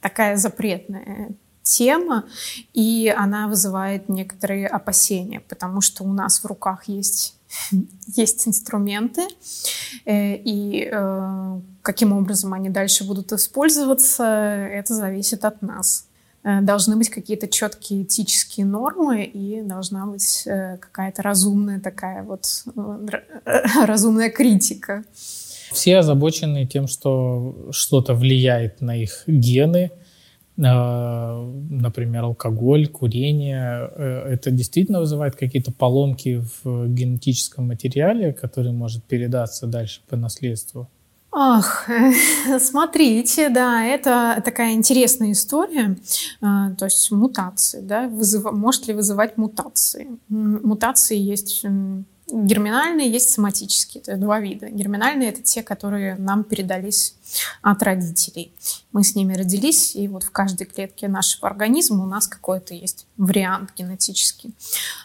такая 0.00 0.36
запретная 0.36 1.30
тема, 1.62 2.24
и 2.74 3.12
она 3.16 3.48
вызывает 3.48 4.08
некоторые 4.08 4.66
опасения, 4.68 5.40
потому 5.40 5.80
что 5.80 6.04
у 6.04 6.12
нас 6.12 6.40
в 6.40 6.46
руках 6.46 6.84
есть 6.86 7.35
есть 8.16 8.46
инструменты, 8.46 9.22
э, 10.04 10.36
и 10.36 10.88
э, 10.90 11.60
каким 11.82 12.12
образом 12.12 12.52
они 12.52 12.70
дальше 12.70 13.04
будут 13.04 13.32
использоваться, 13.32 14.24
это 14.24 14.94
зависит 14.94 15.44
от 15.44 15.62
нас. 15.62 16.06
Э, 16.42 16.60
должны 16.60 16.96
быть 16.96 17.10
какие-то 17.10 17.48
четкие 17.48 18.02
этические 18.02 18.66
нормы 18.66 19.24
и 19.24 19.62
должна 19.62 20.06
быть 20.06 20.42
какая-то 20.44 21.22
разумная 21.22 21.80
такая 21.80 22.22
вот 22.22 22.64
разумная 23.84 24.30
критика. 24.30 25.04
Все 25.72 25.98
озабочены 25.98 26.66
тем, 26.66 26.86
что 26.86 27.68
что-то 27.72 28.14
влияет 28.14 28.80
на 28.80 28.96
их 28.96 29.24
гены– 29.26 29.90
например, 30.56 32.24
алкоголь, 32.24 32.88
курение, 32.88 33.90
э, 33.94 34.32
это 34.32 34.50
действительно 34.50 35.00
вызывает 35.00 35.36
какие-то 35.36 35.70
поломки 35.70 36.42
в 36.64 36.88
генетическом 36.88 37.68
материале, 37.68 38.32
который 38.32 38.72
может 38.72 39.04
передаться 39.04 39.66
дальше 39.66 40.00
по 40.08 40.16
наследству? 40.16 40.88
Ах, 41.30 41.86
смотрите, 42.60 43.50
да, 43.50 43.84
это 43.84 44.40
такая 44.42 44.72
интересная 44.72 45.32
история, 45.32 45.96
э, 46.40 46.74
то 46.78 46.84
есть 46.86 47.10
мутации, 47.10 47.80
да, 47.80 48.08
вызыв... 48.08 48.50
может 48.52 48.88
ли 48.88 48.94
вызывать 48.94 49.36
мутации? 49.36 50.08
Мутации 50.28 51.18
есть 51.18 51.66
Герминальные 52.28 53.08
есть 53.08 53.30
соматические, 53.30 54.02
это 54.02 54.16
два 54.16 54.40
вида. 54.40 54.68
Герминальные— 54.68 55.28
это 55.30 55.42
те, 55.42 55.62
которые 55.62 56.16
нам 56.16 56.42
передались 56.42 57.14
от 57.62 57.82
родителей. 57.84 58.52
Мы 58.90 59.04
с 59.04 59.14
ними 59.14 59.34
родились, 59.34 59.94
и 59.94 60.08
вот 60.08 60.24
в 60.24 60.32
каждой 60.32 60.66
клетке 60.66 61.06
нашего 61.06 61.48
организма 61.48 62.02
у 62.02 62.06
нас 62.06 62.26
какой-то 62.26 62.74
есть 62.74 63.06
вариант 63.16 63.70
генетический. 63.76 64.52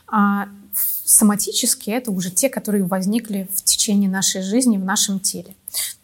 А 0.07 0.49
соматические— 0.73 1.95
это 1.97 2.09
уже 2.09 2.31
те, 2.31 2.49
которые 2.49 2.85
возникли 2.85 3.47
в 3.53 3.63
течение 3.63 4.09
нашей 4.09 4.41
жизни 4.41 4.77
в 4.77 4.85
нашем 4.85 5.19
теле. 5.19 5.55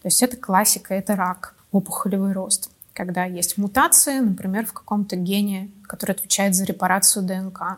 То 0.01 0.07
есть 0.07 0.21
это 0.21 0.37
классика, 0.37 0.93
это 0.93 1.15
рак, 1.15 1.55
опухолевый 1.71 2.33
рост 2.33 2.69
когда 2.97 3.25
есть 3.25 3.59
мутации, 3.59 4.21
например, 4.21 4.65
в 4.65 4.73
каком-то 4.73 5.15
гене, 5.15 5.69
который 5.83 6.13
отвечает 6.13 6.55
за 6.55 6.65
репарацию 6.65 7.23
ДНК. 7.23 7.77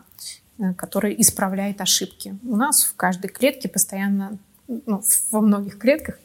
Э, 0.60 0.74
который 0.74 1.14
исправляет 1.18 1.80
ошибки. 1.80 2.38
У 2.42 2.54
нас 2.54 2.82
в 2.82 2.94
каждой 2.94 3.28
клетке 3.28 3.66
постоянно, 3.66 4.38
ну, 4.68 5.02
во 5.30 5.40
многих 5.40 5.78
клетках 5.78 6.18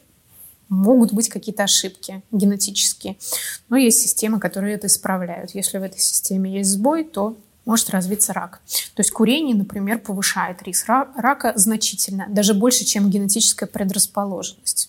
могут 0.68 1.14
быть 1.14 1.30
какие-то 1.30 1.62
ошибки 1.62 2.22
генетические. 2.32 3.16
Но 3.70 3.78
есть 3.78 4.02
системы, 4.02 4.38
которые 4.38 4.74
это 4.74 4.88
исправляют. 4.88 5.52
Если 5.52 5.78
в 5.78 5.82
этой 5.82 6.00
системе 6.00 6.52
есть 6.52 6.70
сбой, 6.70 7.04
то 7.04 7.38
может 7.66 7.90
развиться 7.90 8.32
рак. 8.32 8.60
То 8.94 9.00
есть 9.00 9.10
курение, 9.10 9.54
например, 9.54 9.98
повышает 9.98 10.62
риск 10.62 10.88
рака 10.88 11.52
значительно, 11.56 12.26
даже 12.28 12.54
больше, 12.54 12.84
чем 12.84 13.10
генетическая 13.10 13.66
предрасположенность 13.66 14.88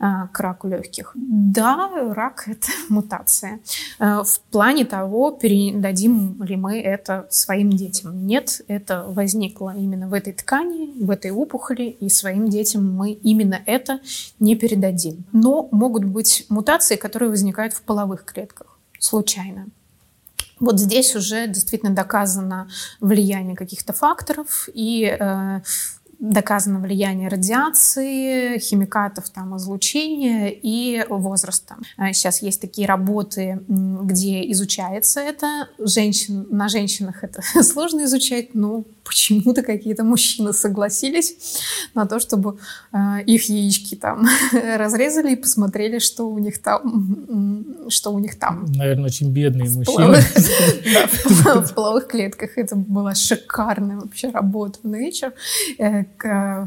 э, 0.00 0.04
к 0.32 0.40
раку 0.40 0.68
легких. 0.68 1.12
Да, 1.14 1.90
рак– 2.14 2.44
это 2.46 2.68
мутация. 2.88 3.60
Э, 3.98 4.22
в 4.24 4.40
плане 4.50 4.86
того, 4.86 5.30
передадим 5.30 6.42
ли 6.42 6.56
мы 6.56 6.80
это 6.80 7.26
своим 7.30 7.70
детям. 7.70 8.26
Нет, 8.26 8.62
это 8.68 9.04
возникло 9.06 9.74
именно 9.76 10.08
в 10.08 10.14
этой 10.14 10.32
ткани, 10.32 11.04
в 11.04 11.10
этой 11.10 11.30
опухоли, 11.30 11.96
и 12.00 12.08
своим 12.08 12.48
детям 12.48 12.90
мы 12.90 13.12
именно 13.12 13.60
это 13.66 14.00
не 14.40 14.56
передадим. 14.56 15.24
Но 15.32 15.68
могут 15.72 16.04
быть 16.04 16.46
мутации, 16.48 16.96
которые 16.96 17.28
возникают 17.28 17.74
в 17.74 17.82
половых 17.82 18.24
клетках 18.24 18.78
случайно. 18.98 19.68
Вот 20.60 20.80
здесь 20.80 21.14
уже 21.16 21.46
действительно 21.46 21.92
доказано 21.94 22.68
влияние 23.00 23.56
каких-то 23.56 23.92
факторов, 23.92 24.68
и 24.72 25.04
э, 25.04 25.60
доказано 26.18 26.80
влияние 26.80 27.28
радиации, 27.28 28.58
химикатов, 28.58 29.30
там, 29.30 29.56
излучения 29.56 30.48
и 30.48 31.04
возраста. 31.08 31.76
А 31.96 32.12
сейчас 32.12 32.42
есть 32.42 32.60
такие 32.60 32.88
работы, 32.88 33.60
где 33.68 34.50
изучается 34.52 35.20
это. 35.20 35.68
Женщин, 35.78 36.46
на 36.50 36.68
женщинах 36.68 37.22
это 37.22 37.42
сложно 37.62 38.04
изучать, 38.04 38.54
но 38.54 38.84
почему-то 39.04 39.62
какие-то 39.62 40.04
мужчины 40.04 40.52
согласились 40.52 41.60
на 41.94 42.06
то, 42.06 42.20
чтобы 42.20 42.58
э, 42.92 43.22
их 43.24 43.48
яички 43.48 43.94
там 43.94 44.28
разрезали 44.52 45.32
и 45.32 45.36
посмотрели, 45.36 45.98
что 45.98 46.28
у 46.28 46.38
них 46.38 46.58
там. 46.58 47.88
Что 47.88 48.12
у 48.12 48.18
них 48.18 48.38
там. 48.38 48.66
Наверное, 48.72 49.06
очень 49.06 49.32
бедные 49.32 49.70
мужчины. 49.70 50.18
В 51.24 51.74
половых 51.74 52.08
клетках. 52.08 52.58
Это 52.58 52.76
была 52.76 53.14
шикарная 53.14 53.96
вообще 53.96 54.30
работа 54.30 54.80
в 56.16 56.24
э, 56.24 56.66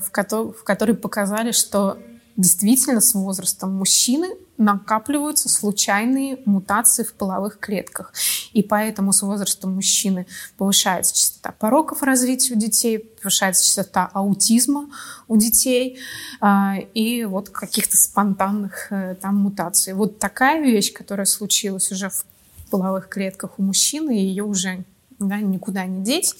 в 0.52 0.64
которой 0.64 0.94
показали, 0.94 1.52
что 1.52 1.98
действительно 2.38 3.02
с 3.02 3.14
возрастом 3.14 3.74
мужчины 3.76 4.28
накапливаются 4.58 5.50
случайные 5.50 6.40
мутации 6.46 7.04
в 7.04 7.14
половых 7.14 7.60
клетках. 7.60 8.14
И 8.54 8.62
поэтому 8.62 9.12
с 9.12 9.22
возрастом 9.24 9.74
мужчины 9.76 10.28
повышается 10.58 11.16
частота 11.16 11.52
пороков 11.52 12.04
развития 12.04 12.54
у 12.54 12.58
детей, 12.58 13.00
повышается 13.00 13.66
частота 13.66 14.10
аутизма 14.14 14.90
у 15.28 15.38
детей 15.38 16.00
а, 16.40 16.76
и 16.94 17.26
вот 17.26 17.50
каких-то 17.50 17.98
спонтанных 17.98 18.92
э, 18.92 19.16
там 19.20 19.38
мутаций. 19.38 19.94
Вот 19.94 20.20
такая 20.20 20.62
вещь, 20.62 20.94
которая 20.94 21.26
случилась 21.26 21.92
уже 21.92 22.10
в 22.10 22.24
половых 22.70 23.10
клетках 23.10 23.58
у 23.58 23.64
мужчины, 23.64 24.12
ее 24.12 24.44
уже 24.44 24.86
да, 25.28 25.40
никуда 25.40 25.86
не 25.86 26.04
деть. 26.04 26.36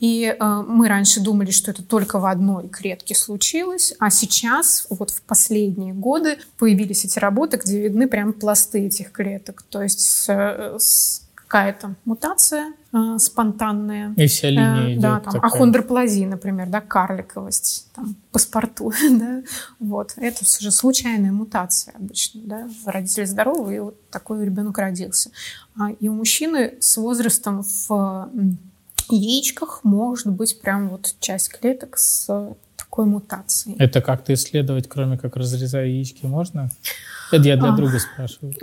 И 0.00 0.24
э, 0.24 0.62
мы 0.66 0.88
раньше 0.88 1.20
думали, 1.20 1.50
что 1.50 1.70
это 1.70 1.82
только 1.82 2.18
в 2.18 2.26
одной 2.26 2.68
клетке 2.68 3.14
случилось, 3.14 3.94
а 3.98 4.10
сейчас, 4.10 4.86
вот 4.90 5.10
в 5.10 5.22
последние 5.22 5.94
годы, 5.94 6.38
появились 6.58 7.04
эти 7.04 7.18
работы, 7.18 7.56
где 7.56 7.80
видны 7.80 8.08
прям 8.08 8.32
пласты 8.32 8.86
этих 8.86 9.12
клеток. 9.12 9.62
То 9.62 9.82
есть 9.82 10.00
с, 10.00 10.28
с 10.78 11.21
какая-то 11.52 11.96
мутация 12.06 12.72
э, 12.94 13.18
спонтанная. 13.18 14.14
И 14.16 14.26
вся 14.26 14.48
линия 14.48 14.86
э, 14.86 14.92
идет 14.92 15.02
Да, 15.02 15.20
там, 15.20 15.34
такая. 15.34 15.50
ахондроплазия, 15.50 16.26
например, 16.26 16.68
да, 16.68 16.80
карликовость, 16.80 17.88
там, 17.94 18.16
паспорту, 18.30 18.90
да, 19.10 19.42
вот. 19.78 20.14
Это 20.16 20.44
уже 20.44 20.70
случайная 20.70 21.30
мутация 21.30 21.92
обычно, 21.94 22.40
да, 22.44 22.68
родители 22.86 23.26
здоровые, 23.26 23.76
и 23.76 23.80
вот 23.80 24.08
такой 24.08 24.46
ребенок 24.46 24.78
родился. 24.78 25.30
А, 25.78 25.90
и 25.90 26.08
у 26.08 26.14
мужчины 26.14 26.74
с 26.80 26.96
возрастом 26.96 27.62
в 27.62 28.30
яичках 29.10 29.80
может 29.84 30.28
быть 30.28 30.58
прям 30.62 30.88
вот 30.88 31.14
часть 31.20 31.50
клеток 31.50 31.98
с 31.98 32.54
такой 32.92 33.06
мутацией. 33.06 33.76
Это 33.78 34.02
как-то 34.02 34.34
исследовать, 34.34 34.86
кроме 34.86 35.16
как 35.16 35.36
разрезая 35.36 35.86
яички, 35.86 36.26
можно? 36.26 36.68
Это 37.32 37.48
я 37.48 37.56
для 37.56 37.72
а. 37.72 37.76
друга 37.76 37.98
спрашиваю. 37.98 38.54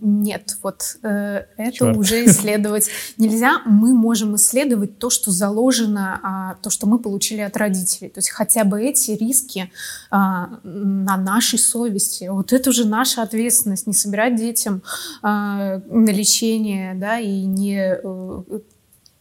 Нет, 0.00 0.58
вот 0.62 0.98
э, 1.02 1.46
это 1.56 1.72
Черт. 1.72 1.96
уже 1.96 2.26
исследовать 2.26 2.90
нельзя. 3.16 3.62
Мы 3.64 3.94
можем 3.94 4.36
исследовать 4.36 4.98
то, 4.98 5.08
что 5.08 5.30
заложено, 5.30 6.20
а, 6.22 6.54
то, 6.62 6.68
что 6.68 6.86
мы 6.86 6.98
получили 6.98 7.40
от 7.40 7.56
родителей. 7.56 8.10
То 8.10 8.18
есть 8.18 8.28
хотя 8.28 8.64
бы 8.64 8.82
эти 8.82 9.12
риски 9.12 9.72
а, 10.10 10.58
на 10.62 11.16
нашей 11.16 11.58
совести. 11.58 12.28
Вот 12.28 12.52
это 12.52 12.68
уже 12.68 12.86
наша 12.86 13.22
ответственность, 13.22 13.86
не 13.86 13.94
собирать 13.94 14.36
детям 14.36 14.82
а, 15.22 15.80
на 15.88 16.10
лечение, 16.10 16.94
да, 16.96 17.18
и 17.18 17.44
не 17.44 17.96
э, 18.02 18.42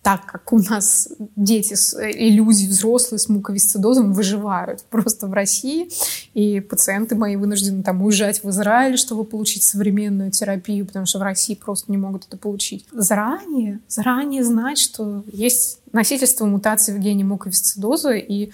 так 0.02 0.26
как 0.26 0.52
у 0.52 0.58
нас 0.58 1.10
дети 1.36 1.76
и 2.12 2.32
люди 2.32 2.66
взрослые 2.66 3.20
с 3.20 3.30
муковисцидозом 3.30 4.14
выживают 4.14 4.84
просто 4.90 5.28
в 5.28 5.34
России, 5.34 5.90
и 6.34 6.60
пациенты 6.60 7.16
мои 7.16 7.36
вынуждены 7.36 7.84
там 7.84 8.02
уезжать 8.02 8.44
в 8.44 8.50
Израиль, 8.50 8.98
чтобы 8.98 9.26
получить 9.26 9.64
современную 9.64 10.32
терапию, 10.32 10.88
потому 10.88 11.06
что 11.06 11.20
в 11.20 11.22
России 11.22 11.54
просто 11.54 11.92
не 11.92 11.98
могут 11.98 12.26
это 12.28 12.38
получить. 12.38 12.86
Заранее, 12.92 13.80
заранее 13.88 14.44
знать, 14.44 14.80
что 14.80 15.24
есть 15.32 15.80
носительство 15.92 16.46
мутации 16.46 16.94
в 16.94 17.00
гене 17.00 17.24
муковисцидоза, 17.24 18.14
и 18.14 18.52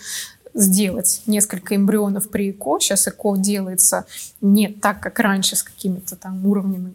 сделать 0.53 1.21
несколько 1.27 1.75
эмбрионов 1.75 2.29
при 2.29 2.51
ЭКО. 2.51 2.79
Сейчас 2.79 3.07
ЭКО 3.07 3.37
делается 3.37 4.05
не 4.41 4.69
так, 4.69 4.99
как 4.99 5.19
раньше, 5.19 5.55
с 5.55 5.63
какими-то 5.63 6.15
там 6.15 6.45
уровнями 6.45 6.93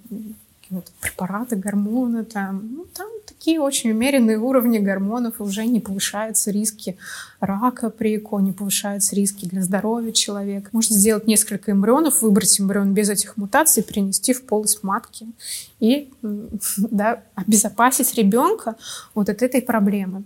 какие-то 0.61 0.91
препараты, 1.01 1.57
гормоны, 1.57 2.25
там, 2.25 2.69
ну, 2.77 2.87
там 2.93 3.09
такие 3.43 3.61
очень 3.61 3.91
умеренные 3.91 4.39
уровни 4.39 4.79
гормонов, 4.79 5.41
уже 5.41 5.67
не 5.67 5.81
повышаются 5.81 6.53
риски 6.53 6.97
рака 7.41 7.91
при 7.91 8.17
ЭКО, 8.17 8.39
не 8.39 8.53
повышаются 8.53 9.17
риски 9.17 9.47
для 9.47 9.63
здоровья 9.63 10.13
человека. 10.13 10.69
Можно 10.71 10.95
сделать 10.95 11.27
несколько 11.27 11.73
эмбрионов, 11.73 12.23
выбрать 12.23 12.61
эмбрион 12.61 12.95
без 12.95 13.11
этих 13.11 13.37
мутаций, 13.37 13.83
перенести 13.83 14.33
в 14.33 14.45
полость 14.47 14.85
матки 14.85 15.27
и 15.81 16.13
да, 16.77 17.25
обезопасить 17.35 18.15
ребенка 18.15 18.77
вот 19.13 19.29
от 19.29 19.43
этой 19.43 19.61
проблемы. 19.61 20.23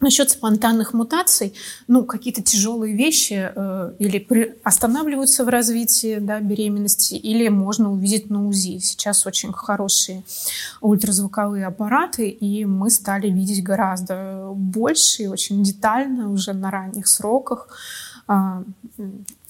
Насчет 0.00 0.30
спонтанных 0.30 0.94
мутаций, 0.94 1.52
ну, 1.86 2.04
какие-то 2.04 2.42
тяжелые 2.42 2.96
вещи 2.96 3.50
э, 3.54 3.92
или 3.98 4.18
при, 4.18 4.54
останавливаются 4.64 5.44
в 5.44 5.48
развитии 5.50 6.18
да, 6.20 6.40
беременности, 6.40 7.14
или 7.14 7.48
можно 7.48 7.92
увидеть 7.92 8.30
на 8.30 8.48
УЗИ. 8.48 8.78
Сейчас 8.78 9.26
очень 9.26 9.52
хорошие 9.52 10.24
ультразвуковые 10.80 11.66
аппараты, 11.66 12.28
и 12.28 12.64
мы 12.64 12.88
стали 12.88 13.28
видеть 13.28 13.62
гораздо 13.62 14.50
больше 14.54 15.24
и 15.24 15.26
очень 15.26 15.62
детально 15.62 16.30
уже 16.30 16.54
на 16.54 16.70
ранних 16.70 17.06
сроках. 17.06 17.68
Э, 18.26 18.64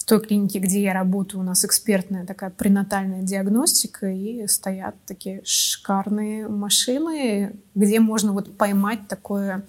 в 0.00 0.04
той 0.04 0.20
клинике, 0.20 0.58
где 0.58 0.82
я 0.82 0.94
работаю, 0.94 1.42
у 1.42 1.44
нас 1.44 1.64
экспертная 1.64 2.26
такая 2.26 2.50
пренатальная 2.50 3.22
диагностика, 3.22 4.10
и 4.10 4.46
стоят 4.48 4.96
такие 5.06 5.42
шикарные 5.44 6.48
машины, 6.48 7.52
где 7.74 8.00
можно 8.00 8.32
вот 8.32 8.56
поймать 8.56 9.06
такое 9.08 9.62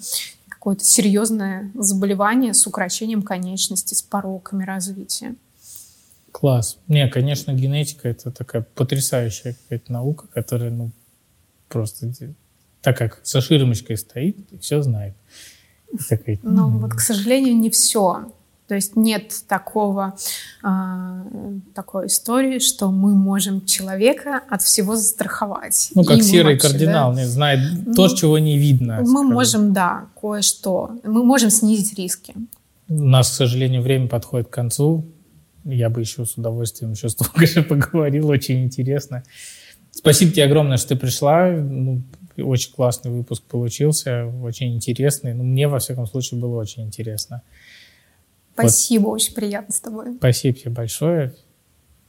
какое-то 0.61 0.85
серьезное 0.85 1.71
заболевание 1.73 2.53
с 2.53 2.67
украшением 2.67 3.23
конечности, 3.23 3.95
с 3.95 4.03
пороками 4.03 4.63
развития. 4.63 5.33
Класс. 6.31 6.77
Не, 6.87 7.07
конечно, 7.07 7.51
генетика 7.51 8.07
это 8.07 8.29
такая 8.29 8.61
потрясающая 8.61 9.55
какая-то 9.55 9.91
наука, 9.91 10.27
которая, 10.27 10.69
ну, 10.69 10.91
просто 11.67 12.13
так 12.83 12.95
как 12.95 13.21
за 13.23 13.41
ширмочкой 13.41 13.97
стоит 13.97 14.37
и 14.51 14.59
все 14.59 14.83
знает. 14.83 15.15
Такая, 16.07 16.37
ну, 16.43 16.69
вот, 16.77 16.93
к 16.93 16.99
сожалению, 16.99 17.55
не 17.55 17.71
все. 17.71 18.31
То 18.71 18.75
есть 18.75 18.95
нет 18.95 19.33
такого, 19.49 20.15
э, 20.63 20.67
такой 21.75 22.07
истории, 22.07 22.59
что 22.59 22.89
мы 22.89 23.13
можем 23.13 23.65
человека 23.65 24.41
от 24.49 24.61
всего 24.61 24.95
застраховать. 24.95 25.89
Ну, 25.93 26.05
как 26.05 26.23
серый 26.23 26.53
вообще, 26.53 26.69
кардинал, 26.69 27.13
да? 27.13 27.19
не 27.19 27.27
знает 27.27 27.59
ну, 27.85 27.93
то, 27.93 28.07
чего 28.07 28.39
не 28.39 28.57
видно. 28.57 28.99
Мы 29.01 29.07
скажем. 29.07 29.33
можем, 29.33 29.73
да, 29.73 30.05
кое-что. 30.21 30.91
Мы 31.03 31.25
можем 31.25 31.49
снизить 31.49 31.99
риски. 31.99 32.33
У 32.87 32.93
нас, 32.93 33.31
к 33.31 33.33
сожалению, 33.33 33.81
время 33.81 34.07
подходит 34.07 34.47
к 34.47 34.51
концу. 34.51 35.05
Я 35.65 35.89
бы 35.89 35.99
еще 35.99 36.25
с 36.25 36.37
удовольствием 36.37 36.93
еще 36.93 37.09
столько 37.09 37.45
же 37.45 37.63
поговорил, 37.63 38.29
очень 38.29 38.63
интересно. 38.63 39.23
Спасибо 39.91 40.31
тебе 40.31 40.45
огромное, 40.45 40.77
что 40.77 40.87
ты 40.87 40.95
пришла. 40.95 41.51
Ну, 41.51 42.03
очень 42.37 42.71
классный 42.73 43.11
выпуск 43.11 43.43
получился, 43.43 44.27
очень 44.41 44.73
интересный. 44.73 45.33
Ну, 45.33 45.43
мне, 45.43 45.67
во 45.67 45.79
всяком 45.79 46.07
случае, 46.07 46.39
было 46.39 46.55
очень 46.55 46.83
интересно. 46.83 47.41
Спасибо, 48.69 49.03
вот. 49.03 49.13
очень 49.13 49.33
приятно 49.33 49.73
с 49.73 49.79
тобой. 49.79 50.15
Спасибо 50.17 50.57
тебе 50.57 50.71
большое. 50.71 51.33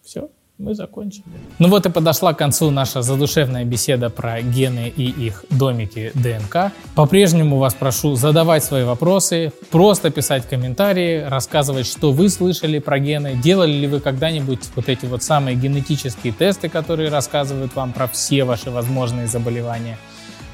Все, 0.03 0.31
мы 0.59 0.75
закончили. 0.75 1.25
Ну 1.59 1.69
вот 1.69 1.87
и 1.87 1.91
подошла 1.91 2.35
к 2.35 2.39
концу 2.39 2.71
наша 2.71 3.03
задушевная 3.03 3.65
беседа 3.65 4.11
про 4.11 4.41
гены 4.41 4.93
и 4.95 5.05
их 5.05 5.45
домики 5.51 6.13
ДНК. 6.15 6.73
По-прежнему 6.95 7.59
вас 7.59 7.75
прошу 7.75 8.15
задавать 8.15 8.65
свои 8.65 8.85
вопросы, 8.85 9.53
просто 9.71 10.11
писать 10.11 10.49
комментарии, 10.49 11.23
рассказывать, 11.23 11.87
что 11.87 12.13
вы 12.13 12.29
слышали 12.29 12.79
про 12.79 12.99
гены, 12.99 13.35
делали 13.35 13.73
ли 13.73 13.87
вы 13.87 14.01
когда-нибудь 14.01 14.61
вот 14.77 14.89
эти 14.89 15.07
вот 15.07 15.23
самые 15.23 15.57
генетические 15.57 16.33
тесты, 16.33 16.69
которые 16.69 17.11
рассказывают 17.11 17.75
вам 17.75 17.93
про 17.93 18.07
все 18.09 18.45
ваши 18.45 18.71
возможные 18.71 19.27
заболевания. 19.27 19.99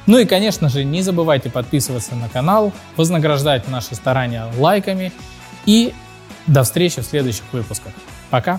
Ну 0.07 0.17
и, 0.17 0.25
конечно 0.25 0.71
же, 0.71 0.85
не 0.85 1.03
забывайте 1.03 1.51
подписываться 1.51 2.15
на 2.15 2.31
канал, 2.31 2.73
вознаграждать 2.97 3.69
наши 3.69 3.95
старания 3.95 4.47
лайками 4.59 5.13
и 5.69 5.93
до 6.47 6.65
встречи 6.65 7.03
в 7.03 7.05
следующих 7.05 7.45
выпусках. 7.53 7.93
Пока! 8.31 8.59